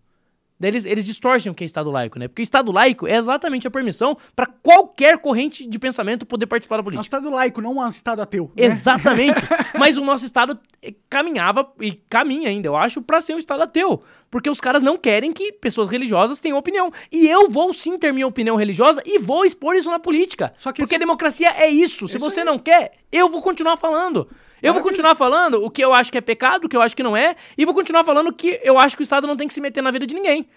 [0.60, 2.28] Daí eles, eles distorcem o que é Estado laico, né?
[2.28, 6.84] Porque Estado laico é exatamente a permissão para qualquer corrente de pensamento poder participar da
[6.84, 7.00] política.
[7.00, 8.52] É um Estado laico, não um Estado ateu.
[8.56, 8.66] Né?
[8.66, 9.40] Exatamente.
[9.80, 13.64] Mas o nosso Estado eh, caminhava e caminha ainda, eu acho, para ser um Estado
[13.64, 14.04] ateu.
[14.30, 16.92] Porque os caras não querem que pessoas religiosas tenham opinião.
[17.10, 20.54] E eu vou sim ter minha opinião religiosa e vou expor isso na política.
[20.62, 20.96] porque esse...
[20.96, 22.08] a democracia é isso.
[22.08, 24.28] Se você não quer, eu vou continuar falando.
[24.62, 26.96] Eu vou continuar falando o que eu acho que é pecado, o que eu acho
[26.96, 29.48] que não é, e vou continuar falando que eu acho que o Estado não tem
[29.48, 30.48] que se meter na vida de ninguém.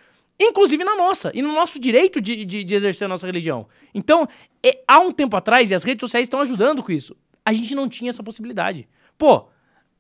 [0.41, 3.67] Inclusive na nossa, e no nosso direito de, de, de exercer a nossa religião.
[3.95, 4.27] Então,
[4.65, 7.75] é, há um tempo atrás, e as redes sociais estão ajudando com isso, a gente
[7.75, 8.89] não tinha essa possibilidade.
[9.17, 9.49] Pô,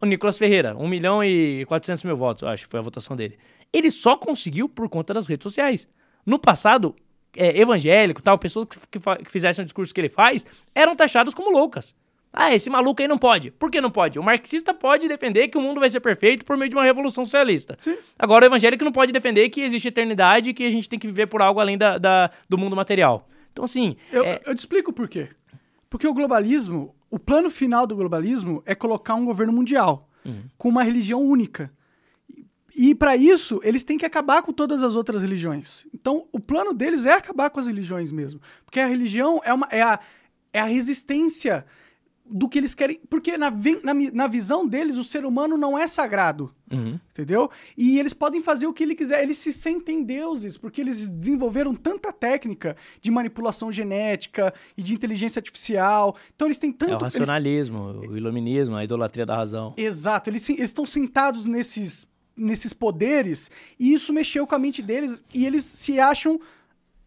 [0.00, 3.38] o Nicolas Ferreira, 1 milhão e 400 mil votos, acho que foi a votação dele.
[3.72, 5.88] Ele só conseguiu por conta das redes sociais.
[6.26, 6.94] No passado,
[7.36, 11.34] é, evangélico, tal, pessoas que, que, que fizessem o discurso que ele faz, eram taxadas
[11.34, 11.94] como loucas.
[12.32, 13.50] Ah, esse maluco aí não pode.
[13.50, 14.18] Por que não pode?
[14.18, 17.24] O marxista pode defender que o mundo vai ser perfeito por meio de uma revolução
[17.24, 17.76] socialista.
[17.78, 17.96] Sim.
[18.18, 21.06] Agora, o evangélico não pode defender que existe eternidade e que a gente tem que
[21.06, 23.28] viver por algo além da, da do mundo material.
[23.52, 23.96] Então, assim.
[24.10, 24.40] Eu, é...
[24.46, 25.28] eu te explico por quê.
[25.90, 30.44] Porque o globalismo, o plano final do globalismo é colocar um governo mundial uhum.
[30.56, 31.70] com uma religião única.
[32.74, 35.86] E para isso, eles têm que acabar com todas as outras religiões.
[35.92, 38.40] Então, o plano deles é acabar com as religiões mesmo.
[38.64, 40.00] Porque a religião é, uma, é, a,
[40.50, 41.66] é a resistência
[42.24, 43.00] do que eles querem.
[43.10, 46.54] Porque na, na, na, visão deles, o ser humano não é sagrado.
[46.70, 46.98] Uhum.
[47.10, 47.50] Entendeu?
[47.76, 49.22] E eles podem fazer o que ele quiser.
[49.22, 55.40] Eles se sentem deuses, porque eles desenvolveram tanta técnica de manipulação genética e de inteligência
[55.40, 56.16] artificial.
[56.34, 56.92] Então eles têm tanto.
[56.92, 58.10] É o racionalismo, eles...
[58.10, 59.74] o iluminismo, a idolatria da razão.
[59.76, 60.30] Exato.
[60.30, 65.64] Eles estão sentados nesses, nesses poderes e isso mexeu com a mente deles e eles
[65.64, 66.40] se acham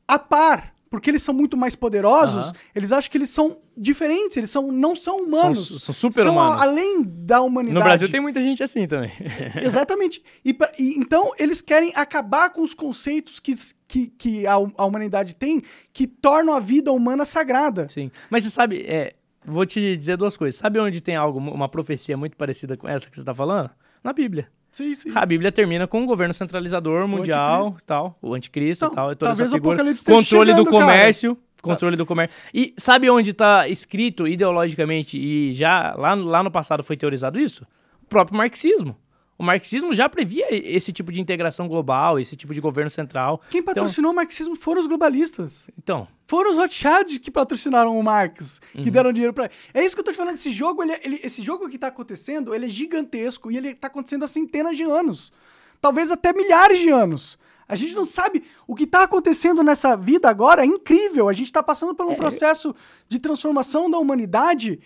[0.08, 4.50] a par porque eles são muito mais poderosos, eles acham que eles são diferentes, eles
[4.50, 5.68] são, não são humanos.
[5.68, 6.62] São, são super humanos.
[6.62, 7.78] além da humanidade.
[7.78, 9.12] No Brasil tem muita gente assim também.
[9.62, 10.24] Exatamente.
[10.46, 13.54] E, e, então eles querem acabar com os conceitos que,
[13.86, 15.62] que, que a, a, humanidade tem
[15.92, 17.90] que tornam a vida humana sagrada.
[17.90, 18.10] Sim.
[18.30, 19.16] Mas você sabe, é,
[19.46, 20.58] vou te dizer duas coisas.
[20.58, 23.70] Sabe onde tem algo, uma profecia muito parecida com essa que você está falando?
[24.02, 24.48] Na Bíblia.
[24.76, 25.10] Sim, sim.
[25.16, 29.32] A Bíblia termina com um governo centralizador mundial, tal, o anticristo, então, tal, e toda
[29.32, 29.82] essa figura.
[30.04, 31.48] Controle do comércio, cara.
[31.62, 32.38] controle do comércio.
[32.54, 37.66] E sabe onde está escrito ideologicamente e já lá, lá no passado foi teorizado isso?
[38.04, 38.98] O próprio marxismo.
[39.38, 43.42] O marxismo já previa esse tipo de integração global, esse tipo de governo central.
[43.50, 45.70] Quem então patrocinou então, o marxismo foram os globalistas.
[45.78, 46.08] Então.
[46.26, 48.90] Foram os Rothschilds que patrocinaram o Marx, que uhum.
[48.90, 49.52] deram dinheiro para.
[49.74, 50.36] É isso que eu tô te falando.
[50.36, 53.76] Esse jogo, ele, é, ele, esse jogo que tá acontecendo, ele é gigantesco e ele
[53.76, 55.34] tá acontecendo há centenas de anos.
[55.82, 57.38] Talvez até milhares de anos.
[57.68, 61.28] A gente não sabe o que está acontecendo nessa vida agora, é incrível.
[61.28, 62.74] A gente está passando por um é, processo
[63.10, 64.80] de transformação da humanidade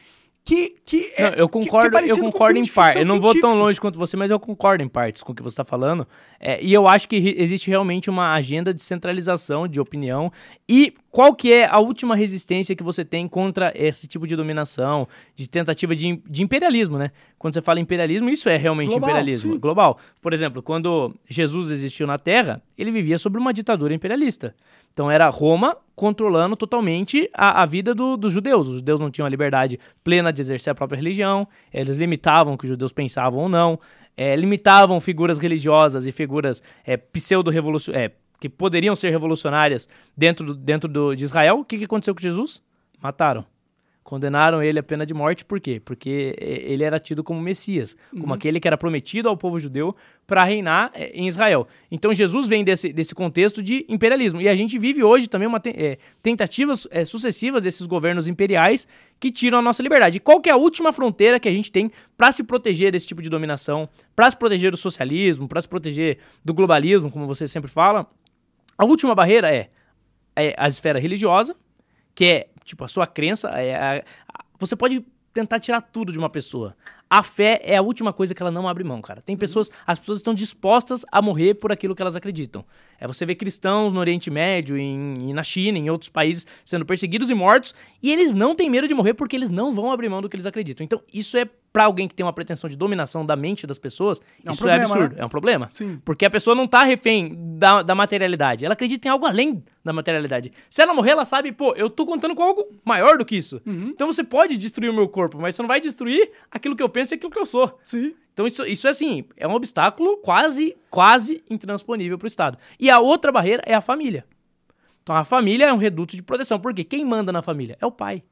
[0.50, 2.98] que, que é, não, eu concordo, que, que é eu concordo em parte.
[2.98, 5.44] Eu não vou tão longe quanto você, mas eu concordo em partes com o que
[5.44, 6.08] você está falando.
[6.40, 10.32] É, e eu acho que existe realmente uma agenda de centralização de opinião
[10.68, 15.08] e qual que é a última resistência que você tem contra esse tipo de dominação,
[15.36, 17.12] de tentativa de, de imperialismo, né?
[17.38, 19.60] Quando você fala imperialismo, isso é realmente Global, imperialismo sim.
[19.60, 20.00] global.
[20.20, 24.56] Por exemplo, quando Jesus existiu na Terra, ele vivia sobre uma ditadura imperialista.
[24.92, 28.68] Então era Roma controlando totalmente a, a vida do- dos judeus.
[28.68, 32.58] Os judeus não tinham a liberdade plena de exercer a própria religião, eles limitavam o
[32.58, 33.78] que os judeus pensavam ou não,
[34.16, 40.90] eh, limitavam figuras religiosas e figuras eh, pseudo-revolucionárias, que poderiam ser revolucionárias dentro, do, dentro
[40.90, 41.60] do, de Israel.
[41.60, 42.62] O que, que aconteceu com Jesus?
[43.02, 43.46] Mataram.
[44.10, 45.80] Condenaram ele à pena de morte, por quê?
[45.80, 49.96] Porque eh, ele era tido como Messias, como aquele que era prometido ao povo judeu
[50.26, 51.68] para reinar eh, em Israel.
[51.92, 54.42] Então Jesus vem desse, desse contexto de imperialismo.
[54.42, 58.88] E a gente vive hoje também uma te- eh, tentativas eh, sucessivas desses governos imperiais
[59.20, 60.18] que tiram a nossa liberdade.
[60.18, 63.06] E qual que é a última fronteira que a gente tem para se proteger desse
[63.06, 67.48] tipo de dominação, para se proteger do socialismo, para se proteger do globalismo, como você
[67.48, 68.08] sempre fala?
[68.76, 69.70] A última barreira é,
[70.36, 71.56] é a esfera religiosa,
[72.16, 73.50] que é, tipo, a sua crença.
[73.50, 76.76] É a- a- você pode tentar tirar tudo de uma pessoa.
[77.10, 79.22] A fé é a última coisa que ela não abre mão, cara.
[79.22, 82.64] Tem pessoas, as pessoas estão dispostas a morrer por aquilo que elas acreditam.
[83.00, 86.86] É você vê cristãos no Oriente Médio, em, e na China, em outros países sendo
[86.86, 90.10] perseguidos e mortos, e eles não têm medo de morrer porque eles não vão abrir
[90.10, 90.84] mão do que eles acreditam.
[90.84, 94.20] Então, isso é pra alguém que tem uma pretensão de dominação da mente das pessoas,
[94.44, 95.22] É um isso problema, é absurdo, né?
[95.22, 95.70] é um problema.
[95.72, 96.02] Sim.
[96.04, 98.66] Porque a pessoa não tá refém da, da materialidade.
[98.66, 100.52] Ela acredita em algo além da materialidade.
[100.70, 103.62] Se ela morrer, ela sabe, pô, eu tô contando com algo maior do que isso.
[103.66, 103.90] Uhum.
[103.90, 106.90] Então você pode destruir o meu corpo, mas você não vai destruir aquilo que eu
[106.90, 107.80] penso e aquilo que eu sou.
[107.84, 108.14] Sim.
[108.40, 112.58] Então isso, isso é assim, é um obstáculo quase, quase intransponível pro Estado.
[112.80, 114.26] E a outra barreira é a família.
[115.04, 116.58] Então a família é um reduto de proteção.
[116.58, 116.86] Por quê?
[116.86, 117.78] Quem manda na família?
[117.82, 118.24] É o pai.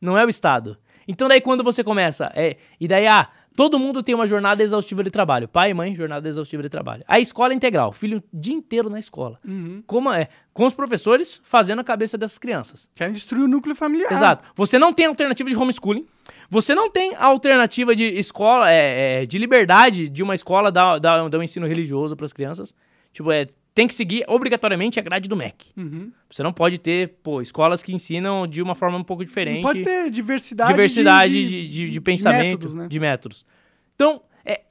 [0.00, 0.78] Não é o Estado.
[1.08, 5.02] Então daí quando você começa, é, e daí, ah, todo mundo tem uma jornada exaustiva
[5.02, 5.48] de trabalho.
[5.48, 7.02] Pai e mãe, jornada exaustiva de trabalho.
[7.08, 9.40] A escola integral, filho o dia inteiro na escola.
[9.88, 10.28] Como é?
[10.54, 12.88] Com os professores fazendo a cabeça dessas crianças.
[12.94, 14.12] Querem destruir o núcleo familiar.
[14.12, 14.44] Exato.
[14.54, 16.06] Você não tem alternativa de homeschooling.
[16.50, 21.28] Você não tem alternativa de escola, é, é, de liberdade de uma escola dar, dar,
[21.28, 22.74] dar um ensino religioso para as crianças.
[23.12, 25.72] Tipo, é, tem que seguir obrigatoriamente a grade do MEC.
[25.76, 26.10] Uhum.
[26.28, 29.62] Você não pode ter, pô, escolas que ensinam de uma forma um pouco diferente.
[29.62, 32.88] Não pode ter diversidade, diversidade de, de, de, de pensamento, métodos, né?
[32.88, 33.46] de métodos.
[33.94, 34.62] Então, é,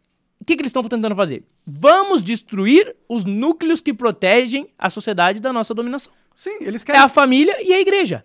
[0.42, 1.44] o que, que eles estão tentando fazer?
[1.66, 7.02] Vamos destruir os núcleos que protegem a sociedade da nossa dominação Sim, eles é querem...
[7.02, 8.24] a família e a igreja.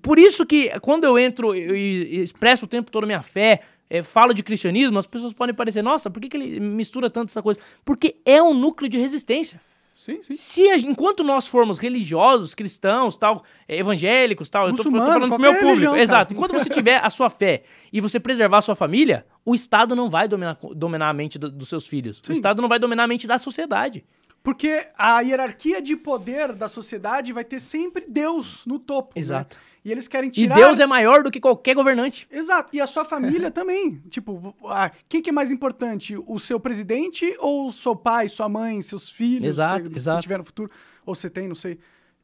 [0.00, 3.60] Por isso que quando eu entro e expresso o tempo todo a minha fé,
[3.90, 7.28] eh, falo de cristianismo, as pessoas podem parecer, nossa, por que, que ele mistura tanto
[7.30, 7.60] essa coisa?
[7.84, 9.60] Porque é um núcleo de resistência.
[9.94, 10.32] Sim, sim.
[10.32, 14.90] Se a- enquanto nós formos religiosos, cristãos, tal, eh, evangélicos, tal, eu tô, eu tô
[14.98, 15.66] falando pro meu público.
[15.68, 15.96] religião.
[15.96, 16.32] Exato.
[16.32, 17.62] Enquanto você tiver a sua fé
[17.92, 21.50] e você preservar a sua família, o Estado não vai dominar, dominar a mente do-
[21.50, 22.20] dos seus filhos.
[22.22, 22.32] Sim.
[22.32, 24.02] O Estado não vai dominar a mente da sociedade.
[24.42, 29.12] Porque a hierarquia de poder da sociedade vai ter sempre Deus no topo.
[29.14, 29.20] né?
[29.22, 29.56] Exato.
[29.84, 30.54] E eles querem E tirar...
[30.54, 32.26] Deus é maior do que qualquer governante.
[32.30, 32.70] Exato.
[32.72, 34.00] E a sua família também.
[34.10, 36.16] Tipo, a- quem que é mais importante?
[36.26, 39.46] O seu presidente ou o seu pai, sua mãe, seus filhos?
[39.46, 40.22] Exato, se, se exato.
[40.22, 40.70] tiver no futuro.
[41.06, 41.78] Ou você tem, não sei.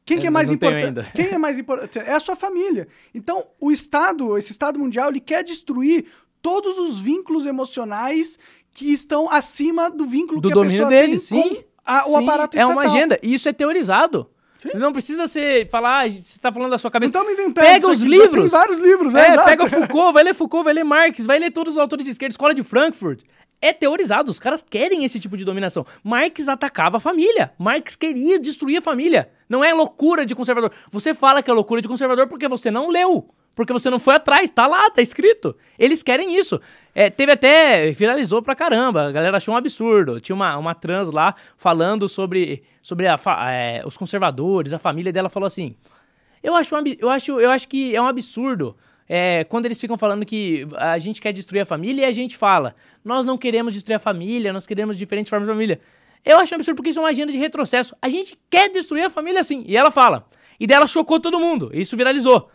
[0.05, 1.11] Quem que é mais importante?
[1.13, 1.99] Quem é mais importante?
[1.99, 2.87] É a sua família.
[3.13, 6.05] Então, o Estado, esse Estado mundial, ele quer destruir
[6.41, 8.39] todos os vínculos emocionais
[8.73, 11.41] que estão acima do vínculo do que a domínio pessoa dele, tem sim.
[11.55, 12.71] com a- o Sim, aparato É estatal.
[12.71, 13.19] uma agenda.
[13.23, 14.29] E isso é teorizado.
[14.57, 14.69] Sim.
[14.75, 17.09] Não precisa ser falar, ah, você tá falando da sua Não cabeça.
[17.11, 18.41] estamos inventando Pega os livros.
[18.41, 19.15] Tem vários livros?
[19.15, 19.45] É, Exato.
[19.49, 22.33] pega Foucault, vai ler Foucault, vai ler Marx, vai ler todos os autores de esquerda,
[22.33, 23.21] escola de Frankfurt.
[23.61, 25.85] É teorizado, os caras querem esse tipo de dominação.
[26.03, 27.51] Marx atacava a família.
[27.57, 29.29] Marx queria destruir a família.
[29.49, 30.71] Não é loucura de conservador.
[30.91, 33.29] Você fala que é loucura de conservador porque você não leu.
[33.59, 35.53] Porque você não foi atrás, tá lá, tá escrito.
[35.77, 36.61] Eles querem isso.
[36.95, 37.91] É, teve até.
[37.91, 39.09] Viralizou pra caramba.
[39.09, 40.21] A galera achou um absurdo.
[40.21, 43.17] Tinha uma, uma trans lá falando sobre, sobre a
[43.51, 45.75] é, os conservadores, a família dela falou assim.
[46.41, 48.77] Eu acho, um eu acho, eu acho que é um absurdo
[49.09, 52.37] é, quando eles ficam falando que a gente quer destruir a família e a gente
[52.37, 52.73] fala,
[53.03, 55.81] nós não queremos destruir a família, nós queremos diferentes formas de família.
[56.23, 57.93] Eu acho um absurdo porque isso é uma agenda de retrocesso.
[58.01, 59.65] A gente quer destruir a família assim.
[59.67, 60.25] E ela fala.
[60.57, 61.69] E daí ela chocou todo mundo.
[61.73, 62.49] Isso viralizou.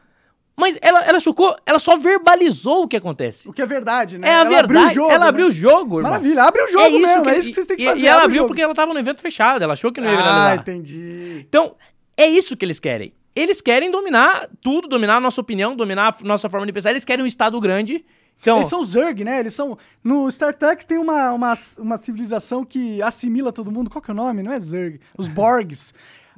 [0.57, 3.49] Mas ela, ela chocou, ela só verbalizou o que acontece.
[3.49, 4.29] O que é verdade, né?
[4.29, 4.65] É a Ela verdade.
[4.65, 5.29] abriu o jogo, ela né?
[5.29, 6.13] abriu o jogo, irmão.
[6.13, 8.23] Maravilha, abre o jogo mesmo, é isso que vocês têm que e- fazer, E, ela
[8.23, 8.49] abriu jogo.
[8.49, 10.55] porque ela tava no evento fechado, ela achou que não ia Ah, viralizar.
[10.57, 11.45] entendi.
[11.49, 11.75] Então,
[12.17, 13.13] é isso que eles querem.
[13.35, 16.91] Eles querem dominar tudo, dominar a nossa opinião, dominar a nossa forma de pensar.
[16.91, 18.05] Eles querem um Estado grande.
[18.41, 19.41] Então, Eles são Zerg, né?
[19.41, 19.77] Eles são.
[20.05, 23.91] No Star Trek tem uma, uma, uma civilização que assimila todo mundo.
[23.91, 24.41] Qual que é o nome?
[24.43, 25.01] Não é Zerg.
[25.19, 25.93] Os Borgs.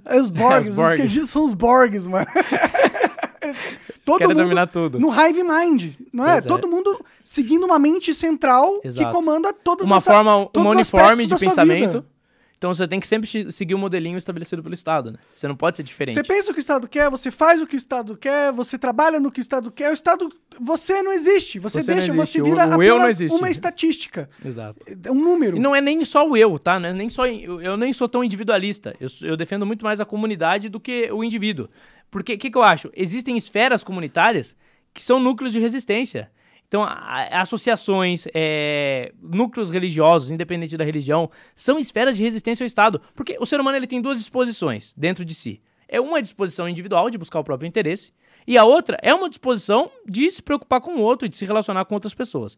[0.06, 0.68] É os Borgs.
[0.70, 0.94] Os os Borgs.
[0.94, 2.26] esquerdistas são os Borgs, mano.
[4.06, 4.98] Todo querem mundo dominar tudo.
[5.00, 6.32] No Hive Mind, não é?
[6.34, 6.48] Pois é.
[6.48, 9.12] Todo mundo seguindo uma mente central que Exato.
[9.12, 11.86] comanda todas uma as forma, todos uniforme de pensamento.
[11.90, 12.16] vida.
[12.58, 15.18] Então você tem que sempre seguir o modelinho estabelecido pelo Estado, né?
[15.34, 16.14] Você não pode ser diferente.
[16.14, 18.78] Você pensa o que o Estado quer, você faz o que o Estado quer, você
[18.78, 19.90] trabalha no que o Estado quer.
[19.90, 21.58] O Estado, você não existe.
[21.58, 22.16] Você, Você deixa, existe.
[22.16, 23.36] você vira O- o eu não apenas existe.
[23.38, 24.30] uma estatística.
[24.42, 24.80] Exato.
[25.04, 25.58] É um número.
[25.58, 26.80] E não é nem só o eu, tá?
[26.80, 28.96] Não é nem só, eu, eu nem sou tão individualista.
[28.98, 31.68] Eu, eu defendo muito mais a comunidade do que o indivíduo.
[32.10, 32.90] Porque o que, que eu acho?
[32.94, 34.56] Existem esferas comunitárias
[34.92, 36.30] que são núcleos de resistência.
[36.68, 36.84] Então,
[37.30, 43.00] associações, é, núcleos religiosos, independente da religião, são esferas de resistência ao Estado.
[43.14, 45.62] Porque o ser humano ele tem duas disposições dentro de si.
[45.88, 48.12] É uma disposição individual de buscar o próprio interesse,
[48.46, 51.84] e a outra é uma disposição de se preocupar com o outro de se relacionar
[51.84, 52.56] com outras pessoas.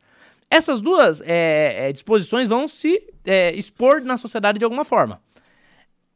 [0.50, 5.20] Essas duas é, é, disposições vão se é, expor na sociedade de alguma forma.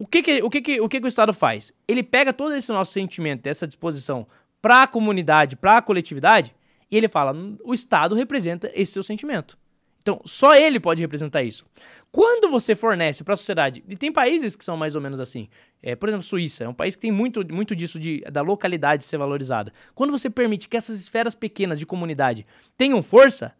[0.02, 1.72] O que que, o, que, que, o que que o Estado faz?
[1.86, 4.26] Ele pega todo esse nosso sentimento, essa disposição
[4.60, 6.52] para a comunidade, para a coletividade,
[6.90, 9.56] e ele fala: "Hum, o Estado representa esse seu sentimento.
[10.00, 11.64] Então, só ele pode representar isso.
[12.10, 15.48] Quando você fornece para a sociedade, e tem países que são mais ou menos assim,
[15.80, 19.04] é, por exemplo, Suíça, é um país que tem muito, muito disso de, da localidade
[19.04, 19.72] ser valorizada.
[19.94, 22.44] Quando você permite que essas esferas pequenas de comunidade
[22.76, 23.54] tenham força,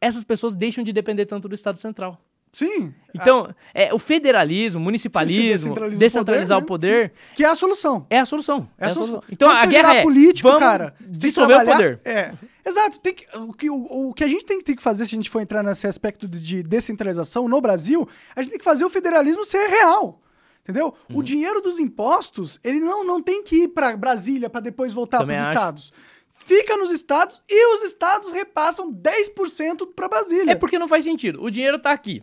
[0.00, 2.22] essas pessoas deixam de depender tanto do Estado central.
[2.52, 2.94] Sim.
[3.14, 7.08] Então, é, o federalismo, municipalismo, descentraliza o descentralizar o poder, né?
[7.08, 8.06] poder, Que é a solução.
[8.08, 8.68] é a solução.
[8.78, 9.22] É a solução.
[9.30, 10.94] Então, Quando a guerra é político, vamos cara.
[11.00, 12.00] dissolver o poder.
[12.04, 12.32] É.
[12.64, 13.00] Exato.
[13.00, 15.18] Tem que, o, que, o, o que a gente tem, tem que fazer se a
[15.18, 18.06] gente for entrar nesse aspecto de, de descentralização no Brasil,
[18.36, 20.20] a gente tem que fazer o federalismo ser real.
[20.62, 20.94] Entendeu?
[21.08, 21.16] Uhum.
[21.16, 25.24] O dinheiro dos impostos, ele não, não tem que ir para Brasília para depois voltar
[25.24, 25.92] para os estados.
[26.30, 30.52] Fica nos estados e os estados repassam 10% para Brasília.
[30.52, 31.42] É porque não faz sentido.
[31.42, 32.22] O dinheiro tá aqui.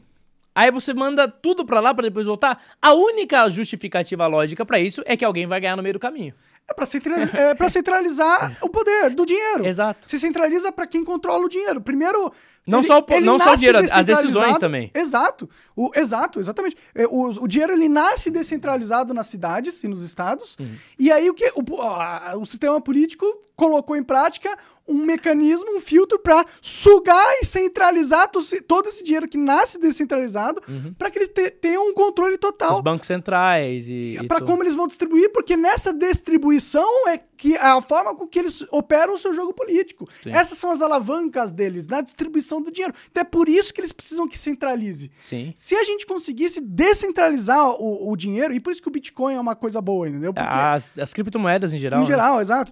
[0.55, 2.63] Aí você manda tudo pra lá pra depois voltar.
[2.81, 6.33] A única justificativa lógica pra isso é que alguém vai ganhar no meio do caminho.
[6.67, 9.67] É pra centralizar, é centralizar o poder do dinheiro.
[9.67, 10.09] Exato.
[10.09, 11.79] Se centraliza pra quem controla o dinheiro.
[11.79, 12.31] Primeiro.
[12.65, 14.89] Não só o não só o dinheiro, as decisões também.
[14.95, 15.47] Exato.
[15.75, 16.75] O, exato, exatamente.
[16.95, 20.57] É, O, o dinheiro ele nasce descentralizado nas cidades e nos estados.
[20.59, 20.75] Uhum.
[20.97, 23.25] E aí o que o, a- o sistema político
[23.55, 24.57] colocou em prática
[24.87, 30.61] um mecanismo, um filtro pra sugar e centralizar to- todo esse dinheiro que nasce descentralizado
[30.97, 32.75] pra que eles te- tenham um controle total Uhum.
[32.77, 34.17] Os bancos centrais e.
[34.21, 38.25] e para como eles vão distribuir, porque nessa distribuição é que é a forma com
[38.27, 40.07] que eles operam o seu jogo político.
[40.23, 40.31] Sim.
[40.31, 42.93] Essas são as alavancas deles na distribuição do dinheiro.
[43.11, 45.11] Então é por isso que eles precisam que centralize.
[45.19, 45.51] Sim.
[45.55, 49.39] Se a gente conseguisse descentralizar o, o dinheiro, e por isso que o Bitcoin é
[49.39, 50.33] uma coisa boa, entendeu?
[50.33, 51.99] Porque, As, as criptomoedas em geral.
[51.99, 52.07] em né?
[52.07, 52.71] geral, exato.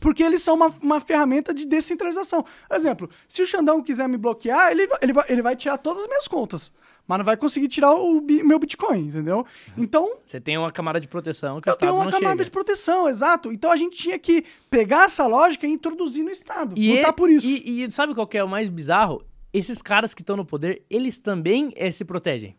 [0.00, 2.44] Porque eles são uma, uma ferramenta de descentralização.
[2.68, 5.76] Por exemplo, se o Xandão quiser me bloquear, ele, vai- ele, vai, ele vai tirar
[5.78, 6.72] todas as minhas contas.
[7.06, 9.44] Mas não vai conseguir tirar o bi- meu Bitcoin, entendeu?
[9.78, 12.32] Então, Você tem uma camada de proteção que o eu tenho Estado uma não camada
[12.32, 12.44] chega.
[12.44, 13.50] de proteção, exato.
[13.50, 16.74] Então a gente tinha que pegar essa lógica e introduzir no Estado.
[16.76, 17.46] E, lutar e- por isso.
[17.46, 19.24] E, e sabe qual que é o mais bizarro?
[19.54, 22.54] Esses caras que estão no poder, eles também eh, se protegem.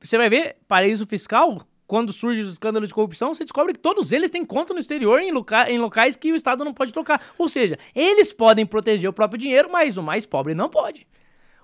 [0.00, 4.10] Você vai ver, paraíso fiscal, quando surge o escândalo de corrupção, você descobre que todos
[4.12, 7.20] eles têm conta no exterior em, loca- em locais que o Estado não pode tocar.
[7.38, 11.06] Ou seja, eles podem proteger o próprio dinheiro, mas o mais pobre não pode.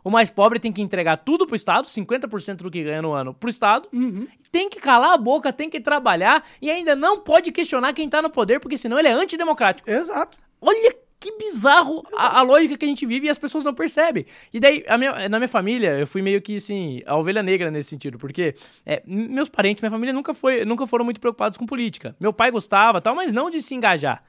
[0.03, 3.35] O mais pobre tem que entregar tudo pro Estado, 50% do que ganha no ano
[3.35, 4.27] pro Estado, Uhum.
[4.51, 8.23] tem que calar a boca, tem que trabalhar e ainda não pode questionar quem tá
[8.23, 9.91] no poder, porque senão ele é antidemocrático.
[9.91, 10.39] Exato.
[10.61, 14.25] Olha que bizarro a, a lógica que a gente vive e as pessoas não percebem.
[14.53, 17.91] E daí, minha- na minha família, eu fui meio que, assim, a ovelha negra nesse
[17.91, 18.55] sentido, porque
[18.87, 22.17] é, meus parentes, minha família nunca, foi, nunca foram muito preocupados com política.
[22.19, 24.23] Meu pai gostava tal, mas não de se engajar.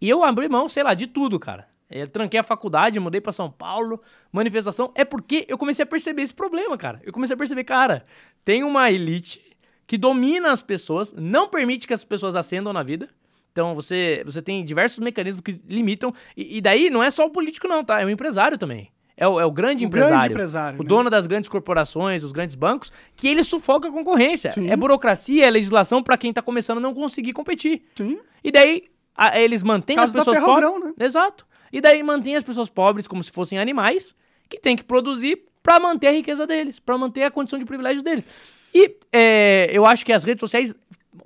[0.00, 1.68] E eu abri mão, sei lá, de tudo, cara.
[1.88, 4.00] Eu tranquei a faculdade, mudei pra São Paulo,
[4.32, 4.90] manifestação.
[4.96, 7.00] É porque eu comecei a perceber esse problema, cara.
[7.04, 8.04] Eu comecei a perceber, cara,
[8.44, 9.40] tem uma elite
[9.86, 13.08] que domina as pessoas, não permite que as pessoas ascendam na vida.
[13.52, 16.12] Então você, você tem diversos mecanismos que limitam.
[16.36, 18.00] E, e daí não é só o político, não, tá?
[18.00, 18.90] É o empresário também.
[19.14, 20.16] É o, é o grande O empresário.
[20.16, 20.88] grande empresário, O né?
[20.88, 24.52] dono das grandes corporações, os grandes bancos, que ele sufoca a concorrência.
[24.52, 24.70] Sim.
[24.70, 27.82] É burocracia, é legislação pra quem tá começando a não conseguir competir.
[27.94, 28.18] Sim.
[28.42, 28.84] E daí
[29.14, 30.94] a- eles mantêm Caso as da pessoas Ferrogrão, pobres.
[30.98, 31.04] né?
[31.06, 31.46] Exato.
[31.70, 34.14] E daí mantém as pessoas pobres como se fossem animais
[34.48, 38.02] que tem que produzir pra manter a riqueza deles, pra manter a condição de privilégio
[38.02, 38.26] deles.
[38.74, 40.74] E é, eu acho que as redes sociais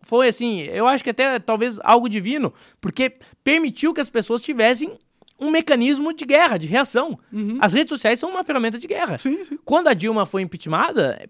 [0.06, 3.12] foi assim, eu acho que até talvez algo divino, porque
[3.42, 4.96] permitiu que as pessoas tivessem
[5.38, 7.18] um mecanismo de guerra, de reação.
[7.60, 9.12] As redes sociais são uma ferramenta de guerra.
[9.12, 9.18] Uhum.
[9.18, 9.58] Sim, sim.
[9.64, 11.28] Quando a Dilma foi impeachmentada,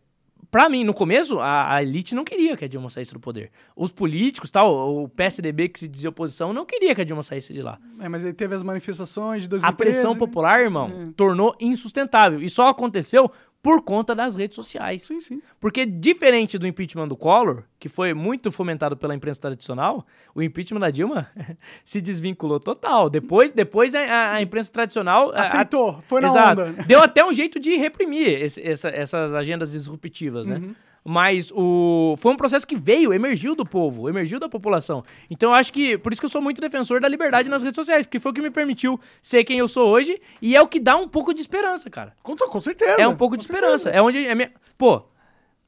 [0.51, 3.51] pra mim, no começo, a, a elite não queria que a Dilma saísse do poder.
[3.75, 7.53] Os políticos, tal, o PSDB que se dizia oposição, não queria que a Dilma saísse
[7.53, 7.79] de lá.
[7.99, 9.77] É, mas aí teve as manifestações de A 2013.
[9.77, 10.19] pressão né?
[10.21, 11.13] popular, irmão, É.
[11.17, 12.41] tornou insustentável.
[12.41, 13.29] E só aconteceu
[13.63, 15.03] por conta das redes sociais.
[15.03, 15.43] Sim, sim.
[15.59, 20.79] Porque, diferente do impeachment do Collor, que foi muito fomentado pela imprensa tradicional, o impeachment
[20.81, 21.29] da Dilma
[21.85, 23.11] se desvinculou total.
[23.11, 25.33] Depois, depois a, a imprensa tradicional.
[25.33, 26.01] a- a- Aceitou.
[26.03, 26.63] Foi na Exato.
[26.63, 26.83] onda.
[26.85, 30.59] Deu até um jeito de reprimir esse- essa- essas agendas disruptivas, né?
[30.59, 30.75] Uhum.
[31.09, 35.05] Mas o foi um processo que veio, emergiu do povo, emergiu da população.
[35.31, 37.77] Então eu acho que por isso que eu sou muito defensor da liberdade nas redes
[37.77, 40.67] sociais, porque foi o que me permitiu ser quem eu sou hoje e é o
[40.67, 42.13] que dá um pouco de esperança, cara.
[42.25, 43.01] Com, com certeza.
[43.01, 43.85] É um pouco de esperança.
[43.85, 43.97] certeza.
[43.97, 44.51] É onde é minha...
[44.77, 45.05] Pô,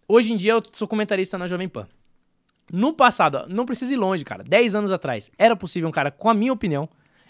[0.09, 1.86] hoje em dia eu sou comentarista na Jovem Pan.
[2.73, 4.43] No passado, não precisa ir longe, cara.
[4.43, 6.89] 10 anos atrás, era possível um cara com a minha opinião,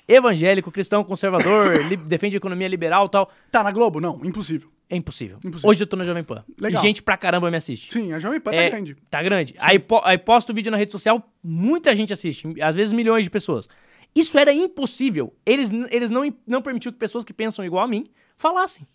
[0.08, 3.30] evangélico, cristão, conservador, defende a economia liberal e tal.
[3.52, 4.00] Tá na Globo?
[4.00, 4.70] Não, impossível.
[4.90, 5.38] É impossível.
[5.44, 5.70] Impossível.
[5.70, 6.44] Hoje eu tô na Jovem Pan.
[6.60, 6.82] Legal.
[6.82, 7.92] E gente pra caramba me assiste.
[7.92, 8.96] Sim, a Jovem Pan É, tá grande.
[9.10, 9.54] Tá grande.
[9.58, 13.24] Aí, po aí posto o vídeo na rede social, muita gente assiste, às vezes milhões
[13.24, 13.68] de pessoas.
[14.14, 15.34] Isso era impossível.
[15.44, 18.06] Eles, eles não, não permitiam que pessoas que pensam igual a mim
[18.36, 18.86] falassem.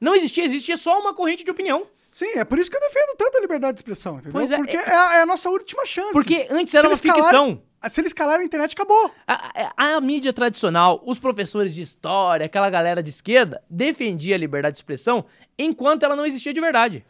[0.00, 1.86] Não existia, existia só uma corrente de opinião.
[2.14, 4.30] Sim, é por isso que eu defendo tanto a liberdade de expressão, entendeu?
[4.34, 6.12] Pois é, Porque é- é, a, é nossa última chance.
[6.12, 7.60] Porque antes era uma ficção.
[7.90, 9.10] se eles calarem a internet, acabou.
[9.26, 14.38] A, a- a mídia tradicional, os professores de história, aquela galera de esquerda, defendia a
[14.38, 15.24] liberdade de expressão
[15.58, 17.04] enquanto ela não existia de verdade.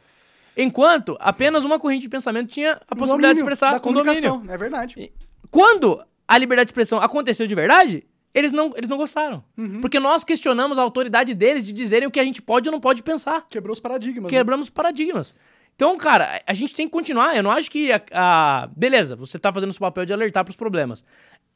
[0.56, 4.42] Enquanto apenas uma corrente de pensamento tinha a possibilidade de Domínio expressar da com domínio.
[4.48, 5.12] É verdade.
[5.50, 9.44] Quando a liberdade de expressão aconteceu de verdade, eles não, eles não gostaram.
[9.56, 9.80] Uhum.
[9.80, 12.80] Porque nós questionamos a autoridade deles de dizerem o que a gente pode ou não
[12.80, 13.46] pode pensar.
[13.48, 14.24] Quebrou os paradigmas.
[14.24, 14.28] né?
[14.36, 15.34] Quebramos paradigmas.
[15.76, 17.34] Então, cara, a gente tem que continuar.
[17.36, 20.44] Eu não acho que a, a- beleza, você tá fazendo o seu papel de alertar
[20.44, 21.04] pros problemas.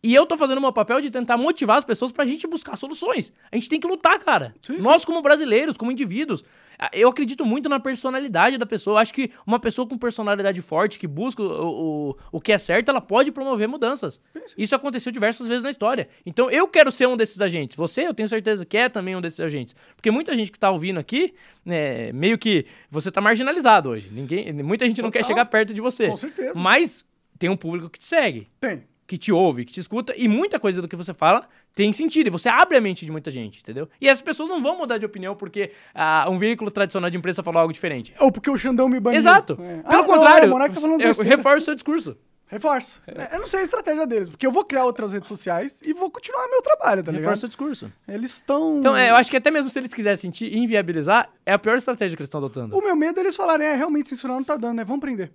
[0.02, 2.76] E eu tô fazendo o meu papel de tentar motivar as pessoas pra gente buscar
[2.76, 3.32] soluções.
[3.50, 4.54] A gente tem que lutar, cara.
[4.60, 4.82] Sim, sim.
[4.82, 6.44] Nós, como brasileiros, como indivíduos,
[6.92, 8.94] eu acredito muito na personalidade da pessoa.
[8.94, 12.58] Eu acho que uma pessoa com personalidade forte, que busca o, o, o que é
[12.58, 14.20] certo, ela pode promover mudanças.
[14.56, 16.08] Isso aconteceu diversas vezes na história.
[16.24, 17.76] Então, eu quero ser um desses agentes.
[17.76, 19.74] Você, eu tenho certeza que é também um desses agentes.
[19.96, 21.34] Porque muita gente que tá ouvindo aqui,
[21.64, 24.08] né, meio que você tá marginalizado hoje.
[24.12, 26.08] Ninguém, muita gente não quer chegar perto de você.
[26.08, 26.52] Com certeza.
[26.54, 27.04] Mas
[27.38, 28.82] tem um público que te segue Tem.
[29.06, 31.48] que te ouve, que te escuta, e muita coisa do que você fala
[31.78, 32.26] tem sentido.
[32.26, 33.88] E você abre a mente de muita gente, entendeu?
[34.00, 37.40] E as pessoas não vão mudar de opinião porque ah, um veículo tradicional de imprensa
[37.40, 38.12] falou algo diferente.
[38.18, 39.16] Ou porque o Xandão me baniu.
[39.16, 39.52] Exato.
[39.52, 39.76] É.
[39.76, 42.16] Pelo Ah, não, contrário, é, o Monark tá eu reforço o seu discurso.
[42.48, 43.00] Reforça.
[43.06, 45.92] É, Eu não sei a estratégia deles, porque eu vou criar outras redes sociais e
[45.92, 47.38] vou continuar meu trabalho, tá Reforço o ligado?
[47.40, 47.92] seu discurso.
[48.08, 48.78] Eles estão.
[48.80, 51.76] Então, é, eu acho que até mesmo se eles quisessem te inviabilizar, é a pior
[51.76, 52.76] estratégia que eles estão adotando.
[52.76, 54.84] O meu medo é eles falarem, é, realmente censurar não tá dando, né?
[54.84, 55.30] Vamos prender.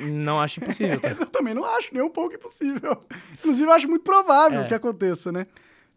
[0.00, 1.08] Não acho impossível, tá?
[1.18, 3.02] Eu também não acho, nem um pouco impossível.
[3.38, 4.66] Inclusive, eu acho muito provável É.
[4.66, 5.46] que aconteça, né?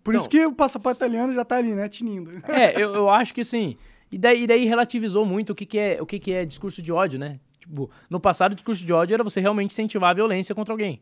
[0.03, 1.87] Por Então- isso que o passaporte italiano já tá ali, né?
[1.89, 2.31] Tinindo.
[2.47, 3.75] É, eu, eu acho que assim.
[4.11, 6.81] E daí, e daí relativizou muito o que, que é o que, que é discurso
[6.81, 7.39] de ódio, né?
[7.59, 11.01] Tipo, no passado, discurso de ódio era você realmente incentivar a violência contra alguém.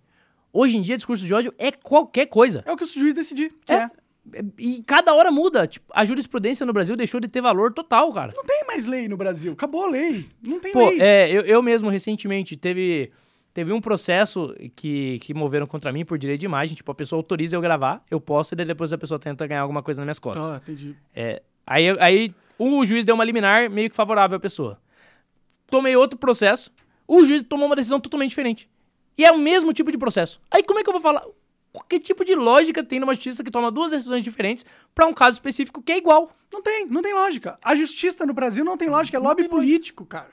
[0.52, 2.64] Hoje em dia, discurso de ódio é qualquer coisa.
[2.66, 3.84] É o que o juiz decidir, que É.
[3.84, 3.90] é.
[4.60, 5.66] E cada hora muda.
[5.66, 8.34] Tipo, a jurisprudência no Brasil deixou de ter valor total, cara.
[8.36, 9.54] Não tem mais lei no Brasil.
[9.54, 10.28] Acabou a lei.
[10.46, 11.02] Não tem Pô, lei.
[11.02, 13.10] é, eu, eu mesmo recentemente teve,
[13.54, 16.76] teve um processo que, que moveram contra mim por direito de imagem.
[16.76, 19.62] Tipo, a pessoa autoriza eu gravar, eu posto, e daí depois a pessoa tenta ganhar
[19.62, 20.46] alguma coisa nas minhas costas.
[20.46, 20.96] Ah, entendi.
[21.14, 24.80] É, aí, aí o juiz deu uma liminar meio que favorável à pessoa.
[25.68, 26.72] Tomei outro processo,
[27.08, 28.70] o juiz tomou uma decisão totalmente diferente.
[29.18, 30.40] E é o mesmo tipo de processo.
[30.50, 31.24] Aí como é que eu vou falar?
[31.88, 34.66] Que tipo de lógica tem numa justiça que toma duas decisões diferentes
[34.96, 36.32] pra um caso específico que é igual?
[36.52, 37.60] Não tem, não tem lógica.
[37.62, 40.32] A justiça no Brasil não tem lógica, é lobby político, cara.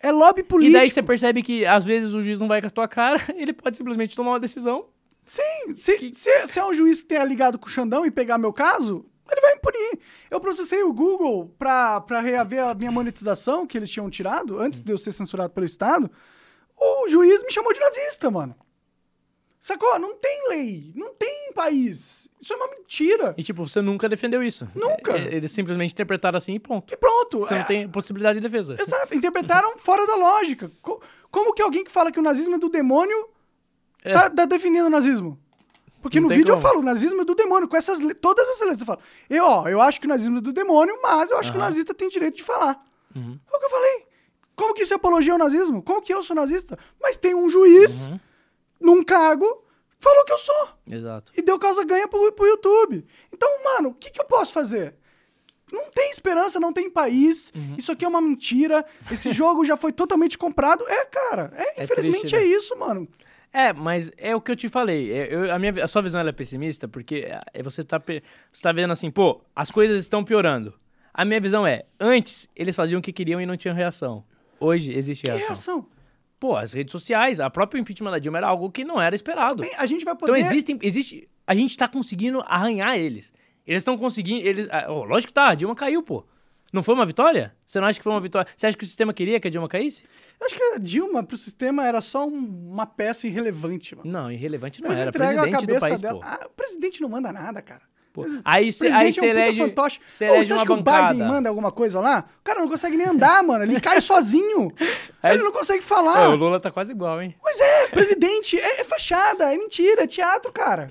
[0.00, 0.76] É lobby político.
[0.76, 3.20] E daí você percebe que às vezes o juiz não vai com a tua cara,
[3.34, 4.86] ele pode simplesmente tomar uma decisão.
[5.22, 8.38] Sim, se, se, se é um juiz que tenha ligado com o Xandão e pegar
[8.38, 9.98] meu caso, ele vai me punir.
[10.30, 14.80] Eu processei o Google pra, pra reaver a minha monetização que eles tinham tirado antes
[14.80, 16.10] de eu ser censurado pelo Estado.
[16.76, 18.54] O juiz me chamou de nazista, mano.
[19.68, 19.98] Sacou?
[19.98, 22.26] Não tem lei, não tem país.
[22.40, 23.34] Isso é uma mentira.
[23.36, 24.66] E tipo, você nunca defendeu isso.
[24.74, 25.12] Nunca.
[25.18, 26.94] É, Eles simplesmente interpretaram assim e ponto.
[26.94, 27.40] E pronto.
[27.40, 28.76] Você é- não tem possibilidade de defesa.
[28.80, 30.72] Exato, interpretaram fora da lógica.
[30.80, 33.28] Co- Como que alguém que fala que o nazismo é do demônio
[34.02, 34.12] É.
[34.14, 35.38] tá, tá defendendo o nazismo?
[36.00, 36.66] Porque Não no vídeo eu como.
[36.66, 38.80] falo, o nazismo é do demônio, com essas todas essas letras.
[38.80, 41.50] Eu falo, eu, ó, eu acho que o nazismo é do demônio, mas eu acho
[41.52, 42.80] que o nazista tem direito de falar.
[43.14, 43.38] Uhum.
[43.52, 44.06] É o que eu falei.
[44.56, 45.82] Como que isso é apologia ao nazismo?
[45.82, 46.78] Como que eu sou nazista?
[47.02, 48.20] Mas tem um juiz Uhum.
[48.80, 49.64] Num cargo
[50.00, 50.68] falou que eu sou.
[50.90, 51.32] Exato.
[51.36, 53.04] E deu causa ganha pro, pro YouTube.
[53.32, 54.94] Então, mano, o que, que eu posso fazer?
[55.70, 57.52] Não tem esperança, não tem país.
[57.54, 57.74] Uhum.
[57.76, 58.84] Isso aqui é uma mentira.
[59.10, 60.82] Esse jogo já foi totalmente comprado.
[60.88, 61.52] É, cara.
[61.54, 62.42] É, É infelizmente triste, né?
[62.42, 63.06] é isso, mano.
[63.52, 65.10] É, mas é o que eu te falei.
[65.12, 68.72] É, eu- a, minha, a sua visão é pessimista porque é, você tá, você tá
[68.72, 70.72] vendo assim, pô, as coisas estão piorando.
[71.12, 74.24] A minha visão é, antes eles faziam o que queriam e não tinham reação.
[74.60, 75.46] Hoje existe Que reação.
[75.48, 75.86] reação?
[76.40, 79.62] Pô, as redes sociais, a própria impeachment da Dilma era algo que não era esperado.
[79.62, 80.32] Bem, a gente vai poder...
[80.38, 83.32] Então existem, existe, a gente tá conseguindo arranhar eles.
[83.66, 86.24] Eles estão conseguindo, eles, oh, lógico que tá, a Dilma caiu, pô.
[86.72, 87.56] Não foi uma vitória?
[87.64, 88.46] Você não acha que foi uma vitória?
[88.54, 90.04] Você acha que o sistema queria que a Dilma caísse?
[90.38, 94.10] Eu acho que a Dilma, pro sistema, era só um- uma peça irrelevante, mano.
[94.10, 95.08] Não, irrelevante não Eles era.
[95.08, 96.20] entregam a Presidente do cabeça país, dela.
[96.20, 96.26] pô.
[96.26, 97.82] Ah, o presidente não manda nada, cara.
[98.24, 98.40] Pô.
[98.44, 100.00] Aí você aí você é um elege, fantoche.
[100.08, 101.12] você Ô, elege você uma acha que o bancada.
[101.14, 102.24] Biden manda alguma coisa lá?
[102.40, 103.64] O cara não consegue nem andar, mano.
[103.64, 104.72] Ele cai sozinho.
[105.22, 106.30] Aí- Ele não consegue Pô, falar.
[106.30, 107.34] o Lula tá quase igual, hein?
[107.42, 110.88] Mas é, presidente, é, é fachada, é mentira, é teatro, cara.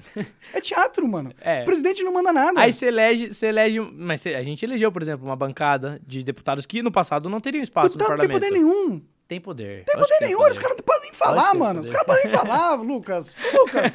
[0.54, 1.32] É teatro, mano.
[1.42, 1.62] É.
[1.62, 2.60] O presidente não manda nada.
[2.60, 3.80] Aí você elege, você elege.
[3.80, 7.40] Mas cê- a gente elegeu, por exemplo, uma bancada de deputados que no passado não
[7.40, 8.64] teriam espaço Deputado no não tem parlamento.
[8.64, 9.02] poder nenhum.
[9.28, 9.84] Tem poder.
[9.84, 11.82] Tem poder nenhum, os caras não podem nem falar, tem mano.
[11.82, 12.06] Os poder.
[12.06, 13.36] caras podem nem falar, Lucas.
[13.54, 13.92] Lucas,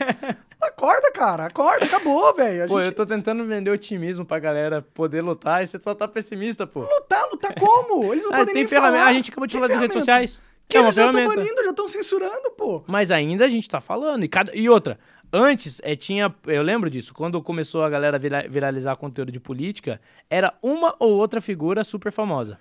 [0.60, 1.46] acorda, cara.
[1.46, 2.68] Acorda, acabou, velho.
[2.68, 6.06] Pô, gente eu tô tentando vender otimismo pra galera poder lutar e você só tá
[6.06, 6.80] pessimista, pô.
[6.80, 8.12] lutar, lutar como?
[8.12, 8.98] Eles não Ah, podem tem nem ferramenta.
[8.98, 9.10] falar.
[9.10, 10.42] A gente acabou de Que falar das redes sociais.
[10.68, 12.82] Que é uma eles já estão banindo, já estão censurando, pô.
[12.86, 14.24] Mas ainda a gente tá falando.
[14.24, 14.54] E, cada...
[14.54, 14.98] e outra,
[15.32, 16.34] antes é, tinha.
[16.46, 20.00] Eu lembro disso, quando começou a galera vira- viralizar conteúdo de política,
[20.30, 22.58] era uma ou outra figura super famosa.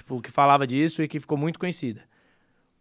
[0.00, 2.02] Tipo, que falava disso e que ficou muito conhecida.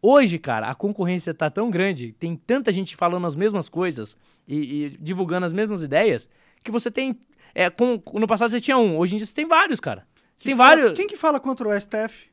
[0.01, 4.15] Hoje, cara, a concorrência tá tão grande, tem tanta gente falando as mesmas coisas
[4.47, 6.29] e, e divulgando as mesmas ideias,
[6.63, 7.19] que você tem.
[7.53, 10.07] É, com, no passado você tinha um, hoje em dia você tem vários, cara.
[10.37, 10.93] Você tem Fala- vários.
[10.93, 12.29] Quem que fala contra o STF?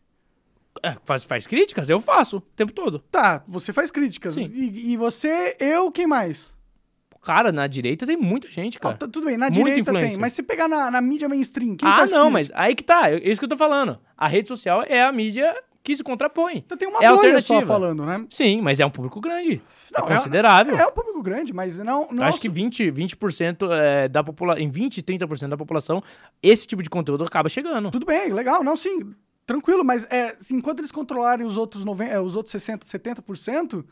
[0.80, 1.88] É, faz, faz críticas?
[1.88, 3.00] Eu faço o tempo todo.
[3.10, 4.36] Tá, você faz críticas.
[4.36, 4.48] Sim.
[4.54, 6.55] E, e você, eu, quem mais?
[7.26, 8.96] Cara, na direita tem muita gente, cara.
[8.96, 10.20] tá- tudo bem, na Muita direita tem, influência.
[10.20, 12.54] mas se pegar na, na mídia mainstream, quem ah, faz não, crítica?
[12.54, 13.10] mas aí que tá.
[13.10, 13.98] É isso que eu tô falando.
[14.16, 16.58] A rede social é a mídia que se contrapõe.
[16.58, 17.66] Então tem uma é bolha só alternativa.
[17.66, 18.24] falando, né?
[18.30, 19.60] Sim, mas é um público grande.
[19.90, 20.76] Não, é considerável.
[20.76, 22.06] É, um público grande, mas não...
[22.12, 26.00] não Acho que 20, 20% é, da população, em 20, 30% da população,
[26.40, 27.90] esse tipo de conteúdo acaba chegando.
[27.90, 28.62] Tudo bem, legal.
[28.62, 29.12] Não, sim,
[29.44, 33.84] tranquilo, mas é, enquanto eles controlarem os outros, 90, é, os outros 60, 70%,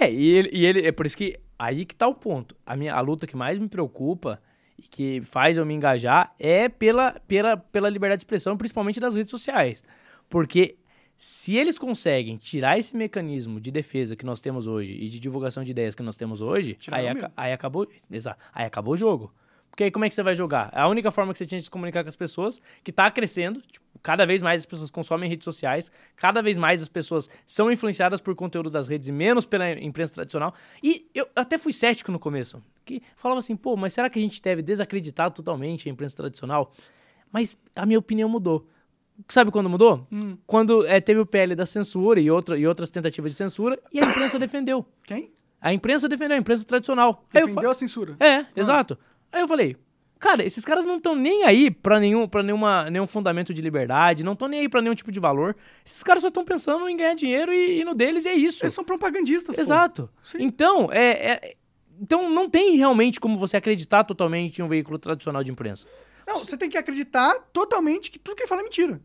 [0.00, 2.56] É, e ele, e ele- é por isso que aí que tá o ponto.
[2.66, 4.40] A minha a luta que mais me preocupa
[4.78, 9.14] e que faz eu me engajar é pela, pela, pela liberdade de expressão, principalmente das
[9.14, 9.82] redes sociais.
[10.28, 10.76] Porque
[11.16, 15.62] se eles conseguem tirar esse mecanismo de defesa que nós temos hoje e de divulgação
[15.62, 19.32] de ideias que nós temos hoje, aí, aca- aí acabou, exato, aí acabou o jogo.
[19.74, 20.70] Porque aí como é que você vai jogar?
[20.72, 23.60] A única forma que você tinha de se comunicar com as pessoas, que tá crescendo,
[23.60, 27.72] tipo, cada vez mais as pessoas consomem redes sociais, cada vez mais as pessoas são
[27.72, 30.54] influenciadas por conteúdo das redes e menos pela imprensa tradicional.
[30.80, 34.22] E eu até fui cético no começo, que falava assim, pô, mas será que a
[34.22, 36.72] gente deve desacreditar totalmente a imprensa tradicional?
[37.32, 38.68] Mas a minha opinião mudou.
[39.28, 40.06] Sabe quando mudou?
[40.46, 43.98] Quando eh, teve o PL da censura e, outra, e outras tentativas de censura, e
[43.98, 44.86] a imprensa defendeu.
[45.04, 45.32] quem?
[45.60, 47.24] A imprensa defendeu, a imprensa tradicional.
[47.32, 48.14] Defendeu a censura.
[48.20, 48.96] é, exato.
[49.34, 49.76] Aí eu falei,
[50.20, 54.22] cara, esses caras não estão nem aí pra nenhum, pra nenhuma, nenhum fundamento de liberdade,
[54.24, 55.56] não estão nem aí pra nenhum tipo de valor.
[55.84, 58.64] Esses caras só estão pensando em ganhar dinheiro e, e no deles e é isso.
[58.64, 59.58] Eles são propagandistas.
[59.58, 60.08] Exato.
[60.38, 61.54] Então, é, é-
[62.00, 65.86] então não tem realmente como você acreditar totalmente em um veículo tradicional de imprensa.
[66.26, 69.00] Não, você tem que acreditar totalmente que tudo que ele fala é mentira.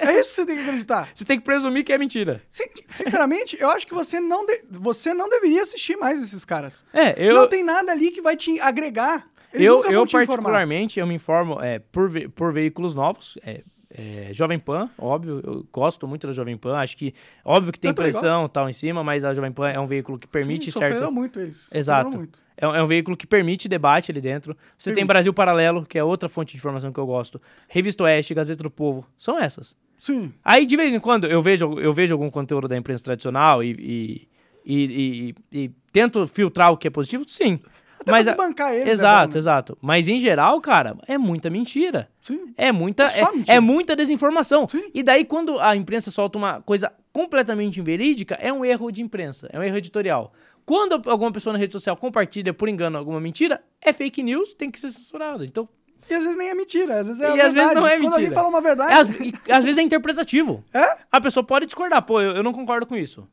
[0.00, 1.08] é isso que você tem que acreditar.
[1.14, 2.40] Você tem que presumir que é mentira.
[2.48, 6.84] Sin- Sinceramente, eu acho que você não, você não deveria assistir mais esses caras.
[6.92, 9.26] É, eu, Não tem nada ali que vai te agregar.
[9.56, 13.36] Eles eu, eu particularmente, eu me informo é, por, ve- por veículos novos.
[13.44, 16.76] É, é, Jovem Pan, óbvio, eu gosto muito da Jovem Pan.
[16.76, 17.14] Acho que,
[17.44, 20.18] óbvio que tem pressão e tal em cima, mas a Jovem Pan é um veículo
[20.18, 21.10] que permite Sim, certo.
[21.10, 21.70] muito eles.
[21.72, 22.16] Exato.
[22.18, 22.38] muito.
[22.58, 24.56] É um, é um veículo que permite debate ali dentro.
[24.78, 25.08] Você tem Permite.
[25.08, 27.40] Brasil Paralelo, que é outra fonte de informação que eu gosto.
[27.68, 29.06] Revista Oeste, Gazeta do Povo.
[29.18, 29.76] São essas.
[29.98, 30.32] Sim.
[30.44, 33.70] Aí, de vez em quando, eu vejo, eu vejo algum conteúdo da imprensa tradicional e,
[33.78, 34.28] e,
[34.64, 37.60] e- e- e tento filtrar o que é positivo, sim.
[38.06, 38.86] Até Mas desbancar eles.
[38.86, 39.38] é exato, né?
[39.38, 39.78] exato.
[39.82, 42.08] Mas em geral, cara, é muita mentira.
[42.20, 42.54] Sim.
[42.56, 43.56] É muita, É é, mentira.
[43.56, 44.68] é muita desinformação.
[44.68, 44.88] Sim.
[44.94, 49.48] E daí, quando a imprensa solta uma coisa completamente inverídica, é um erro de imprensa,
[49.52, 50.32] é um erro editorial.
[50.64, 54.70] Quando alguma pessoa na rede social compartilha por engano alguma mentira, é fake news, tem
[54.70, 55.44] que ser censurado.
[55.44, 55.68] Então,
[56.08, 57.54] E às vezes nem é mentira, às vezes é E a às verdade.
[57.54, 58.34] vezes não é Quando alguém mentira.
[58.36, 58.92] fala uma verdade...
[58.92, 60.62] é, às, e, às vezes é interpretativo.
[60.72, 60.96] É?
[61.10, 63.26] A pessoa pode discordar, pô, eu, eu não concordo com isso.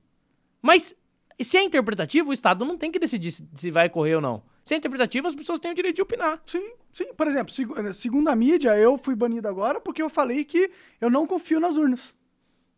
[0.62, 0.95] Mas
[1.41, 4.41] se é interpretativo, o Estado não tem que decidir se, se vai correr ou não.
[4.64, 6.41] Se é interpretativo, as pessoas têm o direito de opinar.
[6.45, 7.14] Sim, sim.
[7.14, 10.72] Por exemplo, seg- segundo a mídia, eu fui banido agora porque eu falei que
[11.02, 12.15] eu não confio nas urnas.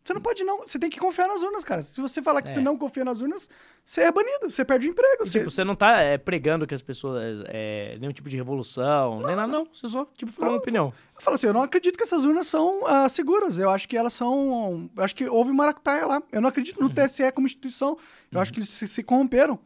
[0.04, 1.82] Você não pode não, você tem que confiar nas urnas, cara.
[1.82, 2.52] Se você falar que É.
[2.52, 3.48] você não confia nas urnas,
[3.84, 5.24] você é banido, você perde o emprego.
[5.24, 7.42] E, você- tipo, você não tá é, pregando que as pessoas.
[7.46, 9.66] É, nenhum tipo de revolução, nem nada, não.
[9.72, 10.92] Você só, tipo, falou uma opinião.
[11.16, 13.58] Eu falo assim, eu não acredito que essas urnas são ah, seguras.
[13.58, 14.88] Eu acho que elas são.
[14.96, 16.22] Eu acho que houve maracutaia lá.
[16.30, 16.86] Eu não acredito Uhum.
[16.88, 17.98] no TSE como instituição.
[18.30, 19.58] Eu acho que eles se, se corromperam.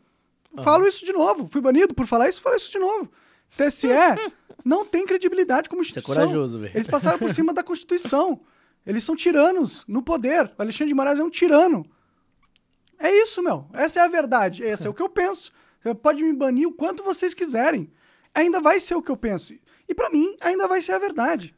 [0.62, 1.48] Falo isso de novo.
[1.50, 3.10] Fui banido por falar isso, falo isso de novo.
[3.56, 3.88] TSE
[4.64, 6.26] não tem credibilidade como Isso é instituição.
[6.26, 6.72] corajoso, velho.
[6.74, 8.40] Eles passaram por cima da Constituição.
[8.86, 10.52] Eles são tiranos no poder.
[10.58, 11.84] O Alexandre de Moraes é um tirano.
[12.98, 13.66] É isso, meu.
[13.72, 14.62] Essa é a verdade.
[14.62, 15.52] Esse é o que eu penso.
[15.82, 17.90] Você pode me banir o quanto vocês quiserem.
[18.34, 19.54] Ainda vai ser o que eu penso.
[19.88, 21.54] E pra mim, ainda vai ser a verdade.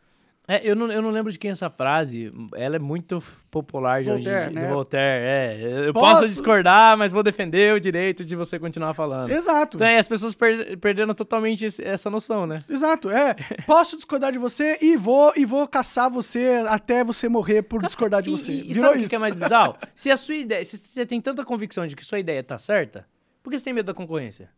[0.49, 2.33] É, eu não, eu não lembro de quem é essa frase.
[2.57, 4.67] Ela é muito popular já Voltaire, hoje, né?
[4.69, 5.25] do Voltaire.
[5.25, 9.31] É, eu Posso- posso discordar, mas vou defender o direito de você continuar falando.
[9.31, 9.77] Exato.
[9.77, 12.61] Então, é, as pessoas per- perderam totalmente esse- essa noção, né?
[12.69, 13.35] Exato, é.
[13.67, 18.21] Posso discordar de você e vou e vou caçar você até você morrer por discordar
[18.21, 18.51] de E- você.
[18.53, 19.77] E, e sabe o que é mais bizarro?
[19.95, 23.07] se a sua ideia, se você tem tanta convicção de que sua ideia tá certa,
[23.45, 24.51] por que você tem medo da concorrência?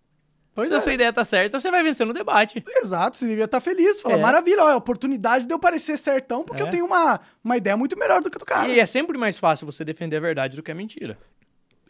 [0.54, 0.76] Pois se é.
[0.76, 2.62] a sua ideia tá certa, você vai vencer no debate.
[2.76, 4.00] Exato, você devia estar feliz.
[4.00, 4.18] Fala, É.
[4.20, 6.66] maravilha, é a oportunidade de eu parecer certão, porque É.
[6.66, 8.68] eu tenho uma, uma ideia muito melhor do que a do cara.
[8.68, 11.18] E é sempre mais fácil você defender a verdade do que a mentira.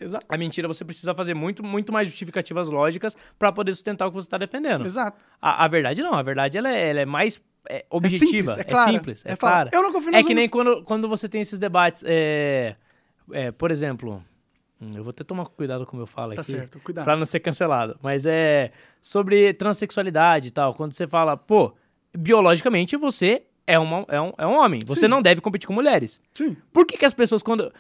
[0.01, 0.27] Exato.
[0.29, 4.17] A mentira você precisa fazer muito, muito mais justificativas lógicas pra poder sustentar o que
[4.17, 4.85] você tá defendendo.
[4.87, 5.17] Exato.
[5.41, 8.65] A, a verdade não, a verdade ela é, ela é mais é, objetiva, simples, é
[8.65, 8.91] clara.
[8.93, 9.71] simples, é, É clara.
[9.73, 12.75] Eu não confio É que nem quando, quando você tem esses debates, é,
[13.33, 14.23] é, por exemplo,
[14.85, 17.05] hum, eu vou até tomar cuidado como eu falo Tá aqui, certo, cuidado.
[17.05, 21.75] pra não ser cancelado, mas é sobre transexualidade e tal, quando você fala, pô,
[22.17, 25.09] biologicamente você é, uma, é, um, é um homem, você Sim.
[25.09, 26.21] não deve competir com mulheres.
[26.33, 26.57] Sim.
[26.73, 27.73] Por que, que as pessoas, quando.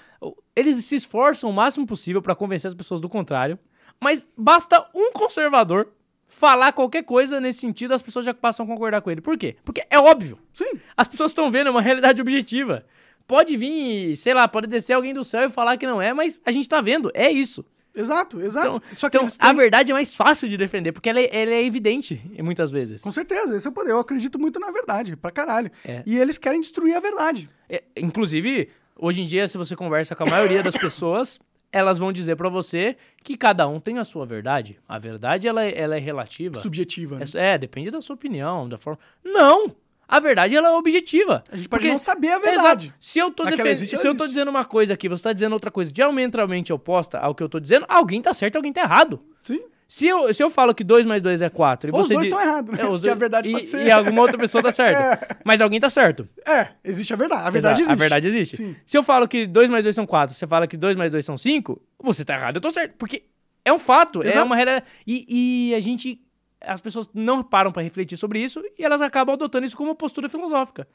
[0.56, 3.58] Eles se esforçam o máximo possível pra convencer as pessoas do contrário,
[4.00, 5.88] mas basta um conservador
[6.26, 9.20] falar qualquer coisa nesse sentido, as pessoas já passam a concordar com ele.
[9.20, 9.56] Por quê?
[9.64, 10.38] Porque é óbvio.
[10.52, 10.80] Sim.
[10.96, 12.84] As pessoas estão vendo é uma realidade objetiva.
[13.26, 16.40] Pode vir, sei lá, pode descer alguém do céu e falar que não é, mas
[16.44, 17.64] a gente tá vendo, é isso.
[17.96, 18.68] Exato, exato.
[18.76, 21.20] Então, Só que então eles a têm- verdade é mais fácil de defender, porque ela
[21.20, 23.00] é, ela é evidente, muitas vezes.
[23.00, 23.92] Com certeza, esse é o poder.
[23.92, 25.70] Eu acredito muito na verdade, pra caralho.
[25.84, 26.02] É.
[26.04, 27.48] E eles querem destruir a verdade.
[27.70, 31.38] É, inclusive, hoje em dia, se você conversa com a maioria das pessoas,
[31.70, 34.76] elas vão dizer pra você que cada um tem a sua verdade.
[34.88, 36.60] A verdade, ela, é- ela é relativa.
[36.60, 37.16] Subjetiva.
[37.20, 37.24] né?
[37.34, 38.98] É, é, depende da sua opinião, da forma...
[39.24, 39.74] Não!
[40.06, 41.42] A verdade, ela é objetiva.
[41.50, 42.86] A gente pode Porque- não saber a verdade.
[42.86, 42.98] Exato.
[43.00, 44.28] Se eu tô, defen- se eu tô existe.
[44.28, 47.58] dizendo uma coisa aqui, você tá dizendo outra coisa diametralmente oposta ao que eu tô
[47.58, 49.20] dizendo, alguém tá certo e alguém tá errado.
[49.42, 49.60] Sim.
[49.86, 52.14] Se eu, se eu falo que 2 mais 2 é 4 e Ou os você
[52.14, 52.80] dois di- estão errados, né?
[52.82, 55.36] É, os Porque a dois- verdade e, pode ser- E alguma outra pessoa tá certa.
[55.44, 56.26] Mas alguém tá certo.
[56.46, 57.46] É, existe a verdade.
[57.46, 57.92] A verdade Exato, existe.
[57.92, 58.56] A verdade existe.
[58.56, 58.76] Sim.
[58.84, 61.24] Se eu falo que 2 mais 2 são 4, você fala que 2 mais 2
[61.24, 62.94] são 5, você tá errado, eu tô certo.
[62.98, 63.24] Porque
[63.64, 64.46] é um fato, é Exato.
[64.46, 64.84] uma realidade.
[65.06, 66.20] E, e a gente.
[66.66, 69.94] As pessoas não param pra refletir sobre isso e elas acabam adotando isso como uma
[69.94, 70.86] postura filosófica.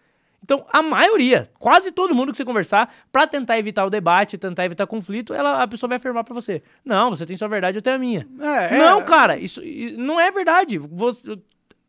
[0.42, 4.64] Então, a maioria, quase todo mundo que você conversar, pra tentar evitar o debate, tentar
[4.64, 7.82] evitar conflito, ela, a pessoa vai afirmar pra você: Não, você tem sua verdade, eu
[7.82, 8.26] tenho a minha.
[8.40, 8.78] É, é.
[8.80, 10.78] Não, cara, isso, i- não é verdade.
[10.78, 11.38] Você-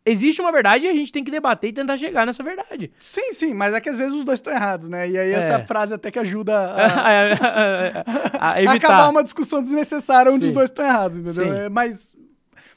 [0.05, 2.91] existe uma verdade e a gente tem que debater e tentar chegar nessa verdade.
[2.99, 5.09] Sim, sim, mas é que às vezes os dois estão errados, né?
[5.09, 5.35] E aí É.
[5.35, 6.87] essa frase até que ajuda a,
[8.41, 8.77] a, a evitar.
[8.77, 10.49] acabar uma discussão desnecessária onde Sim.
[10.49, 11.45] os dois estão errados, entendeu?
[11.45, 11.61] Sim.
[11.61, 12.17] É, mas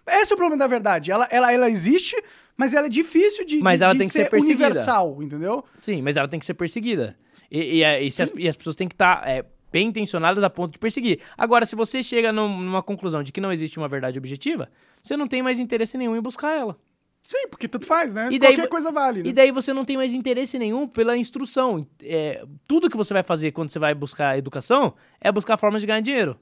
[0.08, 1.12] esse é o problema da verdade.
[1.12, 2.16] Ela, ela, ela existe,
[2.58, 4.66] mas ela é difícil de, Mas de- ela de tem que ser perseguida.
[4.66, 5.64] universal, entendeu?
[5.82, 7.16] Sim, mas ela tem que ser perseguida.
[7.50, 9.24] E, e, é, e as, e as pessoas têm que estar
[9.72, 11.20] bem intencionadas a ponto de perseguir.
[11.38, 14.70] Agora, se você chega num- numa conclusão de que não existe uma verdade objetiva,
[15.02, 16.78] você não tem mais interesse nenhum em buscar ela.
[17.26, 18.28] Sim, porque tudo faz, né?
[18.30, 19.24] E daí Qualquer coisa vale.
[19.24, 19.30] né?
[19.30, 21.88] E daí você não tem mais interesse nenhum pela instrução.
[22.04, 25.88] É, tudo que você vai fazer quando você vai buscar educação é buscar formas de
[25.88, 26.38] ganhar dinheiro.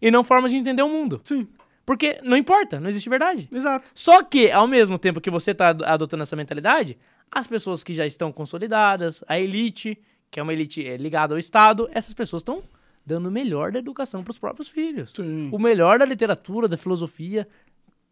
[0.00, 1.20] E não formas de entender o mundo.
[1.24, 1.48] Sim,
[1.90, 3.48] Porque não importa, não existe verdade.
[3.50, 3.90] exato.
[3.92, 6.96] Só que, ao mesmo tempo que você está adotando essa mentalidade,
[7.28, 9.98] as pessoas que já estão consolidadas, a elite,
[10.30, 12.62] que é uma elite é, ligada ao Estado, essas pessoas estão
[13.04, 15.10] dando o melhor da educação para os próprios filhos.
[15.16, 15.48] Sim.
[15.50, 17.48] O melhor da literatura, da filosofia.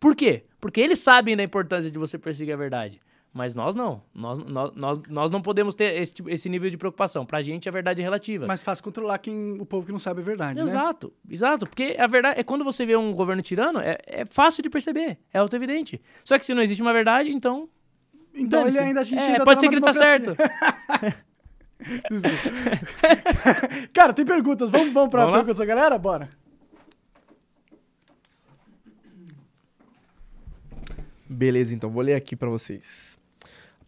[0.01, 0.43] Por quê?
[0.61, 3.01] Porque eles sabem da importância de você perseguir a verdade.
[3.39, 4.03] Mas nós não.
[4.13, 7.25] Nós, nós, nós, nós não podemos ter esse, tipo- esse nível de preocupação.
[7.25, 8.49] Pra gente, a verdade é relativa.
[8.49, 10.65] Mais fácil controlar quem, o povo que não sabe a verdade, né?
[10.65, 11.65] Exato, exato.
[11.65, 15.19] Porque a verdade é quando você vê um governo tirano, é, é fácil de perceber,
[15.33, 16.03] é auto-evidente.
[16.25, 17.69] Só que se não existe uma verdade, então.
[18.35, 20.35] Então ele ainda, a gente É, ainda pode tá ser que ele tá certo.
[23.95, 24.69] Cara, tem perguntas.
[24.69, 25.97] Vamos, vamos pra Vamos perguntas da galera?
[25.97, 26.29] Bora.
[31.29, 33.18] Beleza, então vou ler aqui pra vocês.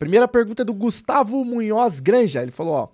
[0.01, 2.41] Primeira pergunta é do Gustavo Munhoz Granja.
[2.41, 2.89] Ele falou, ó: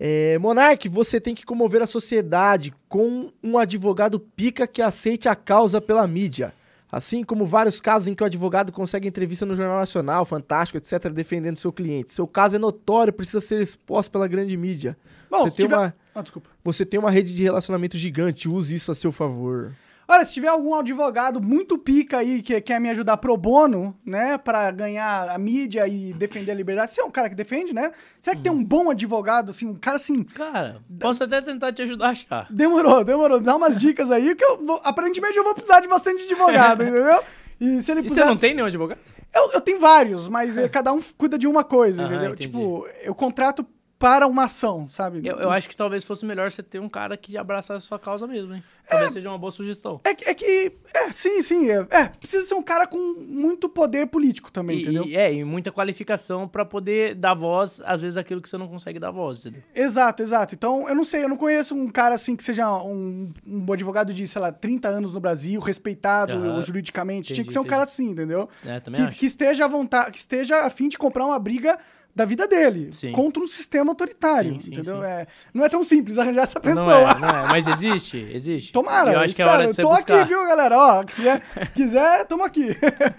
[0.00, 5.36] é, Monark, você tem que comover a sociedade com um advogado pica que aceite a
[5.36, 6.52] causa pela mídia.
[6.90, 11.12] Assim como vários casos em que o advogado consegue entrevista no Jornal Nacional, Fantástico, etc.,
[11.12, 12.10] defendendo seu cliente.
[12.10, 14.98] Seu caso é notório, precisa ser exposto pela grande mídia.
[15.30, 15.76] Bom, você, tem tiver...
[15.78, 16.50] uma, Ah, desculpa.
[16.64, 19.72] você tem uma rede de relacionamento gigante, use isso a seu favor.
[20.12, 24.36] Olha, se tiver algum advogado muito pica aí que quer me ajudar pro bono, né,
[24.38, 27.92] pra ganhar a mídia e defender a liberdade, você é um cara que defende, né?
[28.18, 30.24] Será que tem um bom advogado, assim, um cara assim...
[30.24, 32.46] Cara, posso até tentar te ajudar a achar.
[32.50, 33.38] Demorou, demorou.
[33.38, 34.80] Dá umas dicas aí, que eu vou...
[34.82, 37.22] Aparentemente eu vou precisar de bastante advogado, entendeu?
[37.60, 38.14] E se ele E puder...
[38.14, 38.98] você não tem nenhum advogado?
[39.32, 42.32] Eu, eu tenho vários, mas eh, cada um cuida de uma coisa, Aham, entendeu?
[42.32, 42.48] entendi.
[42.50, 43.64] Tipo, eu contrato
[44.00, 45.20] para uma ação, sabe?
[45.22, 47.98] Eu, eu acho que talvez fosse melhor você ter um cara que abraçasse a sua
[47.98, 48.64] causa mesmo, hein?
[48.88, 50.00] Talvez seja uma boa sugestão.
[50.02, 50.72] É, que- é que.
[50.92, 51.70] É, sim, sim.
[51.70, 55.04] É, é, precisa ser um cara com muito poder político também, E, entendeu?
[55.04, 58.66] e- é, e muita qualificação pra poder dar voz, às vezes, aquilo que você não
[58.68, 59.62] consegue dar voz, entendeu?
[59.74, 60.54] Exato, exato.
[60.54, 63.74] Então, eu não sei, eu não conheço um cara assim que seja um, um bom
[63.74, 66.62] advogado de, sei lá, 30 anos no Brasil, respeitado Aham.
[66.62, 67.26] juridicamente.
[67.34, 67.70] Tinha Entendi, que ser um entendi.
[67.74, 68.48] cara assim, entendeu?
[68.66, 69.18] É, também Que, acho.
[69.18, 71.78] que esteja à vontade, que esteja a fim de comprar uma briga
[72.14, 73.12] da vida dele Sim.
[73.12, 74.96] contra um sistema autoritário, Sim, sim, entendeu?
[75.00, 75.04] sim.
[75.06, 76.84] É, não é tão simples arranjar essa pessoa.
[76.86, 78.72] Não é, não é, mas existe, existe.
[78.72, 79.50] Tomara, eu acho que é espero.
[79.62, 80.20] hora de você Tô buscar.
[80.20, 80.76] aqui, viu, galera?
[80.76, 81.42] Ó, quiser,
[81.74, 82.68] quiser, tamo aqui.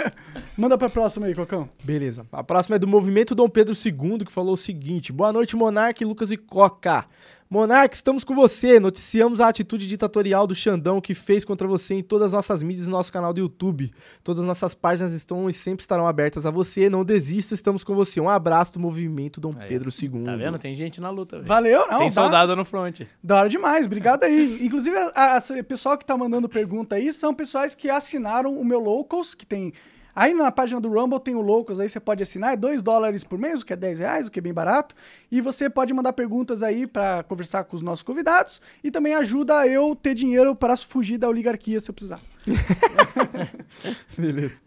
[0.58, 1.70] Manda pra próxima aí, Cocão.
[1.84, 2.26] Beleza.
[2.32, 6.04] A próxima é do Movimento Dom Pedro II, que falou o seguinte: Boa noite, Monark,
[6.04, 7.06] Lucas e Coca.
[7.52, 8.80] Monark, estamos com você.
[8.80, 12.88] Noticiamos a atitude ditatorial do Xandão que fez contra você em todas as nossas mídias
[12.88, 13.92] e nosso canal do YouTube.
[14.24, 16.90] Todas as nossas páginas estão e sempre estarão abertas a você.
[16.90, 18.22] Não desista, estamos com você.
[18.22, 20.24] Um abraço do Movimento Dom Aí, Pedro II.
[20.24, 20.58] Tá vendo?
[20.60, 21.48] Tem gente na luta, velho.
[21.50, 21.98] Valeu, não.
[21.98, 23.02] Tem dá- soldado no front.
[23.22, 24.66] Da hora demais, obrigado aí.
[24.66, 24.96] Inclusive,
[25.38, 29.46] esse pessoal que tá mandando pergunta aí são pessoais que assinaram o meu Locals, que
[29.46, 29.74] tem.
[30.16, 33.24] Aí na página do Rumble tem o Locals, aí você pode assinar, é 2 dólares
[33.24, 34.96] por mês, o que é 10 reais, o que é bem barato.
[35.32, 39.66] E você pode mandar perguntas aí pra conversar com os nossos convidados e também ajuda
[39.68, 42.20] eu ter dinheiro para fugir da oligarquia se eu precisar.
[44.18, 44.60] Beleza.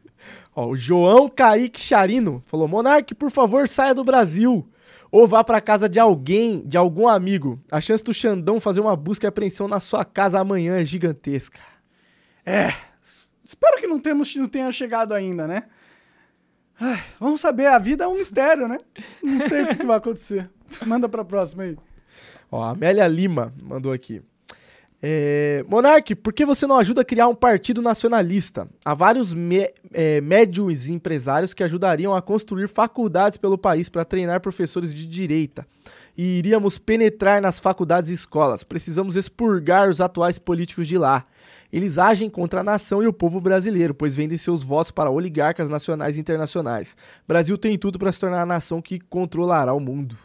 [0.54, 4.66] Ó, o João Kaique Charino falou: Monark, por favor, saia do Brasil.
[5.10, 7.60] Ou vá pra casa de alguém, de algum amigo.
[7.70, 11.60] A chance do Xandão fazer uma busca e apreensão na sua casa amanhã é gigantesca.
[12.44, 12.72] É,
[13.44, 15.64] espero que não, temos, não tenha chegado ainda, né?
[16.80, 18.78] Ai, vamos saber, a vida é um mistério, né?
[19.22, 20.50] Não sei o que, que vai acontecer.
[20.84, 21.76] Manda pra próxima aí.
[22.50, 24.22] Ó, a Amélia Lima mandou aqui.
[25.06, 25.62] É,
[26.22, 28.66] por que você não ajuda a criar um partido nacionalista?
[28.82, 34.40] Há vários me- é, médios empresários que ajudariam a construir faculdades pelo país para treinar
[34.40, 35.66] professores de direita.
[36.16, 38.64] E iríamos penetrar nas faculdades e escolas.
[38.64, 41.26] Precisamos expurgar os atuais políticos de lá.
[41.74, 45.68] Eles agem contra a nação e o povo brasileiro, pois vendem seus votos para oligarcas
[45.68, 46.96] nacionais e internacionais.
[47.26, 50.16] Brasil tem tudo para se tornar a nação que controlará o mundo.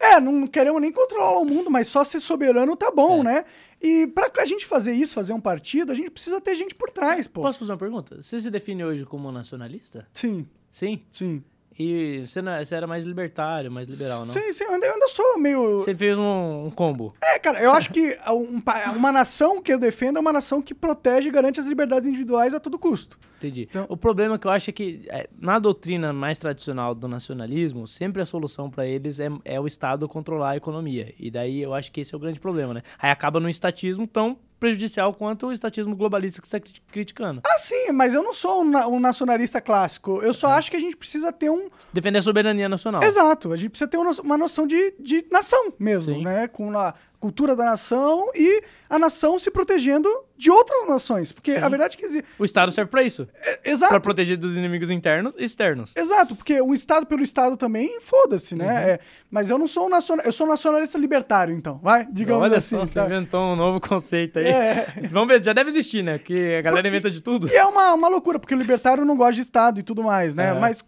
[0.00, 3.24] É, não queremos nem controlar o mundo, mas só ser soberano tá bom, É.
[3.24, 3.44] né?
[3.82, 6.88] E pra a gente fazer isso, fazer um partido, a gente precisa ter gente por
[6.90, 7.42] trás, pô.
[7.42, 8.22] Posso fazer uma pergunta?
[8.22, 10.06] Você se define hoje como nacionalista?
[10.10, 11.02] Sim, Sim.
[11.12, 11.44] sim.
[11.78, 14.32] E você, não, é, você era mais libertário, mais liberal, não?
[14.32, 15.78] Sim, sim, eu ainda, sou meio.
[15.78, 17.14] Você fez um, um combo.
[17.22, 18.62] É, cara, eu acho que um
[18.96, 22.54] uma nação que eu defendo é uma nação que protege e garante as liberdades individuais
[22.54, 23.18] a todo custo.
[23.38, 23.66] Entendi.
[23.68, 27.86] Então- O problema que eu acho é que é, na doutrina mais tradicional do nacionalismo,
[27.86, 31.12] sempre a solução pra eles é, é o Estado controlar a economia.
[31.18, 32.82] E daí eu acho que esse é o grande problema, né?
[32.98, 37.42] Aí acaba num estatismo tão prejudicial quanto o estatismo globalista que você está criticando.
[37.46, 40.20] Ah, sim, mas eu não sou um, na- um nacionalista clássico.
[40.22, 41.68] Eu só acho que a gente precisa ter um.
[41.92, 43.02] Defender a soberania nacional.
[43.02, 46.22] Exato, a gente precisa ter uma noção de, de nação mesmo, Sim.
[46.24, 46.48] né?
[46.48, 46.94] Com a
[47.24, 50.06] cultura da nação e a nação se protegendo
[50.36, 51.32] de outras nações.
[51.32, 51.64] Porque Sim.
[51.64, 52.28] a verdade é que existe.
[52.38, 53.26] O Estado serve pra isso.
[53.64, 53.92] Exato.
[53.92, 55.94] Pra proteger dos inimigos internos e externos.
[55.96, 58.66] Exato, porque o Estado pelo Estado também, foda-se, né?
[58.66, 58.78] Uhum.
[58.78, 58.98] É,
[59.30, 62.58] mas eu não sou um nacional, eu sou um nacionalista libertário, então, vai, digamos Olha
[62.58, 62.76] assim.
[62.76, 63.06] só, você tá?
[63.06, 64.44] inventou um novo conceito aí.
[64.46, 64.86] É.
[65.10, 66.18] Vamos ver, já deve existir, né?
[66.18, 67.48] Porque a galera inventa de tudo.
[67.48, 70.34] E é uma, uma loucura, porque o libertário não gosta de Estado e tudo mais,
[70.34, 70.50] né?
[70.50, 70.52] É.
[70.52, 70.84] Mas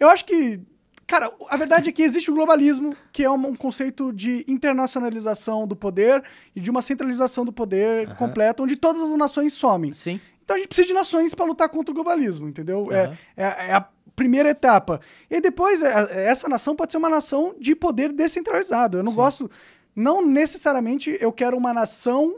[0.00, 0.60] eu acho que.
[1.06, 5.66] Cara, a verdade é que existe o globalismo, que é um, um conceito de internacionalização
[5.66, 6.22] do poder
[6.54, 8.16] e de uma centralização do poder Aham.
[8.16, 9.94] completa, onde todas as nações somem.
[9.94, 10.20] Sim.
[10.44, 12.88] Então a gente precisa de nações para lutar contra o globalismo, entendeu?
[12.90, 13.16] É- Aham.
[13.36, 15.00] É, é a primeira etapa.
[15.30, 18.98] E depois, é- essa nação pode ser uma nação de poder descentralizado.
[18.98, 19.16] Eu não Sim.
[19.16, 19.50] gosto.
[19.94, 22.36] Não necessariamente eu quero uma nação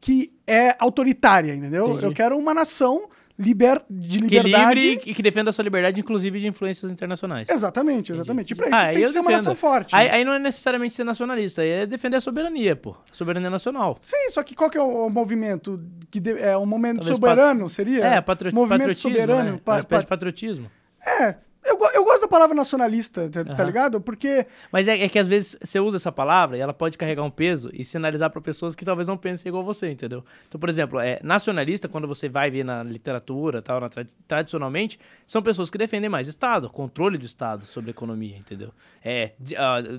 [0.00, 1.86] que é autoritária, entendeu?
[1.88, 2.04] Entendi.
[2.04, 3.08] Eu quero uma nação
[3.38, 4.80] liber, de Que liberdade.
[4.80, 7.48] livre e que defenda a sua liberdade, inclusive de influências internacionais.
[7.48, 8.52] Exatamente, exatamente.
[8.52, 9.36] E pra isso Ah, tem que ser uma defendo.
[9.38, 9.94] nação forte.
[9.94, 10.14] Aí, né?
[10.14, 12.90] aí não é necessariamente ser nacionalista, aí é defender a soberania, pô.
[12.90, 13.98] A soberania nacional.
[14.00, 15.80] Sim, só que qual que é o, o movimento?
[16.10, 18.04] Que de- é um momento Talvez soberano, seria?
[18.04, 19.52] É, patri movimento patriotismo, soberano.
[19.52, 19.60] né?
[19.64, 20.70] pa- Uma patriotismo.
[21.06, 23.64] É, eu, eu gosto da palavra nacionalista, tá, tá Aham.
[23.64, 24.00] ligado?
[24.00, 27.22] Porque Mas é, é que às vezes você usa essa palavra e ela pode carregar
[27.22, 30.24] um peso e sinalizar para pessoas que talvez não pensem igual você, entendeu?
[30.48, 34.98] Então, por exemplo, é, nacionalista, quando você vai ver na literatura, tal, na tradi- tradicionalmente,
[35.26, 38.70] são pessoas que defendem mais Estado, controle do Estado sobre a economia, entendeu?
[39.04, 39.32] É,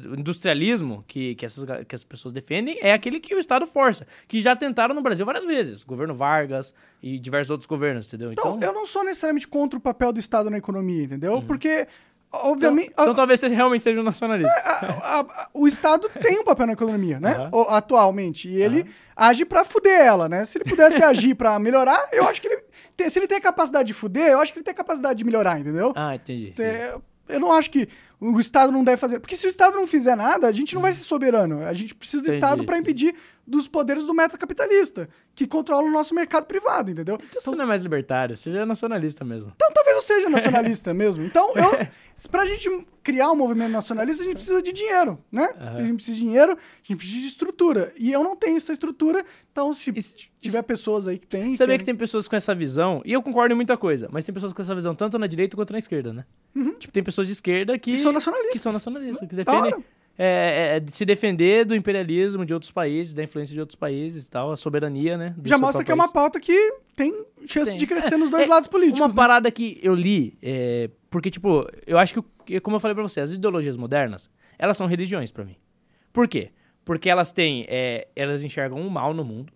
[0.10, 4.06] o industrialismo que, que, essas, que as pessoas defendem é aquele que o Estado força,
[4.27, 8.31] que já tentaram no Brasil várias vezes, governo Vargas e diversos outros governos, entendeu?
[8.31, 11.41] Então, eu não sou necessariamente contra o papel do Estado na economia, entendeu?
[11.41, 11.57] Porque, Uhum.
[11.66, 11.88] Então,
[12.52, 14.52] obviamente, então a- talvez você realmente seja um nacionalista.
[14.52, 17.32] a- a- o Estado tem um papel na economia, né?
[17.36, 17.50] Aham.
[17.54, 18.48] O- atualmente.
[18.50, 18.86] E ele
[19.16, 20.44] age pra fuder ela, né?
[20.46, 22.62] Se ele pudesse agir pra melhorar, eu acho que ele.
[22.96, 25.18] tem- se ele tem a capacidade de fuder, eu acho que ele tem a capacidade
[25.18, 25.94] de melhorar, entendeu?
[25.96, 26.54] Ah, entendi.
[26.60, 26.96] É,
[27.30, 27.88] eu não acho que
[28.20, 29.20] o Estado não deve fazer.
[29.20, 31.66] Porque se o Estado não fizer nada, a gente não vai ser soberano.
[31.68, 32.38] A gente precisa do Entendi.
[32.38, 33.16] Estado para impedir
[33.48, 37.18] dos poderes do metacapitalista, que controla o nosso mercado privado, entendeu?
[37.30, 39.53] Então você não é mais libertário, você já é nacionalista mesmo.
[39.56, 41.24] Então talvez eu seja nacionalista mesmo.
[41.24, 41.88] Então, eu,
[42.30, 42.69] pra gente
[43.02, 45.49] criar um movimento nacionalista, a gente precisa de dinheiro, né?
[45.60, 47.94] A gente precisa de dinheiro, a gente precisa de estrutura.
[47.98, 51.56] E eu não tenho essa estrutura, então se se- tiver pessoas aí que tem...
[51.56, 54.26] Sabia querem- que tem pessoas com essa visão, e eu concordo em muita coisa, mas
[54.26, 56.26] tem pessoas com essa visão tanto na direita quanto na esquerda, né?
[56.80, 58.52] Tipo, tem pessoas de esquerda que, Que são nacionalistas.
[58.53, 59.84] que são nacionalistas, que defendem hora.
[60.18, 64.26] É, é, de se defender do imperialismo de outros países, da influência de outros países
[64.26, 65.35] e tal, a soberania, né?
[65.44, 67.80] Já mostra que é próprio uma pauta que tem chance Tem.
[67.80, 68.99] de crescer nos dois É, lados políticos.
[68.99, 69.14] Uma né?
[69.14, 73.19] parada que eu li, é, porque, tipo, eu acho que, como eu falei pra você,
[73.22, 75.56] as ideologias modernas, elas são religiões pra mim.
[76.11, 76.49] Por quê?
[76.84, 79.53] Porque elas têm, é, elas enxergam um mal no mundo.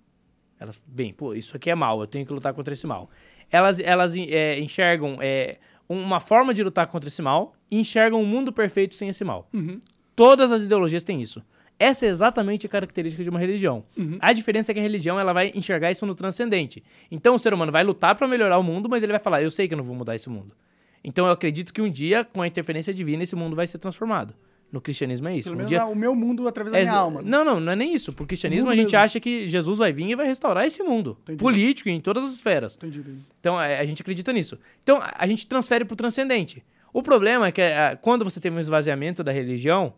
[0.59, 3.09] Elas veem, pô, isso aqui é mal, eu tenho que lutar contra esse mal.
[3.49, 5.57] Elas, elas é, enxergam é,
[5.89, 9.49] uma forma de lutar contra esse mal e enxergam um mundo perfeito sem esse mal.
[9.53, 9.81] Uhum.
[10.15, 11.41] Todas as ideologias têm isso.
[11.79, 13.83] Essa é exatamente a característica de uma religião.
[13.97, 14.17] Uhum.
[14.19, 16.83] A diferença é que a religião ela vai enxergar isso no transcendente.
[17.09, 19.49] Então o ser humano vai lutar para melhorar o mundo, mas ele vai falar: eu
[19.49, 20.55] sei que eu não vou mudar esse mundo.
[21.03, 24.35] Então eu acredito que um dia, com a interferência divina, esse mundo vai ser transformado.
[24.71, 25.49] No cristianismo é isso.
[25.49, 25.85] Pelo um menos dia...
[25.85, 27.21] o meu mundo através da É, minha alma.
[27.21, 28.13] Não, não, não é nem isso.
[28.13, 28.99] Por cristianismo a gente mesmo.
[29.03, 31.17] acha que Jesus vai vir e vai restaurar esse mundo.
[31.23, 31.39] Entendi.
[31.39, 32.75] Político, em todas as esferas.
[32.75, 33.19] Entendi, entendi.
[33.39, 34.57] Então a, a gente acredita nisso.
[34.83, 36.63] Então a, a gente transfere pro transcendente.
[36.93, 39.93] O problema é que ah, quando você teve um esvaziamento da religião,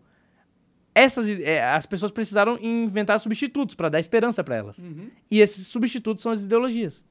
[0.96, 4.84] essas, eh, as pessoas precisaram inventar substitutos para dar esperança para elas.
[5.30, 7.04] E esses substitutos são as ideologias,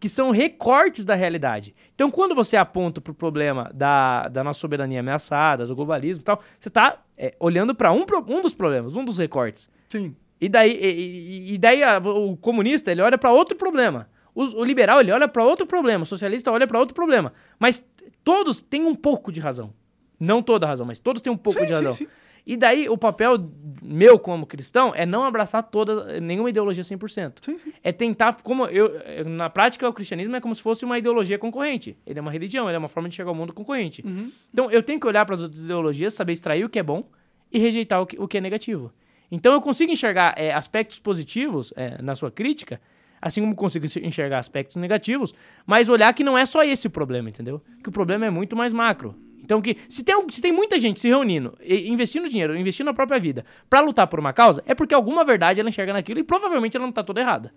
[0.00, 1.74] que são recortes da realidade.
[1.94, 6.42] Então quando você aponta pro problema da, da nossa soberania ameaçada, do globalismo e tal,
[6.58, 7.00] você está
[7.38, 9.68] olhando para um, um dos problemas, um dos recortes.
[9.88, 10.14] Sim.
[10.40, 14.08] E daí, e, e- e daí a- o comunista ele olha para outro problema.
[14.34, 16.04] O, o liberal ele olha para outro problema.
[16.04, 17.32] O socialista olha para outro problema.
[17.58, 17.82] Mas
[18.28, 19.72] todos têm um pouco de razão.
[20.20, 21.92] Não toda a razão, mas todos têm um pouco Sim, de sim, razão.
[21.92, 22.06] sim.
[22.46, 23.38] E daí o papel
[23.82, 27.34] meu como cristão é não abraçar toda nenhuma ideologia 100%.
[27.42, 27.72] Sim, sim.
[27.82, 31.38] É tentar como eu eu- na prática o cristianismo é como se fosse uma ideologia
[31.38, 31.96] concorrente.
[32.06, 34.02] Ele é uma religião, ele é uma forma de chegar ao mundo concorrente.
[34.04, 34.30] Uhum.
[34.52, 37.08] Então eu tenho que olhar para as outras ideologias, saber extrair o que é bom
[37.50, 38.92] e rejeitar o que, o que é negativo.
[39.30, 42.78] Então eu consigo enxergar é, aspectos positivos é, na sua crítica,
[43.20, 45.34] assim como consigo enxergar aspectos negativos,
[45.66, 47.62] mas olhar que não é só esse o problema, entendeu?
[47.82, 49.14] Que o problema é muito mais macro.
[49.42, 53.18] Então que se tem, se tem muita gente se reunindo, investindo dinheiro, investindo na própria
[53.18, 56.76] vida, pra lutar por uma causa, é porque alguma verdade ela enxerga naquilo e provavelmente
[56.76, 57.52] ela não tá toda errada.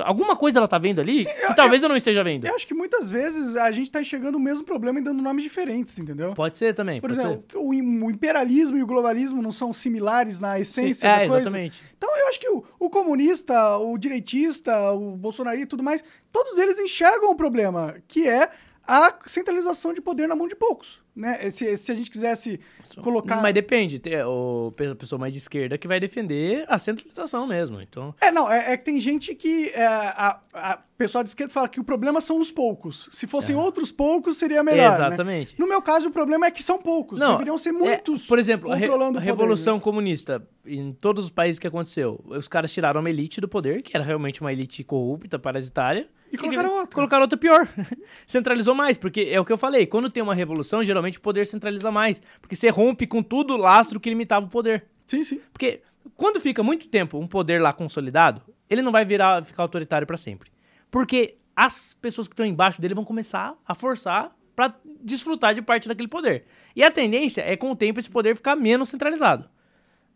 [0.00, 2.46] Então, alguma coisa ela tá vendo ali que eu- talvez eu não esteja vendo.
[2.46, 5.42] Eu acho que muitas vezes a gente tá enxergando o mesmo problema e dando nomes
[5.42, 6.32] diferentes, entendeu?
[6.34, 9.72] Pode ser também, Por exemplo, que o, im- o imperialismo e o globalismo não são
[9.72, 10.60] similares na ser.
[10.62, 11.40] essência Sim, é, da coisa.
[11.42, 11.82] exatamente.
[11.96, 16.02] Então eu acho que o, o comunista, o direitista, o bolsonarista e tudo mais,
[16.32, 18.48] todos eles enxergam o problema, que é
[18.86, 21.00] a centralização de poder na mão de poucos.
[21.14, 21.50] Né?
[21.50, 22.60] Se, se a gente quisesse
[23.02, 23.40] colocar.
[23.42, 27.80] Mas depende, tem o, a pessoa mais de esquerda que vai defender a centralização mesmo.
[27.80, 29.68] Então, É, não, é, é que tem gente que.
[29.70, 33.08] É, a, a pessoal de esquerda fala que o problema são os poucos.
[33.10, 34.90] Se fossem outros poucos, seria melhor.
[34.90, 34.94] né?
[35.06, 35.54] Exatamente.
[35.58, 37.18] No meu caso, o problema é que são poucos.
[37.20, 38.26] Não, Deveriam ser é, muitos.
[38.26, 39.80] por exemplo, a, re- a o poder, Revolução né?
[39.80, 43.96] Comunista, em todos os países que aconteceu, os caras tiraram uma elite do poder, que
[43.96, 46.06] era realmente uma elite corrupta, parasitária.
[46.32, 46.94] E colocaram outra.
[46.94, 47.66] Colocaram outra pior.
[48.26, 51.46] Centralizou mais, porque é o que eu falei, quando tem uma revolução, geralmente o poder
[51.46, 52.22] centraliza mais.
[52.40, 54.86] Porque você rompe com tudo o lastro que limitava o poder.
[55.06, 55.40] Sim, sim.
[55.52, 55.82] Porque
[56.16, 60.16] quando fica muito tempo um poder lá consolidado, ele não vai virar ficar autoritário pra
[60.16, 60.50] sempre.
[60.90, 65.88] Porque as pessoas que estão embaixo dele vão começar a forçar pra desfrutar de parte
[65.88, 66.44] daquele poder.
[66.74, 69.48] E a tendência é com o tempo esse poder ficar menos centralizado.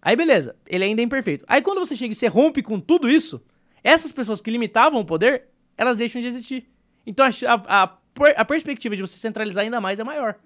[0.01, 1.45] Aí beleza, ele ainda é imperfeito.
[1.49, 3.43] Aí quando você chega e você rompe com tudo isso,
[3.83, 6.69] essas pessoas que limitavam o poder, elas deixam de existir.
[7.07, 7.99] Então a, a,
[8.37, 10.37] a perspectiva de você centralizar ainda mais é maior.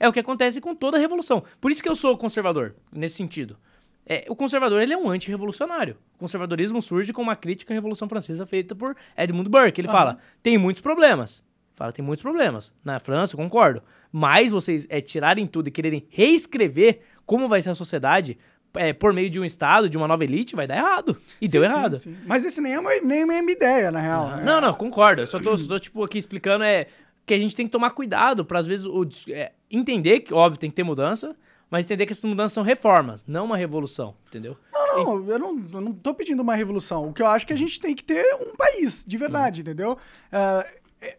[0.00, 1.44] É o que acontece com toda revolução.
[1.60, 3.58] Por isso que eu sou conservador, nesse sentido.
[4.06, 5.96] É, o conservador ele é um antirrevolucionário.
[6.16, 9.80] O conservadorismo surge com uma crítica à Revolução Francesa feita por Edmund Burke.
[9.80, 11.44] Ele fala, tem muitos problemas.
[11.76, 12.72] Fala, tem muitos problemas.
[12.84, 13.82] Na França, concordo.
[14.10, 18.36] Mas vocês é, tirarem tudo e quererem reescrever como vai ser a sociedade
[18.74, 21.16] é, por meio de um Estado, de uma nova elite, vai dar errado.
[21.40, 21.98] E deu Sim, sim, errado.
[21.98, 22.16] sim.
[22.26, 24.28] Mas esse nem é uma, nem é uma ideia, na real.
[24.36, 24.42] né?
[24.44, 25.22] Não, não, concordo.
[25.22, 26.86] Eu só tô, só tô, tipo, aqui explicando é
[27.30, 30.58] que a gente tem que tomar cuidado para às vezes, o é, entender que, óbvio,
[30.58, 31.36] tem que ter mudança,
[31.70, 34.56] mas entender que essas mudanças são reformas, não uma revolução, entendeu?
[34.72, 37.08] Não, não, eu não, eu não tô pedindo uma revolução.
[37.08, 39.60] O que eu acho é que a gente tem que ter um país, de verdade,
[39.60, 39.96] entendeu?
[40.32, 40.66] Ah,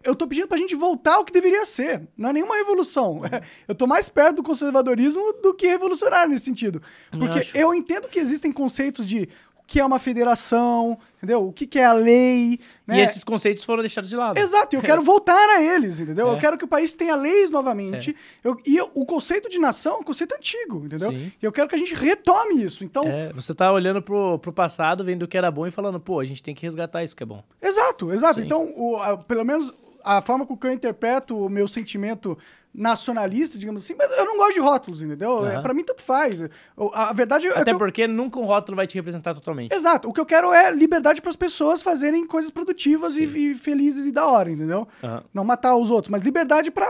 [0.04, 2.08] eu tô pedindo pra gente voltar ao que deveria ser.
[2.16, 3.14] Não é nenhuma revolução.
[3.16, 3.22] Uhum.
[3.68, 6.82] Eu tô mais perto do conservadorismo do que revolucionário nesse sentido.
[7.12, 7.58] Eu Porque acho.
[7.58, 9.28] eu entendo que existem conceitos de
[9.72, 11.48] que é uma federação, entendeu?
[11.48, 12.98] O que, que é a lei, né?
[12.98, 14.38] E esses conceitos foram deixados de lado.
[14.38, 16.28] Exato, eu quero voltar a eles, entendeu?
[16.28, 16.40] Eu É.
[16.40, 18.14] quero que o país tenha leis novamente.
[18.44, 21.10] Eu- e eu- o conceito de nação é um conceito antigo, entendeu?
[21.12, 21.32] Sim.
[21.42, 22.84] E eu quero que a gente retome isso.
[22.84, 26.02] Então, É, você tá olhando pro, pro passado, vendo o que era bom e falando,
[26.02, 27.42] pô, a gente tem que resgatar isso que é bom.
[27.62, 28.40] Exato, exato.
[28.40, 28.46] Sim.
[28.46, 29.74] Então, o- a- pelo menos
[30.04, 32.38] a forma com que eu interpreto o meu sentimento
[32.74, 35.46] nacionalista, digamos assim, mas eu não gosto de rótulos, entendeu?
[35.46, 35.62] É, Aham.
[35.62, 36.42] pra mim, tanto faz.
[36.42, 39.74] A, a verdade é Até que eu- porque nunca um rótulo vai te representar totalmente.
[39.74, 40.08] Exato.
[40.08, 44.06] O que eu quero é liberdade para as pessoas fazerem coisas produtivas e, e felizes
[44.06, 44.88] e da hora, entendeu?
[45.04, 45.24] Aham.
[45.34, 46.88] Não matar os outros, mas liberdade para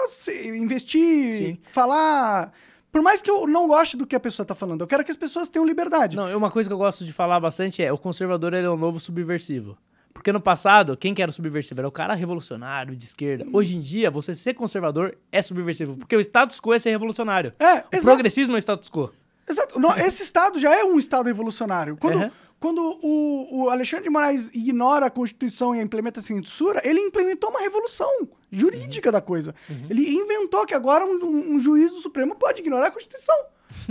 [0.54, 1.58] investir, Sim.
[1.72, 2.52] falar.
[2.92, 5.12] Por mais que eu não goste do que a pessoa tá falando, eu quero que
[5.12, 6.18] as pessoas tenham liberdade.
[6.18, 8.76] Não, uma coisa que eu gosto de falar bastante é o conservador ele é o
[8.78, 9.78] novo subversivo.
[10.14, 11.82] Porque no passado, quem que era o subversivo?
[11.82, 13.46] Era o cara revolucionário de esquerda.
[13.52, 15.98] Hoje em dia, você ser conservador é subversivo.
[15.98, 17.54] Porque o status quo é ser revolucionário.
[17.60, 18.04] É, o exato.
[18.04, 19.12] progressismo é o status quo.
[19.50, 19.80] Exato.
[19.80, 21.98] No- esse estado já é um estado revolucionário.
[21.98, 22.32] Quando, Uhum.
[22.60, 27.50] quando o, o Alexandre de Moraes ignora a Constituição e implementa a censura, ele implementou
[27.50, 28.10] uma revolução
[28.52, 29.56] jurídica da coisa.
[29.90, 33.36] Ele inventou que agora um, um- um juiz do Supremo pode ignorar a Constituição.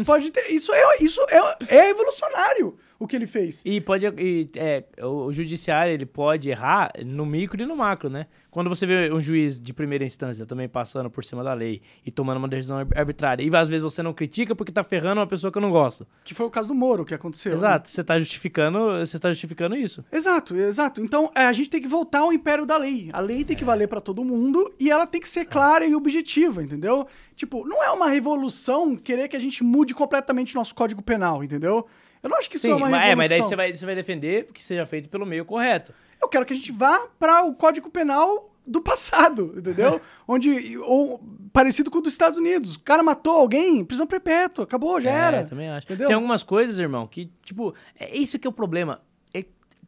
[0.04, 0.46] Pode ter.
[0.52, 3.62] Isso é, isso é, é revolucionário o que ele fez.
[3.64, 4.06] E pode.
[4.18, 8.26] e, é, o, judiciário ele pode errar no micro e no macro, né?
[8.50, 12.10] Quando você vê um juiz de primeira instância também passando por cima da lei e
[12.10, 15.26] tomando uma decisão ar- arbitrária, e às vezes você não critica porque tá ferrando uma
[15.26, 16.06] pessoa que eu não gosto.
[16.22, 17.52] Que foi o caso do Moro que aconteceu.
[17.52, 17.56] né?
[17.58, 20.04] Exato, você tá justificando, você tá justificando isso.
[20.12, 21.00] Exato, exato.
[21.00, 23.08] Então, é, a gente tem que voltar ao império da lei.
[23.14, 25.94] A lei tem que valer pra todo mundo e ela tem que ser clara e
[25.94, 27.06] objetiva, entendeu?
[27.34, 31.42] Tipo, não é uma revolução querer que a gente mude completamente o nosso código penal,
[31.42, 31.86] entendeu?
[32.22, 33.10] Eu não acho que isso Sim, é uma revolução.
[33.10, 35.92] é, mas daí você vai, você vai defender que seja feito pelo meio correto.
[36.20, 40.00] Eu quero que a gente vá para o código penal do passado, entendeu?
[40.28, 41.18] Onde ou
[41.52, 42.74] parecido com o dos Estados Unidos.
[42.74, 45.44] O cara matou alguém, prisão perpétua, acabou, já É, era.
[45.44, 45.86] também acho.
[45.86, 46.06] Entendeu?
[46.08, 49.00] Tem algumas coisas, irmão, que, tipo, é isso que é o problema.
[49.32, 49.44] É,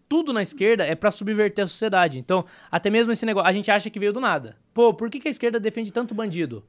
[0.09, 2.19] tudo na esquerda é pra subverter a sociedade.
[2.19, 4.57] Então, até mesmo esse negócio, a gente acha que veio do nada.
[4.73, 6.65] Pô, por que, que a esquerda defende tanto bandido?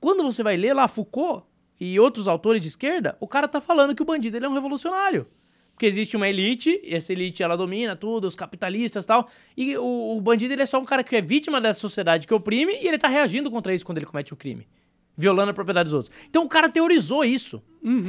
[0.00, 1.44] Quando você vai ler lá Foucault
[1.80, 4.54] e outros autores de esquerda, o cara tá falando que o bandido ele é um
[4.54, 5.26] revolucionário.
[5.72, 9.76] Porque existe uma elite, e essa elite ela domina tudo, os capitalistas e tal, e
[9.76, 12.74] o, o bandido ele é só um cara que é vítima dessa sociedade que oprime
[12.74, 14.68] e ele tá reagindo contra isso quando ele comete um crime.
[15.22, 16.12] Violando a propriedade dos outros.
[16.28, 17.62] Então o cara teorizou isso.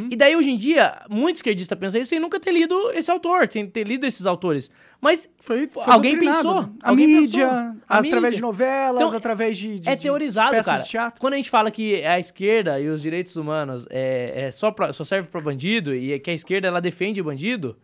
[0.10, 3.48] E daí, hoje em dia, muito esquerdista pensa isso sem nunca ter lido esse autor,
[3.52, 4.70] sem ter lido esses autores.
[5.02, 6.70] Mas Foi, foi alguém pensou.
[6.82, 7.82] A alguém mídia, pensou.
[7.90, 8.32] A através mídia.
[8.32, 10.84] de novelas, Então, através de, de É de teorizado, peças cara.
[10.84, 11.20] de teatro.
[11.20, 14.94] Quando a gente fala que a esquerda e os direitos humanos é, é só, pra,
[14.94, 17.76] só serve pra bandido e que a esquerda ela defende bandido,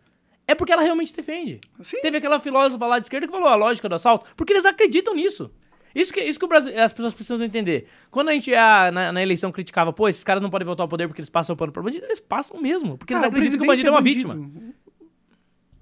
[0.46, 1.60] é porque ela realmente defende.
[1.82, 1.98] Sim.
[2.00, 5.14] Teve aquela filósofa lá de esquerda que falou a lógica do assalto, porque eles acreditam
[5.14, 5.50] nisso.
[5.94, 7.88] Isso que, isso que o Brasil- as pessoas precisam entender.
[8.10, 10.88] Quando a gente ah, na, na eleição criticava, pô, esses caras não podem voltar ao
[10.88, 12.96] poder porque eles passam pano pra bandido, eles passam mesmo.
[12.96, 14.38] Porque eles Cara, acreditam que o bandido é uma vítima.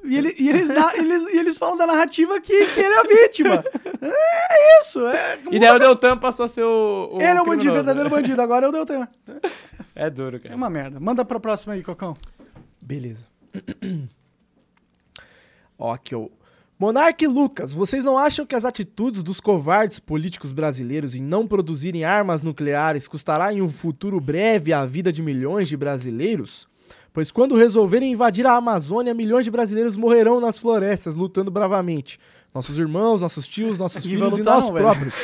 [0.05, 2.99] E, ele- e eles, na- eles- e eles falam da narrativa que, que ele é
[2.99, 3.65] a vítima.
[4.01, 5.07] É isso.
[5.07, 7.11] É, E daí o Deltan passou a ser o.
[7.13, 8.41] o ele é o bandido, verdadeiro bandido.
[8.41, 9.07] Agora é o Deltan.
[9.95, 10.55] É duro, É cara.
[10.57, 10.99] uma merda.
[11.01, 12.17] Manda pra próxima aí, Cocão.
[12.81, 13.27] Beleza.
[15.79, 16.29] Ó, aqui, ó.
[16.81, 21.45] Monark e Lucas, vocês não acham que as atitudes dos covardes políticos brasileiros em não
[21.45, 26.69] produzirem armas nucleares custará em um futuro breve a vida de milhões de brasileiros?
[27.13, 32.17] Pois quando resolverem invadir a Amazônia, milhões de brasileiros morrerão nas florestas lutando bravamente.
[32.55, 35.15] Nossos irmãos, nossos tios, nossos vai filhos e nós não, próprios.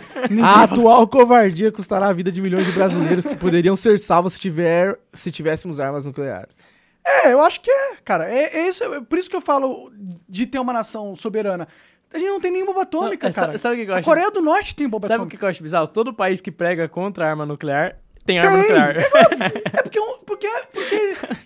[0.42, 4.40] A atual covardia custará a vida de milhões de brasileiros que poderiam ser salvos se,
[4.40, 6.56] tiver, se tivéssemos armas nucleares.
[7.04, 8.28] É, eu acho que é, cara.
[8.30, 9.90] É, é isso, é por isso que eu falo
[10.32, 11.68] de ter uma nação soberana.
[12.12, 13.58] A gente não tem nem bomba atômica, Não, é, cara.
[13.58, 14.08] sabe o que eu a acho?
[14.08, 15.30] Coreia do Norte tem bomba Sabe o atômica.
[15.36, 15.88] que que eu acho bizarro?
[15.88, 18.62] Todo país que prega contra a arma nuclear tem arma Tem!
[18.68, 18.96] nuclear.
[18.98, 20.96] É porque, um- porque, porque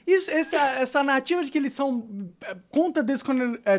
[0.06, 2.06] isso, essa, essa narrativa de que eles são
[2.44, 3.78] é, contra a é,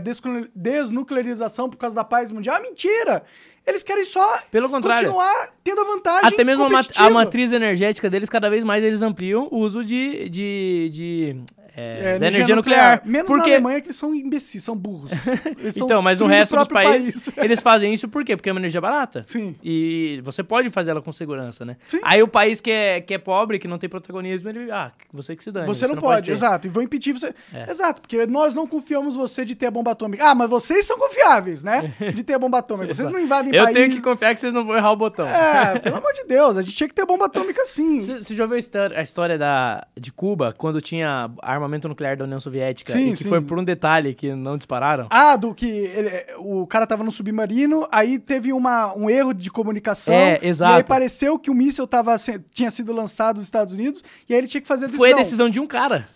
[0.55, 3.23] desnuclearização por causa da paz mundial é mentira.
[3.65, 5.03] Eles querem só Pelo contrário.
[5.11, 8.83] continuar tendo a vantagem Até mesmo a, mat- a matriz energética deles, cada vez mais
[8.83, 11.41] eles ampliam o uso de, de, de,
[11.77, 13.01] é, É, da energia nuclear.
[13.05, 13.49] Menos porque...
[13.49, 15.11] na Alemanha, que eles são imbecis, são burros.
[15.77, 17.37] Então, mas no resto dos próprio países, país.
[17.45, 18.35] eles fazem isso por quê?
[18.35, 19.23] Porque é uma energia barata.
[19.27, 19.55] Sim.
[19.63, 21.77] E você pode fazer ela com segurança, né?
[21.87, 21.99] Sim.
[22.03, 24.71] Aí o país que é, que é pobre, que não tem protagonismo, ele.
[24.71, 25.67] Ah, você que se dane.
[25.67, 26.31] Você, não, pode, ter.
[26.31, 26.67] exato.
[26.67, 27.33] E vão impedir você.
[27.53, 27.69] É.
[27.69, 30.25] Exato, porque nós não confiamos você de ter a bomba atômica.
[30.25, 31.93] Ah, mas vocês são confiáveis, né?
[32.13, 32.93] De ter a bomba atômica.
[32.93, 33.75] Vocês não invadem Eu país.
[33.75, 35.27] tenho que confiar que vocês não vão errar o botão.
[35.27, 38.01] É, pelo amor de Deus, a gente tinha que ter bomba atômica sim.
[38.01, 41.29] Você você já ouviu a história, da, de Cuba, quando tinha
[41.67, 42.93] armamento nuclear da União Soviética?
[42.93, 43.29] Sim, e que sim.
[43.29, 45.07] foi por um detalhe que não dispararam?
[45.09, 49.51] Ah, do que ele- o cara tava no submarino, aí teve uma, um erro de
[49.51, 50.13] comunicação.
[50.13, 50.73] É, E exato.
[50.77, 52.15] aí pareceu que o míssil tava,
[52.51, 55.05] tinha sido lançado nos Estados Unidos, e aí ele tinha que fazer a decisão.
[55.05, 56.09] Foi a decisão de um cara.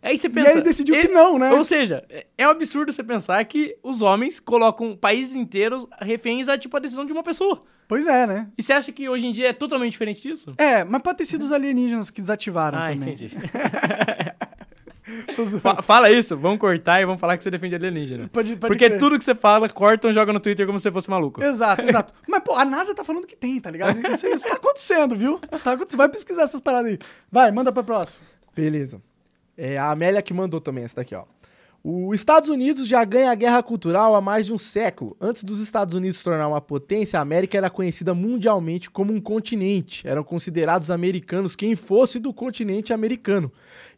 [0.00, 0.58] Aí você E pensa.
[0.58, 1.50] aí decidiu que ele- não, né?
[1.52, 6.48] Ou seja, é- é um absurdo você pensar que os homens colocam países inteiros reféns
[6.48, 7.64] a tipo a decisão de uma pessoa.
[7.88, 8.46] Pois é, né?
[8.56, 10.52] E você acha que hoje em dia é totalmente diferente disso?
[10.56, 12.96] É, mas pode ter sido os alienígenas que desativaram Ah, também.
[12.98, 13.28] entendi.
[15.82, 18.28] Fala isso, vamos cortar e vamos falar que você defende alienígena.
[18.32, 18.98] Pode- pode Porque crer.
[18.98, 21.42] tudo que você fala, cortam e jogam no Twitter como se você fosse maluco.
[21.42, 22.12] Exato, exato.
[22.28, 23.98] Mas, pô, a NASA tá falando que tem, tá ligado?
[24.08, 25.38] Isso, isso tá acontecendo, viu?
[25.38, 25.98] Tá acontecendo.
[25.98, 26.98] Vai pesquisar essas paradas aí.
[27.30, 28.18] Vai, manda pra próxima.
[28.54, 29.00] Beleza.
[29.56, 31.24] É a Amélia que mandou também essa daqui, ó.
[31.82, 35.16] Os Estados Unidos já ganha a guerra cultural há mais de um século.
[35.20, 39.20] Antes dos Estados Unidos se tornar uma potência, a América era conhecida mundialmente como um
[39.20, 40.06] continente.
[40.06, 43.50] Eram considerados americanos quem fosse do continente americano.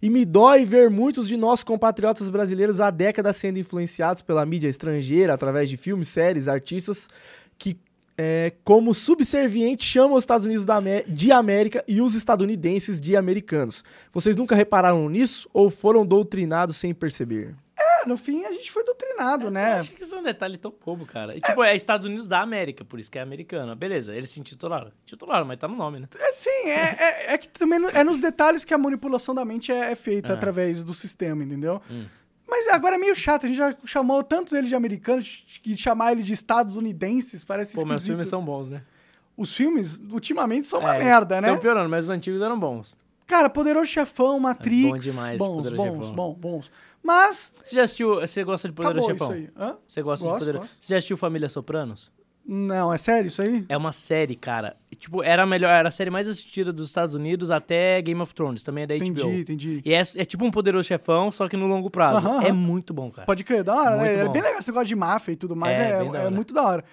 [0.02, 4.68] E me dói ver muitos de nossos compatriotas brasileiros há décadas sendo influenciados pela mídia
[4.68, 7.06] estrangeira, através de filmes, séries, artistas,
[7.58, 7.76] que
[8.16, 10.66] é, como subserviente chamam os Estados Unidos
[11.06, 13.82] de América e os estadunidenses de americanos.
[14.12, 17.54] Vocês nunca repararam nisso ou foram doutrinados sem perceber?
[18.04, 19.74] É, no fim a gente foi doutrinado, Eu né?
[19.74, 21.36] acho que isso é um detalhe tão bobo, cara.
[21.36, 23.74] E, tipo, é Estados Unidos da América, por isso que é americano.
[23.76, 24.90] Beleza, eles se intitularam.
[25.04, 26.08] Titularam, mas tá no nome, né?
[26.18, 26.96] É, sim, é,
[27.30, 30.32] é, é que também é nos detalhes que a manipulação da mente é, é feita
[30.32, 30.36] É.
[30.36, 31.80] através do sistema, entendeu?
[31.90, 32.04] Hum.
[32.48, 36.12] Mas agora é meio chato, a gente já chamou tantos eles de americanos que chamar
[36.12, 38.12] eles de estadunidenses parece Pô, mas os esquisito.
[38.12, 38.82] filmes são bons, né?
[39.36, 41.48] Os filmes, ultimamente, são uma É, merda, né?
[41.48, 42.94] Estão piorando, mas os antigos eram bons.
[43.26, 46.12] Cara, Poderoso Chefão, Matrix, bom demais, bons, bons, Chefão.
[46.14, 46.70] bons, bons.
[47.02, 48.16] Mas, Você já assistiu.
[48.20, 49.42] Você gosta de Poderoso acabou Chefão?
[49.44, 49.64] isso aí.
[49.68, 49.76] Hã?
[49.88, 50.76] Você gosta Gosto, de Poderoso gosto.
[50.84, 52.10] Você já assistiu Família Sopranos?
[52.52, 53.64] Não, é sério isso aí?
[53.68, 54.74] É uma série, cara.
[54.98, 58.34] Tipo, era a melhor, era a série mais assistida dos Estados Unidos até Game of
[58.34, 59.30] Thrones, também é da Entendi, HBO.
[59.30, 59.82] entendi.
[59.84, 62.26] E é, é tipo um poderoso chefão, só que no longo prazo.
[62.26, 62.52] Aham, É aham.
[62.54, 63.26] muito bom, cara.
[63.26, 64.14] Pode crer, da hora, né?
[64.14, 66.66] É bem legal esse negócio de máfia e tudo mais, É, é, é muito da
[66.66, 66.84] hora.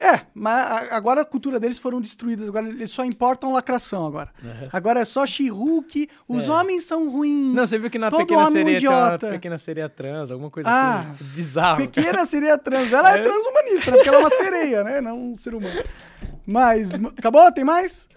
[0.00, 4.30] É, mas agora a cultura deles foram destruídas, agora eles só importam lacração agora.
[4.72, 6.50] Agora é só She-Hulk, os É.
[6.52, 7.54] homens são ruins.
[7.54, 9.28] Não, você viu que na todo pequena é um sereia tem uma idiota.
[9.30, 11.24] pequena sereia trans, alguma coisa Ah, assim.
[11.34, 11.78] Bizarro.
[11.78, 11.88] cara.
[11.90, 12.92] Pequena sereia trans.
[12.92, 13.22] Ela é, É.
[13.22, 13.96] transhumanista, né?
[13.96, 15.00] Porque ela é uma sereia, né?
[15.00, 15.82] Não um ser humano.
[16.46, 17.50] Mas, acabou?
[17.50, 18.08] Tem mais?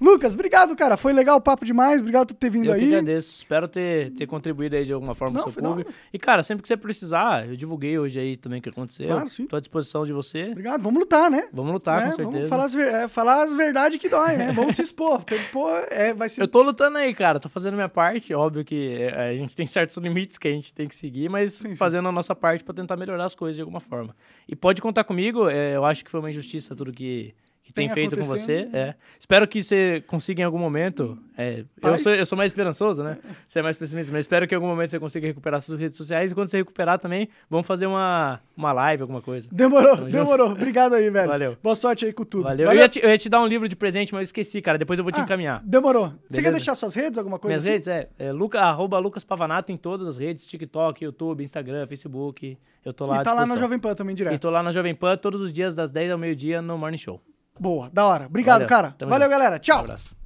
[0.00, 0.96] Lucas, obrigado, cara.
[0.96, 2.00] Foi legal o papo demais.
[2.00, 2.86] Obrigado por ter vindo Eu que aí.
[2.88, 3.34] agradeço.
[3.36, 5.90] Espero ter, ter contribuído aí de alguma forma Não, seu público.
[6.12, 9.08] E, cara, sempre que você precisar, eu divulguei hoje aí também o que aconteceu.
[9.08, 9.46] Claro, sim.
[9.46, 10.48] Tô à disposição de você.
[10.52, 10.82] Obrigado.
[10.82, 11.48] Vamos lutar, né?
[11.52, 12.10] Vamos lutar, Né?
[12.10, 12.36] com certeza.
[12.36, 14.52] Vamos falar as, é, falar as verdades que dói, né?
[14.52, 15.24] Vamos se expor.
[15.24, 16.42] Tem que pôr, é, vai ser...
[16.42, 17.40] Eu tô lutando aí, cara.
[17.40, 18.32] Tô fazendo minha parte.
[18.32, 21.54] Óbvio que é, a gente tem certos limites que a gente tem que seguir, mas
[21.54, 21.74] Sim, sim.
[21.76, 24.14] fazendo a nossa parte pra tentar melhorar as coisas de alguma forma.
[24.48, 25.48] E pode contar comigo.
[25.48, 27.34] é, eu acho que foi uma injustiça tudo que,
[27.68, 28.60] que tem, Tem feito com você.
[28.60, 28.74] acontecendo.
[28.74, 28.94] É.
[29.20, 31.18] Espero que você consiga em algum momento.
[31.36, 33.18] é, eu, sou, eu sou mais esperançoso, né?
[33.46, 35.94] Você é mais pessimista, mas espero que em algum momento você consiga recuperar suas redes
[35.94, 36.32] sociais.
[36.32, 39.50] E quando você recuperar também, vamos fazer uma, uma live, alguma coisa.
[39.52, 40.12] Demorou, Tamo junto.
[40.18, 40.52] demorou.
[40.52, 41.28] Obrigado aí, velho.
[41.28, 41.58] Valeu.
[41.62, 42.44] Boa sorte aí com tudo.
[42.44, 42.72] Valeu.
[42.72, 44.78] Eu, ia te, eu ia te dar um livro de presente, mas eu esqueci, cara.
[44.78, 45.62] Depois eu vou te Ah, encaminhar.
[45.62, 46.06] Demorou.
[46.06, 46.42] Você Beleza?
[46.42, 47.72] quer deixar suas redes, alguma coisa Minhas assim?
[47.72, 52.56] redes é, é Luca, arroba Lucas Pavanato em todas as redes, TikTok, YouTube, Instagram, Facebook.
[52.82, 53.56] Eu tô lá E tá lá na.
[53.58, 54.40] Jovem Pan também E direto.
[54.40, 57.20] tô lá na Jovem Pan todos os dias, das 10 ao meio-dia, no Morning Show.
[57.58, 58.26] Boa, da hora.
[58.26, 58.68] Obrigado, Valeu.
[58.68, 58.94] cara.
[59.00, 59.30] Valeu, junto.
[59.30, 59.58] galera.
[59.58, 59.78] Tchau.
[59.78, 60.17] Um abraço.